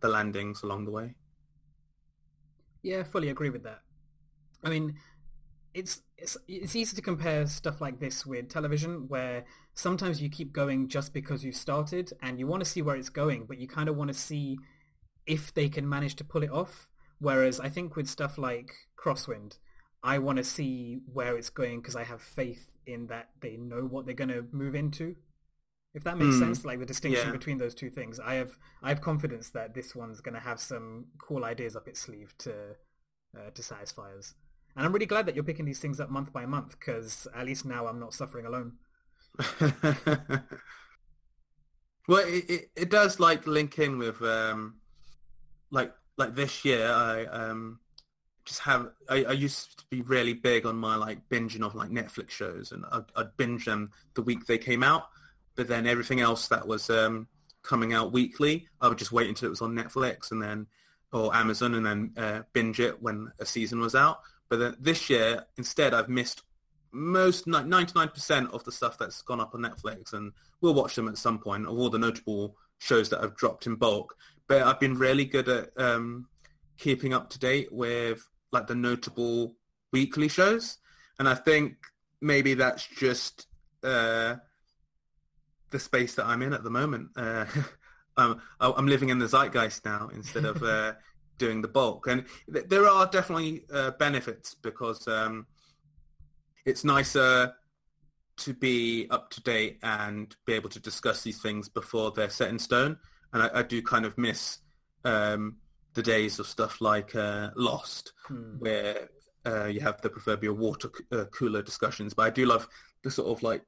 the 0.00 0.08
landings 0.08 0.62
along 0.62 0.84
the 0.84 0.90
way. 0.90 1.14
Yeah, 2.82 3.02
fully 3.02 3.30
agree 3.30 3.50
with 3.50 3.64
that. 3.64 3.80
I 4.62 4.70
mean, 4.70 4.94
it's 5.74 6.02
it's 6.16 6.36
it's 6.46 6.76
easy 6.76 6.94
to 6.94 7.02
compare 7.02 7.46
stuff 7.46 7.80
like 7.80 7.98
this 7.98 8.24
with 8.24 8.48
television, 8.48 9.08
where 9.08 9.44
sometimes 9.74 10.22
you 10.22 10.28
keep 10.30 10.52
going 10.52 10.88
just 10.88 11.12
because 11.12 11.44
you 11.44 11.52
started 11.52 12.12
and 12.22 12.38
you 12.38 12.46
want 12.46 12.62
to 12.62 12.70
see 12.70 12.80
where 12.80 12.96
it's 12.96 13.08
going, 13.08 13.46
but 13.46 13.58
you 13.58 13.66
kind 13.66 13.88
of 13.88 13.96
want 13.96 14.08
to 14.08 14.14
see 14.14 14.58
if 15.26 15.52
they 15.54 15.68
can 15.68 15.88
manage 15.88 16.14
to 16.16 16.24
pull 16.24 16.44
it 16.44 16.50
off. 16.50 16.90
Whereas 17.18 17.60
I 17.60 17.68
think 17.68 17.96
with 17.96 18.08
stuff 18.08 18.38
like 18.38 18.72
Crosswind, 19.02 19.58
I 20.02 20.18
want 20.18 20.38
to 20.38 20.44
see 20.44 21.00
where 21.12 21.36
it's 21.36 21.50
going 21.50 21.80
because 21.80 21.96
I 21.96 22.04
have 22.04 22.20
faith 22.20 22.74
in 22.86 23.06
that 23.06 23.30
they 23.40 23.56
know 23.56 23.82
what 23.82 24.04
they're 24.04 24.14
going 24.14 24.28
to 24.28 24.44
move 24.52 24.74
into. 24.74 25.16
If 25.94 26.04
that 26.04 26.18
makes 26.18 26.36
mm. 26.36 26.40
sense, 26.40 26.64
like 26.64 26.80
the 26.80 26.86
distinction 26.86 27.28
yeah. 27.28 27.32
between 27.32 27.58
those 27.58 27.74
two 27.74 27.88
things, 27.88 28.18
I 28.18 28.34
have 28.34 28.58
I 28.82 28.88
have 28.88 29.00
confidence 29.00 29.50
that 29.50 29.74
this 29.74 29.94
one's 29.94 30.20
going 30.20 30.34
to 30.34 30.40
have 30.40 30.60
some 30.60 31.06
cool 31.18 31.44
ideas 31.44 31.76
up 31.76 31.86
its 31.86 32.00
sleeve 32.00 32.34
to 32.38 32.52
uh, 33.36 33.50
to 33.54 33.62
satisfy 33.62 34.12
us. 34.16 34.34
And 34.76 34.84
I'm 34.84 34.92
really 34.92 35.06
glad 35.06 35.26
that 35.26 35.36
you're 35.36 35.44
picking 35.44 35.66
these 35.66 35.78
things 35.78 36.00
up 36.00 36.10
month 36.10 36.32
by 36.32 36.46
month 36.46 36.78
because 36.78 37.28
at 37.34 37.46
least 37.46 37.64
now 37.64 37.86
I'm 37.86 38.00
not 38.00 38.12
suffering 38.12 38.44
alone. 38.44 38.72
well, 42.08 42.24
it, 42.26 42.50
it, 42.50 42.70
it 42.76 42.90
does 42.90 43.20
like 43.20 43.46
link 43.46 43.78
in 43.78 43.98
with 43.98 44.20
um, 44.22 44.80
like 45.70 45.92
like 46.16 46.34
this 46.34 46.64
year. 46.64 46.90
I 46.90 47.24
um, 47.26 47.80
just 48.44 48.60
have 48.60 48.90
I, 49.08 49.24
I, 49.24 49.32
used 49.32 49.78
to 49.78 49.84
be 49.90 50.02
really 50.02 50.34
big 50.34 50.66
on 50.66 50.76
my 50.76 50.96
like 50.96 51.28
binging 51.28 51.62
of 51.62 51.74
like 51.74 51.90
Netflix 51.90 52.30
shows, 52.30 52.72
and 52.72 52.84
I'd, 52.92 53.04
I'd 53.16 53.36
binge 53.36 53.64
them 53.64 53.90
the 54.14 54.22
week 54.22 54.46
they 54.46 54.58
came 54.58 54.82
out 54.82 55.08
but 55.56 55.68
then 55.68 55.86
everything 55.86 56.20
else 56.20 56.48
that 56.48 56.66
was 56.66 56.90
um, 56.90 57.28
coming 57.62 57.92
out 57.92 58.12
weekly, 58.12 58.68
I 58.80 58.88
would 58.88 58.98
just 58.98 59.12
wait 59.12 59.28
until 59.28 59.46
it 59.46 59.50
was 59.50 59.62
on 59.62 59.74
Netflix 59.74 60.30
and 60.30 60.42
then 60.42 60.66
or 61.12 61.34
Amazon 61.34 61.74
and 61.74 61.86
then 61.86 62.12
uh, 62.16 62.42
binge 62.52 62.80
it 62.80 63.00
when 63.00 63.30
a 63.38 63.46
season 63.46 63.78
was 63.80 63.94
out. 63.94 64.20
But 64.48 64.58
then 64.58 64.76
this 64.80 65.08
year, 65.08 65.44
instead, 65.56 65.94
I've 65.94 66.08
missed 66.08 66.42
most 66.90 67.46
99% 67.46 68.52
of 68.52 68.64
the 68.64 68.72
stuff 68.72 68.98
that's 68.98 69.22
gone 69.22 69.40
up 69.40 69.54
on 69.54 69.60
Netflix, 69.60 70.12
and 70.12 70.32
we'll 70.60 70.74
watch 70.74 70.96
them 70.96 71.08
at 71.08 71.18
some 71.18 71.38
point 71.38 71.66
of 71.66 71.78
all 71.78 71.88
the 71.88 71.98
notable 71.98 72.56
shows 72.78 73.08
that 73.10 73.20
have 73.20 73.36
dropped 73.36 73.66
in 73.66 73.76
bulk. 73.76 74.16
But 74.48 74.62
I've 74.62 74.80
been 74.80 74.98
really 74.98 75.24
good 75.24 75.48
at 75.48 75.70
um, 75.76 76.28
keeping 76.78 77.14
up 77.14 77.30
to 77.30 77.38
date 77.38 77.72
with 77.72 78.26
like 78.52 78.66
the 78.66 78.74
notable 78.74 79.56
weekly 79.92 80.28
shows, 80.28 80.78
and 81.18 81.28
I 81.28 81.34
think 81.34 81.76
maybe 82.20 82.54
that's 82.54 82.86
just 82.86 83.46
uh, 83.82 84.36
the 85.70 85.78
space 85.78 86.14
that 86.14 86.26
I'm 86.26 86.42
in 86.42 86.52
at 86.52 86.62
the 86.62 86.70
moment. 86.70 87.10
Uh, 87.16 87.46
I'm, 88.16 88.40
I'm 88.60 88.86
living 88.86 89.08
in 89.08 89.18
the 89.18 89.26
zeitgeist 89.26 89.84
now 89.84 90.08
instead 90.14 90.44
of 90.44 90.62
uh, 90.62 90.92
doing 91.38 91.62
the 91.62 91.68
bulk. 91.68 92.06
And 92.06 92.24
th- 92.52 92.66
there 92.68 92.86
are 92.86 93.06
definitely 93.06 93.64
uh, 93.72 93.92
benefits 93.92 94.54
because 94.54 95.06
um, 95.08 95.46
it's 96.64 96.84
nicer 96.84 97.54
to 98.36 98.54
be 98.54 99.06
up 99.10 99.30
to 99.30 99.40
date 99.42 99.78
and 99.82 100.34
be 100.46 100.54
able 100.54 100.70
to 100.70 100.80
discuss 100.80 101.22
these 101.22 101.40
things 101.40 101.68
before 101.68 102.10
they're 102.10 102.30
set 102.30 102.50
in 102.50 102.58
stone. 102.58 102.98
And 103.34 103.42
I, 103.42 103.50
I 103.54 103.62
do 103.62 103.82
kind 103.82 104.06
of 104.06 104.16
miss 104.16 104.60
um, 105.04 105.56
the 105.92 106.02
days 106.02 106.38
of 106.38 106.46
stuff 106.46 106.80
like 106.80 107.14
uh, 107.14 107.50
Lost, 107.56 108.12
hmm. 108.26 108.58
where 108.58 109.08
uh, 109.44 109.66
you 109.66 109.80
have 109.80 110.00
the 110.00 110.08
proverbial 110.08 110.54
water 110.54 110.90
uh, 111.12 111.24
cooler 111.26 111.60
discussions. 111.60 112.14
But 112.14 112.22
I 112.22 112.30
do 112.30 112.46
love 112.46 112.66
the 113.02 113.10
sort 113.10 113.28
of 113.28 113.42
like 113.42 113.62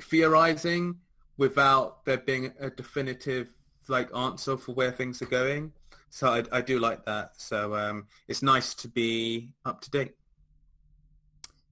theorizing 0.00 0.98
without 1.36 2.04
there 2.04 2.18
being 2.18 2.52
a 2.60 2.70
definitive 2.70 3.48
like 3.88 4.14
answer 4.14 4.56
for 4.56 4.72
where 4.72 4.92
things 4.92 5.20
are 5.22 5.26
going. 5.26 5.72
So 6.10 6.28
I, 6.28 6.44
I 6.52 6.60
do 6.60 6.78
like 6.78 7.04
that. 7.06 7.32
So 7.38 7.74
um, 7.74 8.06
it's 8.28 8.42
nice 8.42 8.74
to 8.74 8.88
be 8.88 9.50
up 9.64 9.80
to 9.80 9.90
date. 9.90 10.12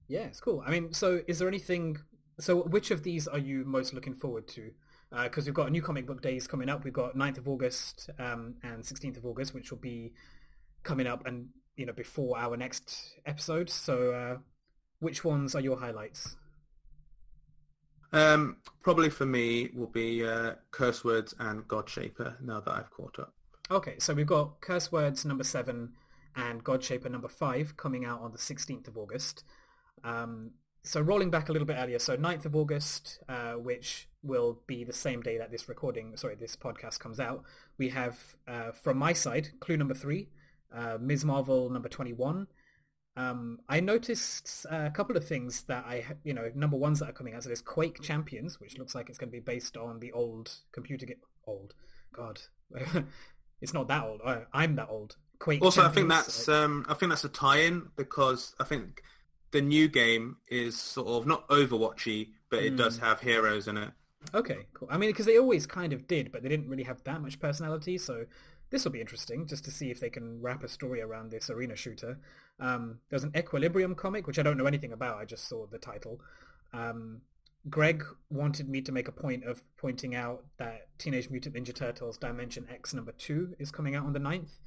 Yeah, 0.07 0.21
it's 0.21 0.41
cool. 0.41 0.63
I 0.65 0.71
mean, 0.71 0.93
so 0.93 1.21
is 1.27 1.39
there 1.39 1.47
anything? 1.47 1.97
So 2.39 2.63
which 2.63 2.91
of 2.91 3.03
these 3.03 3.27
are 3.27 3.37
you 3.37 3.63
most 3.63 3.93
looking 3.93 4.15
forward 4.15 4.47
to? 4.49 4.71
Because 5.11 5.45
uh, 5.45 5.47
we've 5.47 5.53
got 5.53 5.71
new 5.71 5.81
comic 5.81 6.05
book 6.07 6.21
days 6.21 6.47
coming 6.47 6.69
up. 6.69 6.83
We've 6.83 6.93
got 6.93 7.15
9th 7.15 7.39
of 7.39 7.47
August 7.47 8.09
um, 8.17 8.55
and 8.63 8.81
16th 8.83 9.17
of 9.17 9.25
August, 9.25 9.53
which 9.53 9.69
will 9.69 9.79
be 9.79 10.13
coming 10.83 11.05
up 11.05 11.25
and 11.27 11.49
you 11.75 11.85
know 11.85 11.93
before 11.93 12.37
our 12.37 12.55
next 12.55 13.19
episode. 13.25 13.69
So 13.69 14.13
uh, 14.13 14.37
which 14.99 15.23
ones 15.23 15.55
are 15.55 15.61
your 15.61 15.79
highlights? 15.79 16.37
Um, 18.13 18.57
probably 18.81 19.09
for 19.09 19.25
me 19.25 19.69
will 19.73 19.87
be 19.87 20.25
uh, 20.25 20.55
Curse 20.71 21.03
Words 21.03 21.33
and 21.39 21.67
Godshaper 21.67 22.41
now 22.41 22.59
that 22.61 22.71
I've 22.71 22.91
caught 22.91 23.19
up. 23.19 23.33
Okay, 23.69 23.95
so 23.99 24.13
we've 24.13 24.27
got 24.27 24.59
Curse 24.59 24.91
Words 24.91 25.23
number 25.25 25.45
seven 25.45 25.93
and 26.35 26.63
Godshaper 26.63 27.09
number 27.09 27.29
five 27.29 27.77
coming 27.77 28.05
out 28.05 28.21
on 28.21 28.31
the 28.31 28.37
16th 28.37 28.87
of 28.87 28.97
August. 28.97 29.43
Um, 30.03 30.51
so 30.83 31.01
rolling 31.01 31.29
back 31.29 31.49
a 31.49 31.51
little 31.51 31.67
bit 31.67 31.77
earlier, 31.77 31.99
so 31.99 32.17
9th 32.17 32.45
of 32.45 32.55
August, 32.55 33.19
uh, 33.29 33.53
which 33.53 34.07
will 34.23 34.61
be 34.67 34.83
the 34.83 34.93
same 34.93 35.21
day 35.21 35.37
that 35.37 35.51
this 35.51 35.69
recording, 35.69 36.15
sorry, 36.17 36.35
this 36.35 36.55
podcast 36.55 36.99
comes 36.99 37.19
out, 37.19 37.43
we 37.77 37.89
have 37.89 38.17
uh, 38.47 38.71
from 38.71 38.97
my 38.97 39.13
side, 39.13 39.49
clue 39.59 39.77
number 39.77 39.93
three, 39.93 40.29
uh, 40.75 40.97
Ms. 40.99 41.25
Marvel 41.25 41.69
number 41.69 41.89
21, 41.89 42.47
Um, 43.17 43.59
I 43.67 43.81
noticed 43.81 44.65
a 44.69 44.89
couple 44.89 45.17
of 45.17 45.27
things 45.27 45.63
that 45.63 45.85
I, 45.85 46.05
you 46.23 46.33
know, 46.33 46.49
number 46.55 46.77
ones 46.77 46.99
that 46.99 47.09
are 47.09 47.13
coming 47.13 47.35
out. 47.35 47.43
So 47.43 47.49
there's 47.49 47.61
Quake 47.61 48.01
Champions, 48.01 48.59
which 48.59 48.77
looks 48.77 48.95
like 48.95 49.09
it's 49.09 49.17
going 49.17 49.29
to 49.29 49.37
be 49.37 49.41
based 49.41 49.75
on 49.75 49.99
the 49.99 50.13
old 50.13 50.49
computer 50.71 51.05
game. 51.05 51.17
Old, 51.45 51.73
God, 52.13 52.39
it's 53.61 53.73
not 53.73 53.87
that 53.89 54.03
old. 54.03 54.21
I'm 54.53 54.75
that 54.75 54.87
old. 54.89 55.17
Quake. 55.39 55.61
Also, 55.61 55.81
Champions, 55.81 55.91
I 55.91 56.15
think 56.15 56.25
that's 56.27 56.47
um, 56.47 56.85
I 56.87 56.93
think 56.93 57.09
that's 57.09 57.25
a 57.25 57.29
tie-in 57.29 57.89
because 57.97 58.55
I 58.59 58.63
think 58.63 59.01
the 59.51 59.61
new 59.61 59.87
game 59.87 60.37
is 60.47 60.79
sort 60.79 61.07
of 61.07 61.27
not 61.27 61.47
Overwatchy, 61.49 62.29
but 62.49 62.63
it 62.63 62.73
mm. 62.73 62.77
does 62.77 62.97
hmm. 62.97 63.05
have 63.05 63.21
heroes 63.21 63.67
in 63.67 63.77
it. 63.77 63.89
Okay, 64.33 64.67
cool. 64.73 64.87
I 64.91 64.97
mean, 64.97 65.09
because 65.09 65.25
they 65.25 65.37
always 65.37 65.65
kind 65.65 65.93
of 65.93 66.07
did, 66.07 66.31
but 66.31 66.43
they 66.43 66.49
didn't 66.49 66.69
really 66.69 66.83
have 66.83 67.03
that 67.03 67.21
much 67.21 67.39
personality. 67.39 67.97
So 67.97 68.25
this 68.69 68.85
will 68.85 68.91
be 68.91 69.01
interesting 69.01 69.47
just 69.47 69.65
to 69.65 69.71
see 69.71 69.91
if 69.91 69.99
they 69.99 70.09
can 70.09 70.41
wrap 70.41 70.63
a 70.63 70.67
story 70.67 71.01
around 71.01 71.31
this 71.31 71.49
arena 71.49 71.75
shooter. 71.75 72.19
Um, 72.59 72.99
there's 73.09 73.23
an 73.23 73.33
Equilibrium 73.35 73.95
comic, 73.95 74.27
which 74.27 74.39
I 74.39 74.43
don't 74.43 74.57
know 74.57 74.65
anything 74.65 74.93
about. 74.93 75.17
I 75.17 75.25
just 75.25 75.47
saw 75.47 75.65
the 75.65 75.79
title. 75.79 76.21
Um, 76.71 77.21
Greg 77.69 78.03
wanted 78.29 78.69
me 78.69 78.81
to 78.81 78.91
make 78.91 79.07
a 79.07 79.11
point 79.11 79.43
of 79.43 79.61
pointing 79.77 80.15
out 80.15 80.45
that 80.57 80.87
Teenage 80.97 81.29
Mutant 81.29 81.55
Ninja 81.55 81.75
Turtles 81.75 82.17
Dimension 82.17 82.65
X 82.71 82.93
number 82.93 83.11
2 83.11 83.55
is 83.59 83.71
coming 83.71 83.95
out 83.95 84.05
on 84.05 84.13
the 84.13 84.19
9th, 84.19 84.59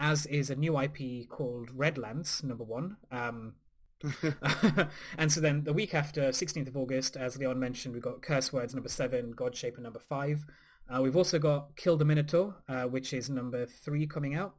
as 0.00 0.26
is 0.26 0.50
a 0.50 0.56
new 0.56 0.80
IP 0.80 1.28
called 1.28 1.70
Redlands 1.74 2.42
number 2.42 2.64
1. 2.64 2.96
Um, 3.12 3.54
and 5.18 5.30
so 5.30 5.40
then 5.40 5.64
the 5.64 5.72
week 5.72 5.94
after, 5.94 6.22
16th 6.30 6.68
of 6.68 6.76
August, 6.76 7.16
as 7.16 7.36
Leon 7.36 7.58
mentioned, 7.58 7.94
we've 7.94 8.02
got 8.02 8.22
Curse 8.22 8.52
Words 8.52 8.74
number 8.74 8.88
7, 8.88 9.34
Godshaper 9.34 9.78
number 9.78 9.98
5. 9.98 10.46
Uh, 10.88 11.02
we've 11.02 11.16
also 11.16 11.38
got 11.38 11.76
Kill 11.76 11.96
the 11.96 12.04
Minotaur, 12.04 12.56
uh, 12.68 12.84
which 12.84 13.12
is 13.12 13.30
number 13.30 13.66
3 13.66 14.06
coming 14.06 14.34
out. 14.34 14.54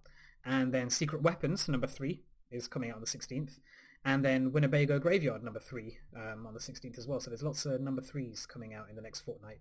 And 0.46 0.74
then 0.74 0.90
Secret 0.90 1.22
Weapons 1.22 1.68
number 1.68 1.88
3 1.88 2.22
is 2.52 2.68
coming 2.68 2.90
out 2.90 2.96
on 2.96 3.02
the 3.02 3.08
16th. 3.08 3.60
And 4.04 4.26
then 4.26 4.52
Winnebago 4.52 5.00
Graveyard 5.00 5.44
number 5.44 5.60
3 5.60 5.98
um, 6.16 6.48
on 6.48 6.54
the 6.54 6.60
16th 6.60 6.98
as 6.98 7.08
well. 7.08 7.20
So 7.20 7.30
there's 7.30 7.44
lots 7.44 7.66
of 7.66 7.82
number 7.82 8.02
3s 8.02 8.48
coming 8.48 8.74
out 8.74 8.90
in 8.90 8.96
the 8.96 9.02
next 9.02 9.22
fortnight. 9.22 9.60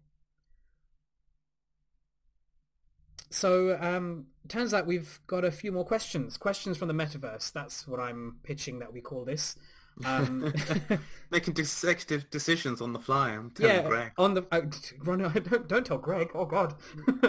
So 3.30 3.78
um, 3.80 4.26
turns 4.48 4.74
out 4.74 4.86
we've 4.86 5.20
got 5.26 5.44
a 5.44 5.52
few 5.52 5.72
more 5.72 5.84
questions. 5.84 6.36
Questions 6.36 6.76
from 6.76 6.88
the 6.88 6.94
metaverse. 6.94 7.52
That's 7.52 7.86
what 7.86 8.00
I'm 8.00 8.36
pitching 8.42 8.80
that 8.80 8.92
we 8.92 9.00
call 9.00 9.24
this. 9.24 9.56
Um, 10.04 10.52
Making 11.30 11.54
executive 11.58 12.28
decisions 12.30 12.80
on 12.80 12.92
the 12.92 12.98
fly. 12.98 13.30
I'm 13.30 13.50
telling 13.50 13.76
yeah, 13.76 13.82
Greg. 13.82 14.12
On 14.18 14.34
the 14.34 14.46
uh, 14.50 14.60
don't, 15.40 15.68
don't 15.68 15.86
tell 15.86 15.98
Greg. 15.98 16.30
Oh 16.34 16.44
God. 16.44 16.74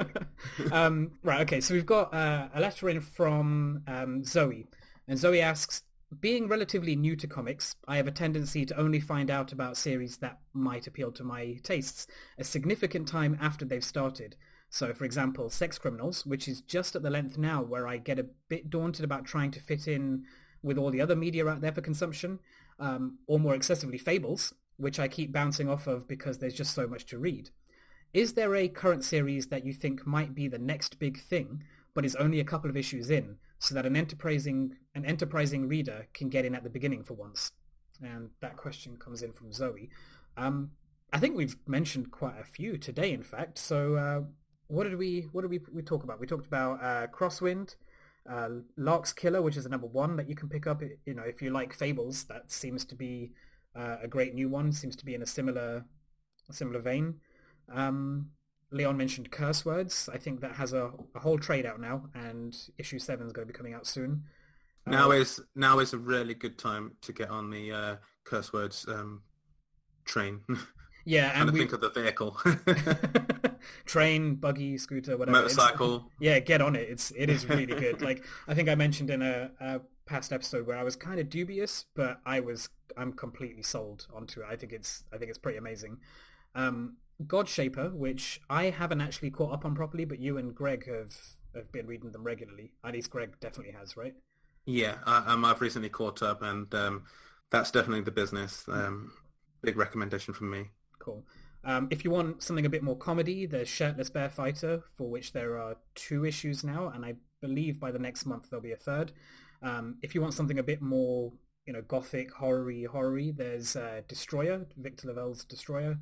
um, 0.71 1.11
right. 1.23 1.41
Okay. 1.41 1.61
So 1.61 1.73
we've 1.73 1.85
got 1.85 2.13
uh, 2.13 2.49
a 2.53 2.59
letter 2.59 2.89
in 2.89 3.01
from 3.01 3.83
um, 3.87 4.23
Zoe, 4.23 4.67
and 5.07 5.19
Zoe 5.19 5.41
asks, 5.41 5.83
being 6.19 6.47
relatively 6.47 6.95
new 6.95 7.15
to 7.15 7.27
comics, 7.27 7.75
I 7.87 7.95
have 7.95 8.07
a 8.07 8.11
tendency 8.11 8.65
to 8.65 8.77
only 8.77 8.99
find 8.99 9.31
out 9.31 9.53
about 9.53 9.77
series 9.77 10.17
that 10.17 10.39
might 10.53 10.85
appeal 10.85 11.11
to 11.13 11.23
my 11.23 11.57
tastes 11.63 12.05
a 12.37 12.43
significant 12.43 13.07
time 13.07 13.37
after 13.39 13.63
they've 13.63 13.83
started. 13.83 14.35
So, 14.73 14.93
for 14.93 15.03
example, 15.03 15.49
Sex 15.49 15.77
Criminals, 15.77 16.25
which 16.25 16.47
is 16.47 16.61
just 16.61 16.95
at 16.95 17.03
the 17.03 17.09
length 17.09 17.37
now 17.37 17.61
where 17.61 17.85
I 17.85 17.97
get 17.97 18.17
a 18.17 18.27
bit 18.47 18.69
daunted 18.69 19.03
about 19.03 19.25
trying 19.25 19.51
to 19.51 19.59
fit 19.59 19.85
in 19.85 20.23
with 20.63 20.77
all 20.77 20.91
the 20.91 21.01
other 21.01 21.15
media 21.15 21.45
out 21.45 21.59
there 21.59 21.73
for 21.73 21.81
consumption, 21.81 22.39
um, 22.79 23.17
or 23.27 23.37
more 23.37 23.53
excessively 23.53 23.97
Fables, 23.97 24.53
which 24.77 24.97
I 24.97 25.09
keep 25.09 25.33
bouncing 25.33 25.67
off 25.67 25.87
of 25.87 26.07
because 26.07 26.37
there's 26.37 26.53
just 26.53 26.73
so 26.73 26.87
much 26.87 27.05
to 27.07 27.19
read. 27.19 27.49
Is 28.13 28.33
there 28.33 28.55
a 28.55 28.69
current 28.69 29.03
series 29.03 29.47
that 29.47 29.65
you 29.65 29.73
think 29.73 30.07
might 30.07 30.33
be 30.33 30.47
the 30.47 30.57
next 30.57 30.99
big 30.99 31.19
thing, 31.19 31.63
but 31.93 32.05
is 32.05 32.15
only 32.15 32.39
a 32.39 32.45
couple 32.45 32.69
of 32.69 32.77
issues 32.77 33.09
in, 33.09 33.37
so 33.59 33.75
that 33.75 33.85
an 33.85 33.97
enterprising 33.97 34.77
an 34.95 35.03
enterprising 35.03 35.67
reader 35.67 36.07
can 36.13 36.29
get 36.29 36.45
in 36.45 36.55
at 36.55 36.63
the 36.63 36.69
beginning 36.69 37.03
for 37.03 37.15
once? 37.15 37.51
And 38.01 38.29
that 38.39 38.55
question 38.55 38.95
comes 38.95 39.21
in 39.21 39.33
from 39.33 39.51
Zoe. 39.51 39.89
Um, 40.37 40.71
I 41.11 41.19
think 41.19 41.35
we've 41.35 41.57
mentioned 41.67 42.11
quite 42.11 42.39
a 42.39 42.45
few 42.45 42.77
today, 42.77 43.11
in 43.11 43.21
fact. 43.21 43.57
So 43.57 43.95
uh, 43.95 44.21
what 44.71 44.85
did 44.85 44.97
we 44.97 45.27
what 45.33 45.41
did 45.41 45.51
we, 45.51 45.59
we 45.71 45.81
talk 45.81 46.03
about? 46.03 46.19
We 46.19 46.27
talked 46.27 46.47
about 46.47 46.81
uh, 46.81 47.07
Crosswind, 47.07 47.75
uh, 48.29 48.49
Lark's 48.77 49.11
Killer, 49.11 49.41
which 49.41 49.57
is 49.57 49.65
the 49.65 49.69
number 49.69 49.87
one 49.87 50.15
that 50.15 50.29
you 50.29 50.35
can 50.35 50.47
pick 50.47 50.65
up. 50.65 50.81
You 51.05 51.13
know, 51.13 51.23
if 51.23 51.41
you 51.41 51.49
like 51.49 51.73
Fables, 51.73 52.23
that 52.25 52.51
seems 52.51 52.85
to 52.85 52.95
be 52.95 53.33
uh, 53.75 53.97
a 54.01 54.07
great 54.07 54.33
new 54.33 54.47
one. 54.47 54.71
Seems 54.71 54.95
to 54.95 55.05
be 55.05 55.13
in 55.13 55.21
a 55.21 55.25
similar 55.25 55.83
a 56.49 56.53
similar 56.53 56.79
vein. 56.79 57.15
Um, 57.71 58.29
Leon 58.71 58.95
mentioned 58.95 59.29
Curse 59.29 59.65
Words. 59.65 60.09
I 60.11 60.17
think 60.17 60.39
that 60.39 60.53
has 60.53 60.71
a, 60.71 60.91
a 61.15 61.19
whole 61.19 61.37
trade 61.37 61.65
out 61.65 61.81
now, 61.81 62.03
and 62.15 62.55
issue 62.77 62.99
seven 62.99 63.27
is 63.27 63.33
going 63.33 63.45
to 63.45 63.53
be 63.53 63.57
coming 63.57 63.73
out 63.73 63.85
soon. 63.85 64.23
Now 64.87 65.11
uh, 65.11 65.15
is 65.15 65.41
now 65.53 65.79
is 65.79 65.91
a 65.91 65.97
really 65.97 66.33
good 66.33 66.57
time 66.57 66.93
to 67.01 67.11
get 67.11 67.29
on 67.29 67.49
the 67.49 67.71
uh, 67.71 67.95
Curse 68.23 68.53
Words 68.53 68.85
um, 68.87 69.21
train. 70.05 70.41
Yeah, 71.03 71.31
and 71.33 71.49
we 71.49 71.57
think 71.57 71.73
of 71.73 71.81
the 71.81 71.89
vehicle. 71.89 72.37
Train, 73.85 74.35
buggy, 74.35 74.77
scooter, 74.77 75.17
whatever. 75.17 75.37
Motorcycle. 75.39 75.95
It's, 75.95 76.05
yeah, 76.19 76.39
get 76.39 76.61
on 76.61 76.75
it. 76.75 76.89
It's 76.89 77.11
it 77.15 77.29
is 77.29 77.47
really 77.47 77.65
good. 77.65 78.01
like 78.01 78.23
I 78.47 78.53
think 78.53 78.69
I 78.69 78.75
mentioned 78.75 79.09
in 79.09 79.21
a, 79.21 79.51
a 79.59 79.81
past 80.05 80.33
episode 80.33 80.67
where 80.67 80.77
I 80.77 80.83
was 80.83 80.95
kind 80.95 81.19
of 81.19 81.29
dubious, 81.29 81.85
but 81.95 82.19
I 82.25 82.39
was 82.39 82.69
I'm 82.97 83.13
completely 83.13 83.63
sold 83.63 84.07
onto 84.13 84.41
it. 84.41 84.47
I 84.49 84.55
think 84.55 84.73
it's 84.73 85.03
I 85.13 85.17
think 85.17 85.29
it's 85.29 85.39
pretty 85.39 85.57
amazing. 85.57 85.97
Um, 86.55 86.97
Godshaper, 87.25 87.93
which 87.93 88.41
I 88.49 88.65
haven't 88.65 89.01
actually 89.01 89.29
caught 89.29 89.53
up 89.53 89.65
on 89.65 89.75
properly, 89.75 90.05
but 90.05 90.19
you 90.19 90.37
and 90.37 90.53
Greg 90.53 90.87
have 90.87 91.15
have 91.55 91.71
been 91.71 91.87
reading 91.87 92.11
them 92.11 92.23
regularly. 92.23 92.71
At 92.83 92.93
least 92.93 93.09
Greg 93.09 93.39
definitely 93.39 93.73
has, 93.73 93.97
right? 93.97 94.15
Yeah, 94.65 94.95
I, 95.05 95.33
um, 95.33 95.43
I've 95.45 95.61
recently 95.61 95.89
caught 95.89 96.21
up, 96.21 96.41
and 96.41 96.73
um, 96.75 97.03
that's 97.49 97.71
definitely 97.71 98.01
the 98.01 98.11
business. 98.11 98.65
Um, 98.67 99.11
big 99.61 99.77
recommendation 99.77 100.33
from 100.33 100.51
me. 100.51 100.69
Cool. 100.99 101.23
Um, 101.63 101.87
if 101.91 102.03
you 102.03 102.11
want 102.11 102.41
something 102.41 102.65
a 102.65 102.69
bit 102.69 102.83
more 102.83 102.97
comedy, 102.97 103.45
there's 103.45 103.67
Shirtless 103.67 104.09
Bear 104.09 104.29
Fighter, 104.29 104.83
for 104.95 105.09
which 105.09 105.33
there 105.33 105.59
are 105.59 105.77
two 105.95 106.25
issues 106.25 106.63
now, 106.63 106.89
and 106.89 107.05
I 107.05 107.15
believe 107.41 107.79
by 107.79 107.91
the 107.91 107.99
next 107.99 108.25
month 108.25 108.49
there'll 108.49 108.63
be 108.63 108.71
a 108.71 108.77
third. 108.77 109.11
Um, 109.61 109.97
if 110.01 110.15
you 110.15 110.21
want 110.21 110.33
something 110.33 110.57
a 110.57 110.63
bit 110.63 110.81
more, 110.81 111.31
you 111.65 111.73
know, 111.73 111.83
gothic, 111.83 112.31
horror-y, 112.33 112.85
horror 112.91 113.31
there's 113.31 113.75
uh, 113.75 114.01
Destroyer, 114.07 114.65
Victor 114.77 115.07
LaValle's 115.07 115.45
Destroyer, 115.45 115.99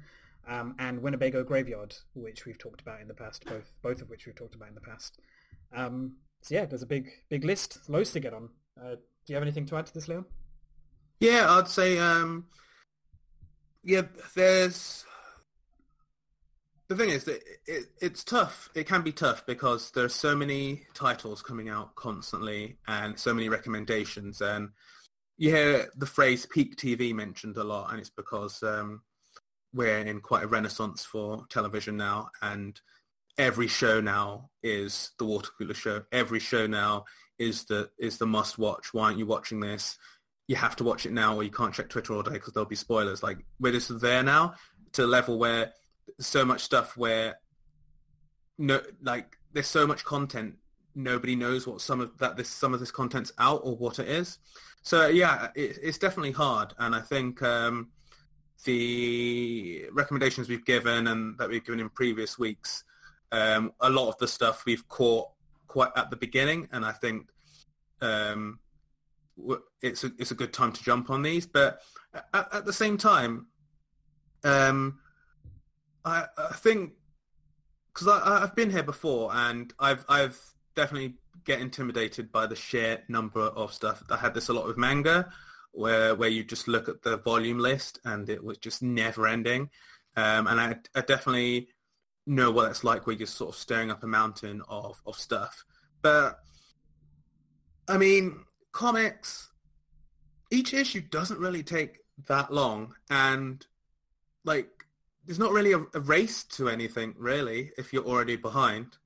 um, 0.47 0.75
and 0.79 1.01
Winnebago 1.01 1.43
Graveyard, 1.43 1.95
which 2.13 2.45
we've 2.45 2.57
talked 2.57 2.81
about 2.81 3.01
in 3.01 3.07
the 3.07 3.13
past, 3.13 3.45
both 3.45 3.73
both 3.81 4.01
of 4.01 4.09
which 4.09 4.25
we've 4.25 4.35
talked 4.35 4.55
about 4.55 4.69
in 4.69 4.75
the 4.75 4.81
past. 4.81 5.19
Um, 5.75 6.15
so 6.41 6.55
yeah, 6.55 6.65
there's 6.65 6.81
a 6.81 6.87
big 6.87 7.09
big 7.29 7.43
list, 7.43 7.89
loads 7.89 8.11
to 8.13 8.21
get 8.21 8.33
on. 8.33 8.49
Uh, 8.81 8.95
do 8.95 9.33
you 9.33 9.35
have 9.35 9.43
anything 9.43 9.65
to 9.67 9.75
add 9.75 9.85
to 9.87 9.93
this, 9.93 10.07
Leon? 10.07 10.25
Yeah, 11.19 11.45
I'd 11.49 11.67
say 11.67 11.97
um, 11.97 12.45
yeah, 13.83 14.03
there's 14.35 15.05
the 16.89 16.95
thing 16.95 17.09
is 17.09 17.23
that 17.25 17.35
it, 17.35 17.59
it, 17.67 17.85
it's 18.01 18.23
tough. 18.23 18.69
It 18.73 18.87
can 18.87 19.03
be 19.03 19.11
tough 19.11 19.45
because 19.45 19.91
there 19.91 20.05
are 20.05 20.09
so 20.09 20.35
many 20.35 20.83
titles 20.95 21.41
coming 21.41 21.69
out 21.69 21.95
constantly 21.95 22.77
and 22.87 23.17
so 23.17 23.33
many 23.33 23.47
recommendations. 23.47 24.41
And 24.41 24.69
you 25.37 25.51
hear 25.51 25.89
the 25.95 26.07
phrase 26.07 26.47
peak 26.47 26.75
TV 26.75 27.13
mentioned 27.13 27.57
a 27.57 27.63
lot, 27.63 27.91
and 27.91 27.99
it's 27.99 28.09
because 28.09 28.63
um, 28.63 29.03
we're 29.73 29.99
in 29.99 30.19
quite 30.19 30.43
a 30.43 30.47
renaissance 30.47 31.05
for 31.05 31.45
television 31.49 31.95
now, 31.95 32.31
and 32.41 32.81
every 33.37 33.67
show 33.67 34.01
now 34.01 34.49
is 34.63 35.11
the 35.19 35.25
water 35.25 35.51
cooler 35.57 35.75
show. 35.75 36.03
Every 36.11 36.39
show 36.39 36.65
now 36.65 37.05
is 37.37 37.65
the 37.65 37.91
is 37.99 38.17
the 38.17 38.25
must 38.25 38.57
watch. 38.57 38.93
Why 38.93 39.05
aren't 39.05 39.19
you 39.19 39.27
watching 39.27 39.59
this? 39.59 39.97
you 40.49 40.55
have 40.55 40.75
to 40.75 40.83
watch 40.83 41.05
it 41.05 41.11
now 41.11 41.35
or 41.35 41.43
you 41.43 41.51
can't 41.51 41.75
check 41.75 41.89
Twitter 41.89 42.11
all 42.11 42.23
day 42.23 42.31
because 42.31 42.53
there'll 42.53 42.67
be 42.67 42.75
spoilers. 42.75 43.21
Like 43.21 43.37
we're 43.59 43.71
just 43.71 44.01
there 44.01 44.23
now 44.23 44.55
to 44.93 45.05
a 45.05 45.05
level 45.05 45.37
where 45.37 45.73
so 46.19 46.45
much 46.45 46.61
stuff 46.61 46.97
where 46.97 47.39
no, 48.57 48.81
like 49.01 49.37
there's 49.53 49.67
so 49.67 49.87
much 49.87 50.03
content. 50.03 50.55
Nobody 50.95 51.35
knows 51.35 51.65
what 51.65 51.81
some 51.81 52.01
of 52.01 52.17
that 52.17 52.35
this 52.35 52.49
some 52.49 52.73
of 52.73 52.79
this 52.79 52.91
content's 52.91 53.31
out 53.37 53.61
or 53.63 53.75
what 53.75 53.99
it 53.99 54.07
is. 54.07 54.39
So 54.81 55.07
yeah, 55.07 55.49
it, 55.55 55.77
it's 55.81 55.97
definitely 55.97 56.31
hard. 56.31 56.73
And 56.77 56.93
I 56.95 57.01
think 57.01 57.41
um, 57.41 57.89
the 58.65 59.85
recommendations 59.91 60.49
we've 60.49 60.65
given 60.65 61.07
and 61.07 61.37
that 61.37 61.49
we've 61.49 61.63
given 61.63 61.79
in 61.79 61.89
previous 61.89 62.37
weeks, 62.37 62.83
um, 63.31 63.71
a 63.81 63.89
lot 63.89 64.09
of 64.09 64.17
the 64.17 64.27
stuff 64.27 64.65
we've 64.65 64.87
caught 64.87 65.29
quite 65.67 65.91
at 65.95 66.09
the 66.09 66.17
beginning, 66.17 66.67
and 66.71 66.83
I 66.85 66.91
think 66.91 67.29
um, 68.01 68.59
it's 69.81 70.03
a 70.03 70.11
it's 70.19 70.31
a 70.31 70.35
good 70.35 70.51
time 70.51 70.73
to 70.73 70.83
jump 70.83 71.09
on 71.09 71.21
these. 71.21 71.45
But 71.45 71.81
at, 72.33 72.53
at 72.53 72.65
the 72.65 72.73
same 72.73 72.97
time, 72.97 73.47
um, 74.43 74.99
I, 76.09 76.25
I 76.37 76.53
think 76.53 76.93
because 77.93 78.07
I've 78.07 78.55
been 78.55 78.69
here 78.69 78.83
before 78.83 79.31
and 79.33 79.73
I've 79.79 80.05
I've 80.07 80.39
definitely 80.75 81.15
get 81.45 81.59
intimidated 81.59 82.31
by 82.31 82.47
the 82.47 82.55
sheer 82.55 83.03
number 83.07 83.41
of 83.41 83.73
stuff. 83.73 84.03
I 84.09 84.17
had 84.17 84.33
this 84.33 84.49
a 84.49 84.53
lot 84.53 84.67
with 84.67 84.77
manga, 84.77 85.31
where 85.71 86.15
where 86.15 86.29
you 86.29 86.43
just 86.43 86.67
look 86.67 86.89
at 86.89 87.01
the 87.01 87.17
volume 87.17 87.59
list 87.59 87.99
and 88.05 88.29
it 88.29 88.43
was 88.43 88.57
just 88.57 88.81
never 88.81 89.27
ending. 89.27 89.69
Um, 90.15 90.47
and 90.47 90.59
I, 90.59 90.75
I 90.95 91.01
definitely 91.01 91.69
know 92.25 92.51
what 92.51 92.69
it's 92.69 92.83
like 92.83 93.07
where 93.07 93.15
you're 93.15 93.27
sort 93.27 93.55
of 93.55 93.59
staring 93.59 93.91
up 93.91 94.03
a 94.03 94.07
mountain 94.07 94.61
of, 94.69 95.01
of 95.05 95.15
stuff. 95.15 95.63
But 96.01 96.39
I 97.87 97.97
mean, 97.97 98.45
comics, 98.71 99.49
each 100.51 100.73
issue 100.73 101.01
doesn't 101.01 101.39
really 101.39 101.63
take 101.63 101.99
that 102.27 102.53
long, 102.53 102.95
and 103.09 103.65
like 104.45 104.78
there's 105.25 105.39
not 105.39 105.51
really 105.51 105.73
a, 105.73 105.79
a 105.93 105.99
race 105.99 106.43
to 106.43 106.69
anything 106.69 107.13
really 107.17 107.71
if 107.77 107.93
you're 107.93 108.05
already 108.05 108.35
behind. 108.35 108.97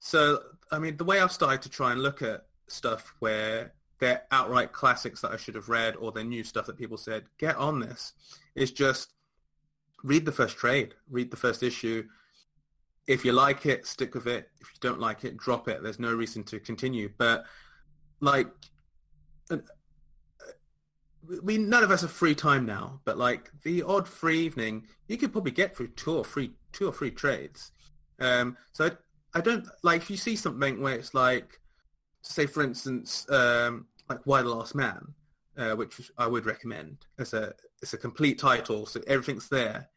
So 0.00 0.40
I 0.70 0.78
mean, 0.78 0.96
the 0.96 1.04
way 1.04 1.20
I've 1.20 1.32
started 1.32 1.62
to 1.62 1.68
try 1.68 1.92
and 1.92 2.02
look 2.02 2.22
at 2.22 2.46
stuff 2.68 3.14
where 3.20 3.72
they're 3.98 4.24
outright 4.30 4.72
classics 4.72 5.20
that 5.22 5.32
I 5.32 5.36
should 5.36 5.54
have 5.54 5.68
read 5.68 5.96
or 5.96 6.12
they're 6.12 6.24
new 6.24 6.44
stuff 6.44 6.66
that 6.66 6.76
people 6.76 6.96
said, 6.96 7.24
get 7.38 7.56
on 7.56 7.80
this, 7.80 8.12
is 8.54 8.70
just 8.72 9.14
read 10.02 10.24
the 10.24 10.32
first 10.32 10.56
trade, 10.56 10.94
read 11.08 11.30
the 11.30 11.36
first 11.36 11.62
issue. 11.62 12.04
If 13.06 13.24
you 13.24 13.32
like 13.32 13.64
it, 13.66 13.86
stick 13.86 14.14
with 14.14 14.26
it. 14.26 14.50
If 14.60 14.68
you 14.68 14.78
don't 14.80 15.00
like 15.00 15.24
it, 15.24 15.36
drop 15.36 15.68
it. 15.68 15.82
There's 15.82 16.00
no 16.00 16.12
reason 16.12 16.42
to 16.44 16.60
continue. 16.60 17.10
But 17.16 17.44
like, 18.20 18.48
we 21.42 21.58
none 21.58 21.82
of 21.82 21.90
us 21.90 22.02
have 22.02 22.10
free 22.10 22.34
time 22.34 22.66
now. 22.66 23.00
But 23.04 23.18
like 23.18 23.50
the 23.62 23.82
odd 23.82 24.08
free 24.08 24.40
evening, 24.40 24.86
you 25.08 25.16
could 25.16 25.32
probably 25.32 25.52
get 25.52 25.76
through 25.76 25.88
two 25.88 26.16
or 26.16 26.24
three, 26.24 26.52
two 26.72 26.88
or 26.88 26.92
three 26.92 27.10
trades. 27.10 27.72
Um, 28.20 28.56
so 28.72 28.86
I, 28.86 29.38
I 29.38 29.40
don't 29.40 29.66
like 29.82 30.02
if 30.02 30.10
you 30.10 30.16
see 30.16 30.36
something 30.36 30.80
where 30.80 30.94
it's 30.94 31.14
like, 31.14 31.60
say 32.22 32.46
for 32.46 32.62
instance, 32.62 33.26
um, 33.30 33.86
like 34.08 34.26
Y 34.26 34.42
the 34.42 34.48
Last 34.48 34.74
Man, 34.74 35.14
uh, 35.56 35.74
which 35.74 36.10
I 36.18 36.26
would 36.26 36.46
recommend 36.46 36.98
as 37.18 37.34
a 37.34 37.54
it's 37.82 37.92
a 37.92 37.98
complete 37.98 38.38
title, 38.38 38.86
so 38.86 39.00
everything's 39.06 39.48
there. 39.48 39.88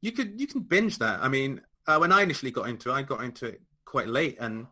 You 0.00 0.12
could 0.12 0.40
you 0.40 0.46
can 0.46 0.60
binge 0.60 0.98
that. 0.98 1.20
I 1.22 1.28
mean, 1.28 1.60
uh, 1.86 1.98
when 1.98 2.12
I 2.12 2.22
initially 2.22 2.50
got 2.50 2.68
into 2.68 2.90
it, 2.90 2.94
I 2.94 3.02
got 3.02 3.22
into 3.22 3.46
it 3.46 3.60
quite 3.84 4.08
late, 4.08 4.36
and 4.40 4.66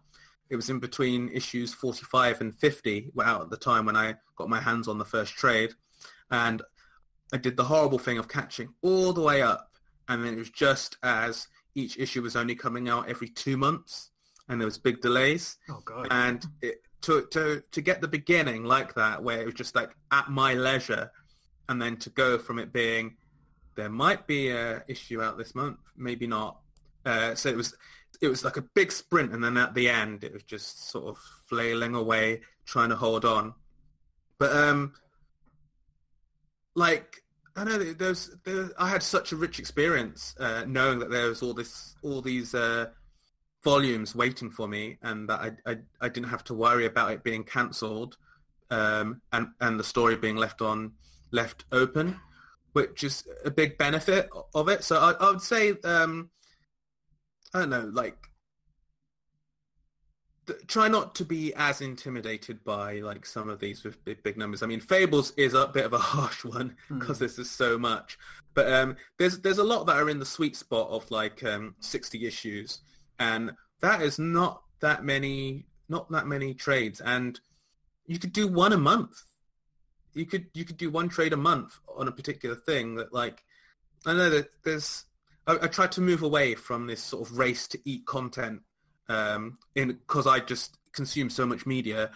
it 0.50 0.56
was 0.56 0.70
in 0.70 0.78
between 0.78 1.30
issues 1.30 1.72
45 1.74 2.40
and 2.40 2.54
50 2.54 3.12
out 3.22 3.42
at 3.42 3.50
the 3.50 3.56
time 3.56 3.86
when 3.86 3.96
I 3.96 4.14
got 4.36 4.48
my 4.48 4.60
hands 4.60 4.88
on 4.88 4.98
the 4.98 5.04
first 5.04 5.34
trade, 5.34 5.72
and 6.30 6.62
I 7.32 7.36
did 7.36 7.56
the 7.56 7.64
horrible 7.64 7.98
thing 7.98 8.18
of 8.18 8.28
catching 8.28 8.68
all 8.82 9.12
the 9.12 9.22
way 9.22 9.42
up, 9.42 9.70
and 10.08 10.24
then 10.24 10.34
it 10.34 10.38
was 10.38 10.50
just 10.50 10.96
as 11.02 11.48
each 11.74 11.98
issue 11.98 12.22
was 12.22 12.36
only 12.36 12.54
coming 12.54 12.88
out 12.88 13.08
every 13.08 13.28
two 13.28 13.56
months, 13.56 14.10
and 14.48 14.60
there 14.60 14.66
was 14.66 14.78
big 14.78 15.00
delays. 15.00 15.58
Oh 15.68 15.82
god! 15.84 16.08
And 16.10 16.44
it, 16.62 16.82
to 17.02 17.26
to 17.32 17.62
to 17.70 17.80
get 17.80 18.00
the 18.00 18.08
beginning 18.08 18.64
like 18.64 18.94
that, 18.94 19.22
where 19.22 19.40
it 19.40 19.44
was 19.44 19.54
just 19.54 19.74
like 19.74 19.90
at 20.10 20.30
my 20.30 20.54
leisure, 20.54 21.10
and 21.68 21.80
then 21.80 21.96
to 21.98 22.10
go 22.10 22.38
from 22.38 22.58
it 22.58 22.72
being 22.72 23.16
there 23.76 23.88
might 23.88 24.26
be 24.26 24.50
a 24.50 24.84
issue 24.88 25.22
out 25.22 25.36
this 25.36 25.54
month, 25.54 25.78
maybe 25.96 26.26
not. 26.26 26.58
Uh, 27.04 27.34
so 27.34 27.48
it 27.48 27.56
was 27.56 27.74
it 28.20 28.28
was 28.28 28.44
like 28.44 28.56
a 28.56 28.62
big 28.62 28.92
sprint, 28.92 29.32
and 29.32 29.42
then 29.42 29.56
at 29.56 29.74
the 29.74 29.88
end, 29.88 30.24
it 30.24 30.32
was 30.32 30.42
just 30.44 30.90
sort 30.90 31.06
of 31.06 31.18
flailing 31.48 31.94
away, 31.94 32.40
trying 32.64 32.88
to 32.90 32.96
hold 32.96 33.24
on. 33.24 33.54
But 34.38 34.56
um, 34.56 34.94
like 36.74 37.22
I 37.56 37.64
know 37.64 37.78
there's 37.78 38.30
there, 38.44 38.70
I 38.78 38.88
had 38.88 39.02
such 39.02 39.32
a 39.32 39.36
rich 39.36 39.58
experience 39.58 40.34
uh, 40.40 40.64
knowing 40.66 40.98
that 40.98 41.10
there 41.10 41.28
was 41.28 41.42
all 41.42 41.54
this 41.54 41.96
all 42.02 42.20
these 42.20 42.54
uh, 42.54 42.86
volumes 43.62 44.14
waiting 44.14 44.50
for 44.50 44.66
me, 44.66 44.98
and 45.02 45.28
that 45.28 45.40
I, 45.40 45.70
I, 45.70 45.76
I 46.00 46.08
didn't 46.08 46.30
have 46.30 46.44
to 46.44 46.54
worry 46.54 46.86
about 46.86 47.12
it 47.12 47.22
being 47.22 47.44
cancelled, 47.44 48.16
um, 48.70 49.20
and 49.32 49.48
and 49.60 49.78
the 49.78 49.84
story 49.84 50.16
being 50.16 50.36
left 50.36 50.62
on 50.62 50.92
left 51.30 51.64
open, 51.70 52.20
which 52.72 53.04
is 53.04 53.24
a 53.44 53.50
big 53.50 53.78
benefit 53.78 54.28
of 54.54 54.68
it. 54.68 54.82
So 54.82 54.98
I, 54.98 55.12
I 55.12 55.30
would 55.30 55.42
say, 55.42 55.74
um, 55.84 56.30
I 57.54 57.60
don't 57.60 57.70
know, 57.70 57.90
like 57.92 58.16
try 60.66 60.88
not 60.88 61.14
to 61.16 61.24
be 61.24 61.54
as 61.54 61.80
intimidated 61.80 62.62
by 62.64 63.00
like 63.00 63.24
some 63.26 63.48
of 63.48 63.60
these 63.60 63.84
with 63.84 64.04
big, 64.04 64.22
big 64.22 64.36
numbers. 64.36 64.62
I 64.62 64.66
mean, 64.66 64.80
Fables 64.80 65.32
is 65.36 65.54
a 65.54 65.68
bit 65.68 65.86
of 65.86 65.92
a 65.92 65.98
harsh 66.12 66.44
one 66.44 66.76
because 66.88 67.16
mm. 67.16 67.20
this 67.20 67.38
is 67.38 67.50
so 67.50 67.78
much, 67.78 68.18
but 68.54 68.72
um, 68.72 68.96
there's 69.18 69.40
there's 69.40 69.58
a 69.58 69.64
lot 69.64 69.86
that 69.86 69.96
are 69.96 70.10
in 70.10 70.18
the 70.18 70.26
sweet 70.26 70.56
spot 70.56 70.88
of 70.90 71.10
like 71.10 71.42
um, 71.44 71.74
60 71.80 72.26
issues 72.26 72.80
and 73.18 73.52
that 73.80 74.02
is 74.02 74.18
not 74.18 74.62
that 74.80 75.04
many 75.04 75.66
not 75.88 76.10
that 76.10 76.26
many 76.26 76.54
trades 76.54 77.00
and 77.00 77.40
you 78.06 78.18
could 78.18 78.32
do 78.32 78.48
one 78.48 78.72
a 78.72 78.78
month 78.78 79.22
you 80.14 80.26
could 80.26 80.46
you 80.54 80.64
could 80.64 80.76
do 80.76 80.90
one 80.90 81.08
trade 81.08 81.32
a 81.32 81.36
month 81.36 81.78
on 81.96 82.08
a 82.08 82.12
particular 82.12 82.54
thing 82.54 82.94
that 82.94 83.12
like 83.12 83.42
i 84.06 84.12
know 84.12 84.30
that 84.30 84.48
there's 84.64 85.04
i, 85.46 85.56
I 85.62 85.66
tried 85.66 85.92
to 85.92 86.00
move 86.00 86.22
away 86.22 86.54
from 86.54 86.86
this 86.86 87.02
sort 87.02 87.28
of 87.28 87.38
race 87.38 87.68
to 87.68 87.78
eat 87.84 88.06
content 88.06 88.62
um 89.08 89.58
in 89.74 89.88
because 89.88 90.26
i 90.26 90.38
just 90.38 90.78
consume 90.92 91.28
so 91.28 91.44
much 91.44 91.66
media 91.66 92.10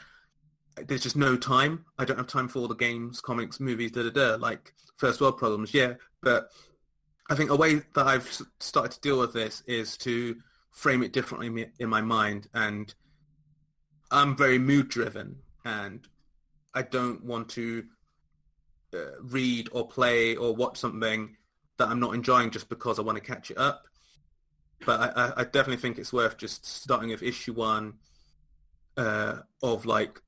there's 0.86 1.02
just 1.02 1.16
no 1.16 1.36
time 1.36 1.84
i 1.98 2.04
don't 2.04 2.16
have 2.16 2.26
time 2.26 2.48
for 2.48 2.60
all 2.60 2.68
the 2.68 2.74
games 2.74 3.20
comics 3.20 3.60
movies 3.60 3.90
da 3.90 4.02
da 4.02 4.10
da 4.10 4.36
like 4.36 4.72
first 4.96 5.20
world 5.20 5.36
problems 5.36 5.74
yeah 5.74 5.94
but 6.22 6.50
i 7.30 7.34
think 7.34 7.50
a 7.50 7.56
way 7.56 7.76
that 7.94 8.06
i've 8.06 8.40
started 8.60 8.92
to 8.92 9.00
deal 9.00 9.18
with 9.18 9.32
this 9.32 9.62
is 9.66 9.96
to 9.96 10.36
frame 10.70 11.02
it 11.02 11.12
differently 11.12 11.66
in 11.80 11.88
my 11.88 12.00
mind 12.00 12.46
and 12.54 12.94
I'm 14.10 14.36
very 14.36 14.58
mood 14.58 14.88
driven 14.88 15.36
and 15.64 16.06
I 16.74 16.82
don't 16.82 17.24
want 17.24 17.48
to 17.50 17.84
uh, 18.94 19.20
read 19.20 19.68
or 19.72 19.86
play 19.86 20.36
or 20.36 20.54
watch 20.54 20.78
something 20.78 21.36
that 21.78 21.88
I'm 21.88 22.00
not 22.00 22.14
enjoying 22.14 22.50
just 22.50 22.68
because 22.68 22.98
I 22.98 23.02
want 23.02 23.18
to 23.18 23.24
catch 23.24 23.50
it 23.50 23.58
up. 23.58 23.86
But 24.88 25.18
I, 25.18 25.32
I 25.36 25.44
definitely 25.44 25.76
think 25.76 25.98
it's 25.98 26.14
worth 26.14 26.38
just 26.38 26.64
starting 26.64 27.10
with 27.10 27.22
issue 27.22 27.52
one 27.52 27.98
uh, 28.96 29.40
of 29.62 29.84
like 29.84 30.22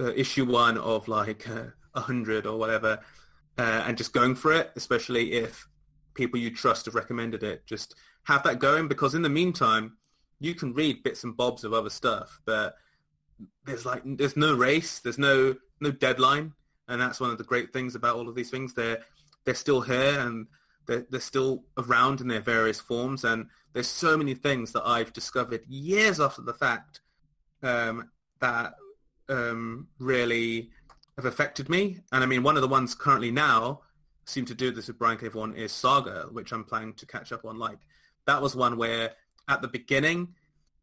uh, 0.00 0.10
issue 0.14 0.46
one 0.46 0.78
of 0.78 1.06
like 1.06 1.46
uh, 1.46 1.66
a 1.94 2.00
hundred 2.00 2.46
or 2.46 2.58
whatever, 2.58 3.00
uh, 3.58 3.84
and 3.86 3.98
just 3.98 4.14
going 4.14 4.34
for 4.34 4.54
it. 4.54 4.70
Especially 4.74 5.32
if 5.32 5.68
people 6.14 6.40
you 6.40 6.50
trust 6.50 6.86
have 6.86 6.94
recommended 6.94 7.42
it. 7.42 7.66
Just 7.66 7.94
have 8.22 8.42
that 8.44 8.58
going 8.58 8.88
because 8.88 9.14
in 9.14 9.20
the 9.20 9.28
meantime, 9.28 9.98
you 10.40 10.54
can 10.54 10.72
read 10.72 11.02
bits 11.02 11.22
and 11.22 11.36
bobs 11.36 11.62
of 11.62 11.74
other 11.74 11.90
stuff, 11.90 12.40
but 12.46 12.76
there's 13.66 13.84
like 13.84 14.00
there's 14.02 14.34
no 14.34 14.54
race, 14.54 14.98
there's 14.98 15.18
no 15.18 15.56
no 15.82 15.90
deadline, 15.90 16.54
and 16.88 17.02
that's 17.02 17.20
one 17.20 17.28
of 17.28 17.36
the 17.36 17.44
great 17.44 17.70
things 17.70 17.94
about 17.94 18.16
all 18.16 18.30
of 18.30 18.34
these 18.34 18.48
things. 18.48 18.72
They're 18.72 19.00
they're 19.44 19.54
still 19.54 19.82
here 19.82 20.20
and 20.20 20.46
they're, 20.86 21.06
they're 21.10 21.20
still 21.20 21.64
around 21.78 22.20
in 22.20 22.28
their 22.28 22.40
various 22.40 22.80
forms, 22.80 23.24
and 23.24 23.46
there's 23.72 23.88
so 23.88 24.16
many 24.16 24.34
things 24.34 24.72
that 24.72 24.86
I've 24.86 25.12
discovered 25.12 25.62
years 25.68 26.20
after 26.20 26.42
the 26.42 26.54
fact 26.54 27.00
um, 27.62 28.10
that 28.40 28.74
um, 29.28 29.88
really 29.98 30.70
have 31.16 31.24
affected 31.24 31.68
me. 31.68 31.98
And 32.12 32.22
I 32.22 32.26
mean, 32.26 32.42
one 32.42 32.56
of 32.56 32.62
the 32.62 32.68
ones 32.68 32.94
currently 32.94 33.30
now 33.30 33.80
seem 34.24 34.44
to 34.46 34.54
do 34.54 34.70
this 34.70 34.88
with 34.88 34.98
Brian 34.98 35.18
K. 35.18 35.28
Vaughan 35.28 35.54
is 35.54 35.72
Saga, 35.72 36.26
which 36.30 36.52
I'm 36.52 36.64
planning 36.64 36.94
to 36.94 37.06
catch 37.06 37.32
up 37.32 37.44
on. 37.44 37.58
Like 37.58 37.78
that 38.26 38.40
was 38.40 38.56
one 38.56 38.76
where 38.76 39.12
at 39.48 39.62
the 39.62 39.68
beginning 39.68 40.34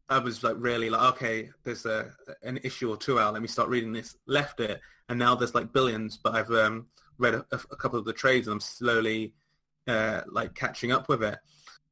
I 0.08 0.18
was 0.18 0.42
like 0.42 0.56
really 0.58 0.90
like 0.90 1.14
okay, 1.14 1.50
there's 1.62 1.86
a 1.86 2.12
an 2.42 2.58
issue 2.62 2.90
or 2.90 2.96
two 2.96 3.18
out. 3.18 3.32
Let 3.32 3.42
me 3.42 3.48
start 3.48 3.68
reading 3.68 3.92
this. 3.92 4.16
Left 4.26 4.60
it, 4.60 4.80
and 5.08 5.18
now 5.18 5.34
there's 5.34 5.54
like 5.54 5.72
billions. 5.72 6.18
But 6.18 6.34
I've 6.34 6.50
um, 6.50 6.86
read 7.18 7.34
a, 7.34 7.46
a, 7.52 7.76
couple 7.76 7.98
of 7.98 8.04
the 8.04 8.12
trades, 8.12 8.46
and 8.46 8.54
I'm 8.54 8.60
slowly 8.60 9.34
uh, 9.86 10.22
like 10.30 10.54
catching 10.54 10.92
up 10.92 11.08
with 11.08 11.22
it. 11.22 11.38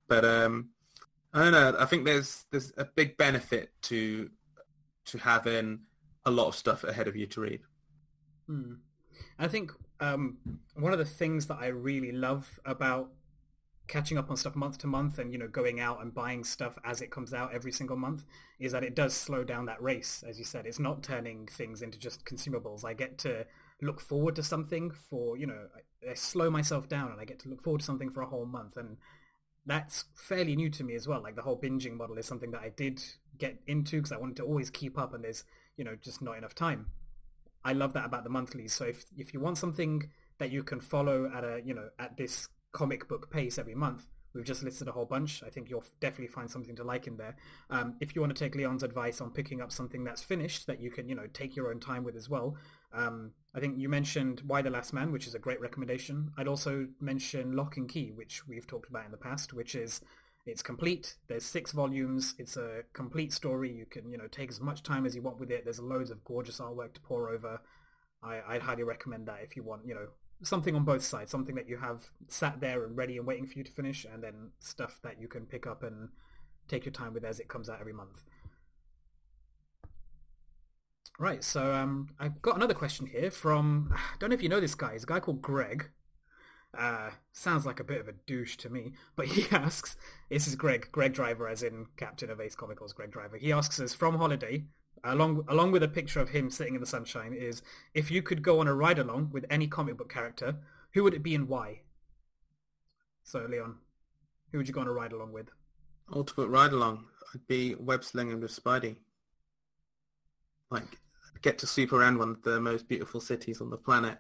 But 0.09 0.25
um, 0.25 0.71
I 1.33 1.45
don't 1.45 1.53
know. 1.53 1.77
I 1.79 1.87
think 1.87 2.05
there's 2.05 2.45
there's 2.51 2.73
a 2.77 2.85
big 2.85 3.17
benefit 3.17 3.71
to 3.83 4.31
to 5.07 5.19
having 5.19 5.81
a 6.25 6.31
lot 6.31 6.49
of 6.49 6.55
stuff 6.55 6.85
ahead 6.85 7.09
of 7.09 7.17
you 7.17 7.27
to 7.27 7.41
read. 7.41 7.61
Hmm. 8.47 8.75
I 9.39 9.49
think 9.49 9.73
um, 10.01 10.39
one 10.75 10.93
of 10.93 10.99
the 10.99 11.05
things 11.05 11.47
that 11.47 11.59
I 11.61 11.67
really 11.67 12.13
love 12.13 12.61
about 12.65 13.11
catching 13.89 14.17
up 14.17 14.31
on 14.31 14.37
stuff 14.37 14.55
month 14.55 14.79
to 14.79 14.87
month 14.87 15.19
and 15.19 15.33
you 15.33 15.39
know 15.39 15.49
going 15.49 15.81
out 15.81 16.01
and 16.01 16.15
buying 16.15 16.45
stuff 16.45 16.79
as 16.85 17.01
it 17.01 17.11
comes 17.11 17.35
out 17.35 17.53
every 17.53 17.73
single 17.73 17.97
month 17.97 18.25
is 18.59 18.73
that 18.73 18.85
it 18.85 18.95
does 18.95 19.13
slow 19.13 19.43
down 19.43 19.67
that 19.67 19.83
race 19.83 20.25
as 20.27 20.39
you 20.39 20.45
said 20.45 20.67
it's 20.67 20.79
not 20.79 21.03
turning 21.03 21.47
things 21.47 21.83
into 21.83 21.99
just 21.99 22.25
consumables 22.25 22.85
i 22.85 22.95
get 22.95 23.19
to 23.19 23.45
look 23.83 24.01
forward 24.01 24.37
to 24.37 24.43
something 24.43 24.91
for 24.91 25.37
you 25.37 25.47
know 25.47 25.67
I, 26.07 26.11
I 26.11 26.15
slow 26.15 26.51
myself 26.51 26.89
down 26.89 27.11
and 27.11 27.21
i 27.21 27.25
get 27.25 27.39
to 27.41 27.49
look 27.49 27.63
forward 27.63 27.81
to 27.81 27.87
something 27.87 28.11
for 28.11 28.23
a 28.23 28.27
whole 28.27 28.47
month 28.47 28.77
and 28.77 28.97
that's 29.67 30.07
fairly 30.15 30.57
new 30.57 30.71
to 30.71 30.85
me 30.85 30.95
as 30.95 31.07
well 31.07 31.23
like 31.23 31.37
the 31.37 31.43
whole 31.43 31.61
binging 31.61 31.97
model 31.97 32.19
is 32.19 32.27
something 32.27 32.51
that 32.53 32.63
i 32.63 32.69
did 32.69 33.03
get 33.39 33.59
into 33.67 33.97
because 33.97 34.13
i 34.13 34.17
wanted 34.17 34.37
to 34.37 34.45
always 34.45 34.71
keep 34.71 34.99
up 34.99 35.13
and 35.15 35.25
there's 35.25 35.45
you 35.77 35.85
know 35.85 35.97
just 36.01 36.23
not 36.23 36.39
enough 36.39 36.55
time 36.55 36.87
i 37.65 37.73
love 37.73 37.93
that 37.93 38.05
about 38.05 38.25
the 38.25 38.31
monthlies 38.31 38.73
so 38.73 38.85
if 38.85 39.05
if 39.17 39.35
you 39.35 39.41
want 39.41 39.59
something 39.59 40.11
that 40.39 40.51
you 40.51 40.63
can 40.63 40.81
follow 40.81 41.31
at 41.35 41.45
a 41.45 41.61
you 41.65 41.75
know 41.75 41.89
at 41.99 42.17
this 42.17 42.49
comic 42.73 43.07
book 43.09 43.31
pace 43.31 43.59
every 43.59 43.75
month. 43.75 44.07
We've 44.35 44.45
just 44.45 44.63
listed 44.63 44.89
a 44.89 44.93
whole 44.93 45.05
bunch. 45.05 45.43
I 45.47 45.51
think 45.51 45.69
you'll 45.69 45.85
definitely 46.01 46.33
find 46.33 46.51
something 46.51 46.75
to 46.77 46.85
like 46.85 47.07
in 47.07 47.19
there. 47.19 47.37
Um, 47.69 47.97
if 48.01 48.15
you 48.15 48.23
want 48.23 48.35
to 48.35 48.45
take 48.45 48.55
Leon's 48.55 48.83
advice 48.83 49.21
on 49.21 49.31
picking 49.31 49.61
up 49.61 49.71
something 49.71 50.05
that's 50.05 50.23
finished 50.23 50.67
that 50.67 50.81
you 50.81 50.91
can, 50.91 51.07
you 51.07 51.15
know, 51.15 51.27
take 51.35 51.55
your 51.55 51.71
own 51.71 51.81
time 51.81 52.03
with 52.03 52.17
as 52.17 52.31
well, 52.31 52.57
um, 52.93 53.33
I 53.55 53.61
think 53.61 53.79
you 53.79 53.89
mentioned 53.89 54.43
Y 54.47 54.63
the 54.63 54.71
Last 54.71 54.93
Man, 54.93 55.13
which 55.13 55.27
is 55.27 55.35
a 55.35 55.39
great 55.39 55.61
recommendation. 55.61 56.33
I'd 56.37 56.49
also 56.49 56.89
mention 57.01 57.53
Locke 57.53 57.77
and 57.77 57.89
Key, 57.89 58.11
which 58.15 58.47
we've 58.47 58.67
talked 58.67 58.89
about 58.89 59.05
in 59.05 59.11
the 59.11 59.17
past, 59.17 59.53
which 59.53 59.75
is 59.75 60.01
it's 60.45 60.63
complete. 60.63 61.17
There's 61.29 61.45
six 61.45 61.73
volumes. 61.73 62.35
It's 62.39 62.57
a 62.57 62.83
complete 62.93 63.33
story. 63.33 63.73
You 63.73 63.87
can, 63.87 64.11
you 64.11 64.19
know, 64.19 64.27
take 64.27 64.51
as 64.51 64.61
much 64.61 64.83
time 64.83 65.07
as 65.07 65.15
you 65.15 65.23
want 65.23 65.39
with 65.39 65.51
it. 65.51 65.65
There's 65.65 65.79
loads 65.79 66.11
of 66.11 66.25
gorgeous 66.25 66.59
artwork 66.59 66.95
to 66.95 67.01
pour 67.01 67.29
over. 67.29 67.61
I, 68.23 68.41
I'd 68.49 68.63
highly 68.63 68.83
recommend 68.83 69.27
that 69.29 69.41
if 69.43 69.55
you 69.57 69.63
want, 69.63 69.87
you 69.87 69.95
know, 69.95 70.09
something 70.43 70.75
on 70.75 70.85
both 70.85 71.05
sides, 71.05 71.31
something 71.31 71.55
that 71.55 71.69
you 71.69 71.77
have 71.77 72.11
sat 72.27 72.61
there 72.61 72.85
and 72.85 72.97
ready 72.97 73.17
and 73.17 73.27
waiting 73.27 73.47
for 73.47 73.59
you 73.59 73.65
to 73.65 73.71
finish, 73.71 74.05
and 74.05 74.23
then 74.23 74.51
stuff 74.59 74.99
that 75.05 75.21
you 75.21 75.29
can 75.29 75.47
pick 75.47 75.67
up 75.67 75.83
and 75.83 76.09
take 76.69 76.85
your 76.85 76.93
time 76.93 77.15
with 77.15 77.25
as 77.25 77.39
it 77.39 77.49
comes 77.49 77.69
out 77.69 77.81
every 77.81 77.93
month. 77.93 78.23
Right, 81.19 81.45
so 81.45 81.75
um, 81.75 82.09
I've 82.19 82.43
got 82.43 82.57
another 82.57 82.75
question 82.75 83.07
here 83.07 83.31
from, 83.31 83.93
I 83.95 83.99
don't 84.19 84.31
know 84.31 84.35
if 84.35 84.43
you 84.43 84.49
know 84.49 84.61
this 84.61 84.75
guy, 84.75 84.93
he's 84.93 85.05
a 85.05 85.07
guy 85.07 85.21
called 85.21 85.43
Greg. 85.43 85.91
Uh, 86.77 87.11
sounds 87.33 87.67
like 87.67 87.81
a 87.81 87.85
bit 87.85 88.01
of 88.01 88.09
a 88.09 88.15
douche 88.27 88.57
to 88.57 88.71
me, 88.71 88.95
but 89.15 89.27
he 89.29 89.45
asks, 89.55 89.97
this 90.31 90.47
is 90.47 90.57
Greg, 90.57 90.89
Greg 90.91 91.13
Driver 91.13 91.49
as 91.49 91.63
in 91.63 91.87
Captain 91.97 92.31
of 92.31 92.41
Ace 92.41 92.57
Comicals, 92.57 92.95
Greg 92.95 93.11
Driver. 93.11 93.37
He 93.37 93.53
asks 93.53 93.79
us, 93.79 93.95
from 93.95 94.17
holiday, 94.17 94.65
along 95.05 95.45
along 95.49 95.73
with 95.73 95.83
a 95.83 95.89
picture 95.89 96.21
of 96.21 96.31
him 96.31 96.49
sitting 96.49 96.75
in 96.75 96.81
the 96.81 96.87
sunshine, 96.87 97.35
is 97.35 97.63
if 97.93 98.11
you 98.11 98.23
could 98.23 98.43
go 98.43 98.61
on 98.61 98.69
a 98.69 98.75
ride 98.75 98.99
along 98.99 99.31
with 99.33 99.45
any 99.51 99.67
comic 99.67 99.97
book 99.97 100.13
character, 100.13 100.57
who 100.95 101.03
would 101.03 101.15
it 101.15 101.23
be 101.23 101.35
and 101.35 101.49
why? 101.49 101.83
So, 103.25 103.47
Leon, 103.49 103.77
who 104.51 104.59
would 104.59 104.69
you 104.69 104.75
go 104.75 104.81
on 104.81 104.89
a 104.89 104.93
ride 104.93 105.13
along 105.13 105.33
with? 105.33 105.49
Ultimate 106.13 106.49
ride 106.49 106.73
along. 106.73 107.05
I'd 107.35 107.47
be 107.47 107.75
web 107.75 108.05
slinging 108.05 108.41
with 108.41 108.51
Spidey. 108.51 108.97
Like, 110.73 110.99
get 111.43 111.59
to 111.59 111.67
sweep 111.67 111.93
around 111.93 112.19
one 112.19 112.31
of 112.31 112.43
the 112.43 112.61
most 112.61 112.89
beautiful 112.89 113.21
cities 113.21 113.61
on 113.61 113.71
the 113.71 113.77
planet. 113.77 114.19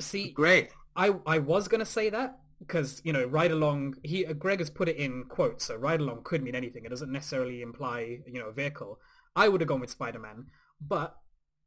See, 0.00 0.32
Great. 0.32 0.70
I 0.94 1.14
I 1.26 1.38
was 1.38 1.68
gonna 1.68 1.86
say 1.86 2.10
that 2.10 2.38
because 2.58 3.00
you 3.04 3.12
know 3.12 3.24
ride 3.24 3.52
along. 3.52 3.96
He 4.02 4.26
uh, 4.26 4.32
Greg 4.32 4.58
has 4.58 4.70
put 4.70 4.88
it 4.88 4.96
in 4.96 5.24
quotes, 5.24 5.66
so 5.66 5.76
ride 5.76 6.00
along 6.00 6.22
could 6.24 6.42
mean 6.42 6.54
anything. 6.54 6.84
It 6.84 6.90
doesn't 6.90 7.12
necessarily 7.12 7.62
imply 7.62 8.18
you 8.26 8.40
know 8.40 8.48
a 8.48 8.52
vehicle. 8.52 8.98
I 9.34 9.48
would 9.48 9.60
have 9.60 9.68
gone 9.68 9.80
with 9.80 9.90
Spider 9.90 10.18
Man, 10.18 10.46
but 10.80 11.16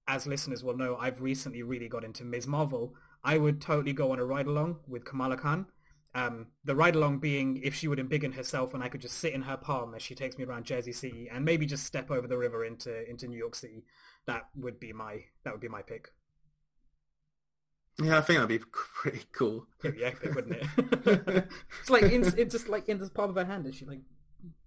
as 0.07 0.25
listeners 0.25 0.63
will 0.63 0.75
know, 0.75 0.97
I've 0.97 1.21
recently 1.21 1.61
really 1.61 1.87
got 1.87 2.03
into 2.03 2.25
Ms. 2.25 2.47
Marvel. 2.47 2.95
I 3.23 3.37
would 3.37 3.61
totally 3.61 3.93
go 3.93 4.11
on 4.11 4.19
a 4.19 4.25
ride 4.25 4.47
along 4.47 4.79
with 4.87 5.05
Kamala 5.05 5.37
Khan. 5.37 5.67
Um, 6.15 6.47
the 6.65 6.75
ride 6.75 6.95
along 6.95 7.19
being 7.19 7.61
if 7.63 7.75
she 7.75 7.87
would 7.87 7.99
embiggen 7.99 8.33
herself 8.33 8.73
and 8.73 8.83
I 8.83 8.89
could 8.89 9.01
just 9.01 9.19
sit 9.19 9.31
in 9.31 9.43
her 9.43 9.57
palm 9.57 9.93
as 9.93 10.01
she 10.01 10.15
takes 10.15 10.39
me 10.39 10.43
around 10.43 10.65
Jersey 10.65 10.91
City 10.91 11.29
and 11.31 11.45
maybe 11.45 11.67
just 11.67 11.85
step 11.85 12.09
over 12.09 12.27
the 12.27 12.37
river 12.37 12.65
into 12.65 13.07
into 13.07 13.27
New 13.27 13.37
York 13.37 13.53
City. 13.53 13.85
That 14.25 14.47
would 14.55 14.79
be 14.79 14.91
my 14.91 15.25
that 15.43 15.53
would 15.53 15.61
be 15.61 15.67
my 15.67 15.83
pick. 15.83 16.09
Yeah, 18.01 18.17
I 18.17 18.21
think 18.21 18.39
that'd 18.39 18.61
be 18.61 18.65
pretty 18.71 19.25
cool. 19.31 19.67
It'd 19.83 19.97
be 19.97 20.05
epic, 20.05 20.33
wouldn't 20.33 20.55
it? 20.55 21.47
it's 21.81 21.89
like 21.89 22.03
in, 22.03 22.23
it's 22.37 22.53
just 22.53 22.69
like 22.69 22.87
in 22.89 22.97
the 22.97 23.09
palm 23.09 23.29
of 23.29 23.35
her 23.35 23.45
hand, 23.45 23.65
and 23.65 23.75
she 23.75 23.85
like 23.85 23.99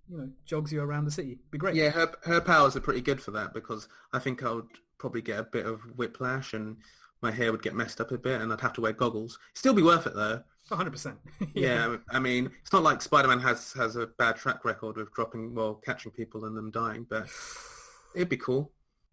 you 0.08 0.18
know 0.18 0.28
jogs 0.44 0.72
you 0.72 0.82
around 0.82 1.06
the 1.06 1.10
city. 1.10 1.38
Be 1.50 1.58
great. 1.58 1.74
Yeah, 1.74 1.90
her 1.90 2.12
her 2.24 2.40
powers 2.40 2.76
are 2.76 2.80
pretty 2.80 3.00
good 3.00 3.20
for 3.20 3.30
that 3.32 3.54
because 3.54 3.88
I 4.12 4.18
think 4.18 4.42
I 4.42 4.52
would 4.52 4.68
probably 4.98 5.22
get 5.22 5.38
a 5.38 5.44
bit 5.44 5.66
of 5.66 5.80
whiplash 5.96 6.52
and 6.52 6.76
my 7.22 7.30
hair 7.30 7.52
would 7.52 7.62
get 7.62 7.74
messed 7.74 8.00
up 8.00 8.10
a 8.10 8.18
bit 8.18 8.40
and 8.40 8.52
I'd 8.52 8.60
have 8.60 8.72
to 8.74 8.80
wear 8.80 8.92
goggles. 8.92 9.38
Still 9.54 9.74
be 9.74 9.82
worth 9.82 10.06
it 10.06 10.14
though. 10.14 10.42
100%. 10.70 11.16
Yeah, 11.54 11.96
I 12.10 12.18
mean, 12.18 12.50
it's 12.62 12.72
not 12.72 12.82
like 12.82 13.02
Spider-Man 13.02 13.40
has 13.40 13.72
has 13.74 13.96
a 13.96 14.06
bad 14.06 14.36
track 14.36 14.64
record 14.64 14.96
of 14.98 15.12
dropping, 15.12 15.54
well, 15.54 15.74
catching 15.74 16.10
people 16.12 16.44
and 16.46 16.56
them 16.56 16.70
dying, 16.70 17.06
but 17.08 17.28
it'd 18.14 18.28
be 18.28 18.36
cool. 18.36 18.72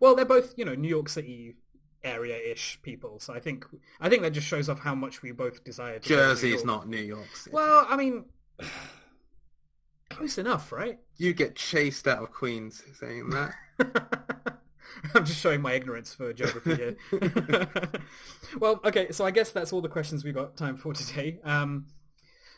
well, 0.00 0.16
they're 0.16 0.24
both, 0.24 0.54
you 0.56 0.64
know, 0.64 0.74
New 0.74 0.88
York 0.88 1.08
City 1.10 1.56
area-ish 2.02 2.80
people, 2.82 3.18
so 3.20 3.34
I 3.34 3.40
think 3.40 3.66
I 4.00 4.08
think 4.08 4.22
that 4.22 4.30
just 4.30 4.46
shows 4.46 4.70
off 4.70 4.80
how 4.80 4.94
much 4.94 5.20
we 5.20 5.32
both 5.32 5.62
desire 5.64 5.98
to 5.98 6.08
New 6.08 6.16
Jersey's 6.16 6.64
not 6.64 6.88
New 6.88 6.96
York 6.96 7.36
City. 7.36 7.54
Well, 7.54 7.86
I 7.88 7.96
mean, 7.96 8.24
close 10.08 10.38
enough, 10.38 10.72
right? 10.72 10.98
You 11.18 11.34
get 11.34 11.56
chased 11.56 12.08
out 12.08 12.22
of 12.22 12.32
Queens 12.32 12.82
saying 12.98 13.30
that. 13.30 13.52
I'm 15.14 15.24
just 15.24 15.40
showing 15.40 15.60
my 15.60 15.72
ignorance 15.72 16.14
for 16.14 16.32
geography 16.32 16.76
here. 16.76 16.96
well, 18.58 18.80
okay, 18.84 19.12
so 19.12 19.24
I 19.24 19.30
guess 19.30 19.52
that's 19.52 19.72
all 19.72 19.80
the 19.80 19.88
questions 19.88 20.24
we've 20.24 20.34
got 20.34 20.56
time 20.56 20.76
for 20.76 20.92
today. 20.92 21.38
Um, 21.44 21.86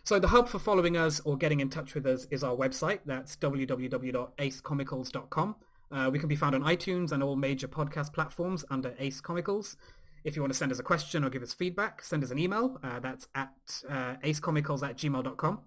so 0.04 0.18
the 0.18 0.28
hub 0.28 0.48
for 0.48 0.58
following 0.58 0.96
us 0.96 1.20
or 1.20 1.36
getting 1.36 1.60
in 1.60 1.68
touch 1.70 1.94
with 1.94 2.04
us 2.06 2.26
is 2.30 2.42
our 2.42 2.56
website. 2.56 3.00
That's 3.06 3.36
www.acecomicals.com. 3.36 5.56
Uh, 5.92 6.10
we 6.10 6.18
can 6.18 6.28
be 6.28 6.36
found 6.36 6.54
on 6.54 6.62
iTunes 6.62 7.12
and 7.12 7.22
all 7.22 7.36
major 7.36 7.68
podcast 7.68 8.12
platforms 8.12 8.64
under 8.70 8.94
Ace 8.98 9.20
Comicals. 9.20 9.76
If 10.24 10.36
you 10.36 10.42
want 10.42 10.52
to 10.52 10.58
send 10.58 10.72
us 10.72 10.78
a 10.78 10.82
question 10.82 11.24
or 11.24 11.30
give 11.30 11.42
us 11.42 11.52
feedback, 11.52 12.02
send 12.02 12.24
us 12.24 12.30
an 12.30 12.38
email. 12.38 12.78
Uh, 12.82 13.00
that's 13.00 13.28
at 13.34 13.52
uh, 13.88 14.14
acecomicals 14.24 14.82
at 14.82 14.96
gmail.com. 14.96 15.60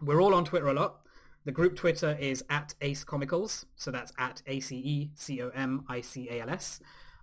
We're 0.00 0.22
all 0.22 0.34
on 0.34 0.44
Twitter 0.44 0.68
a 0.68 0.74
lot. 0.74 1.00
The 1.44 1.52
group 1.52 1.76
Twitter 1.76 2.16
is 2.20 2.44
at 2.48 2.74
Ace 2.80 3.04
Comicals, 3.04 3.64
so 3.76 3.90
that's 3.90 4.12
at 4.18 4.42
A 4.46 4.60
C 4.60 4.76
E 4.76 5.10
C 5.14 5.42
O 5.42 5.48
M 5.50 5.84
I 5.88 6.00
C 6.00 6.28
A 6.30 6.40
L 6.40 6.50
S. 6.50 6.80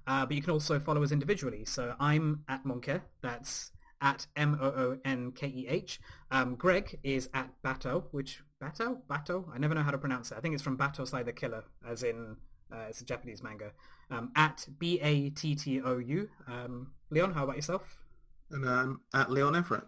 Uh, 0.07 0.26
but 0.26 0.36
you 0.36 0.41
can 0.41 0.51
also 0.51 0.80
follow 0.80 1.03
us 1.03 1.11
individually. 1.11 1.65
So 1.65 1.95
I'm 1.99 2.43
at 2.49 2.65
Monkeh, 2.65 3.01
that's 3.22 3.72
at 4.01 4.28
M 4.36 4.57
O 4.61 4.65
O 4.65 4.97
N 5.05 5.32
K 5.32 5.47
E 5.47 5.67
H. 5.67 5.99
Um, 6.32 6.55
Greg 6.55 6.99
is 7.03 7.30
at 7.34 7.49
Bato, 7.63 8.05
which 8.11 8.41
Bato 8.61 8.97
Bato. 9.09 9.45
I 9.53 9.57
never 9.57 9.76
know 9.76 9.84
how 9.84 9.91
to 9.91 9.97
pronounce 9.97 10.32
it. 10.32 10.38
I 10.38 10.41
think 10.41 10.53
it's 10.53 10.63
from 10.63 10.78
Battosai 10.78 11.24
the 11.24 11.34
Killer, 11.34 11.63
as 11.88 12.03
in 12.03 12.36
uh, 12.72 12.88
it's 12.89 13.01
a 13.01 13.05
Japanese 13.05 13.41
manga. 13.41 13.72
Um, 14.11 14.32
at 14.36 14.67
B 14.78 14.99
A 15.01 15.30
T 15.30 15.55
T 15.55 15.82
O 15.82 15.97
U. 15.97 16.30
Um, 16.47 16.91
Leon, 17.09 17.34
how 17.34 17.43
about 17.43 17.55
yourself? 17.55 18.03
and 18.51 18.67
um, 18.67 19.01
at 19.13 19.32
Leon 19.32 19.55
Everett. 19.55 19.84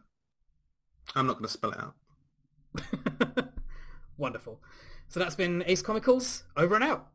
I'm 1.16 1.28
not 1.28 1.34
going 1.34 1.46
to 1.46 1.52
spell 1.52 1.72
it 1.72 1.80
out. 1.80 1.96
Wonderful. 4.22 4.62
So 5.10 5.20
that's 5.20 5.36
been 5.36 5.64
Ace 5.66 5.82
Comicals. 5.82 6.44
Over 6.56 6.76
and 6.76 6.84
out. 6.84 7.08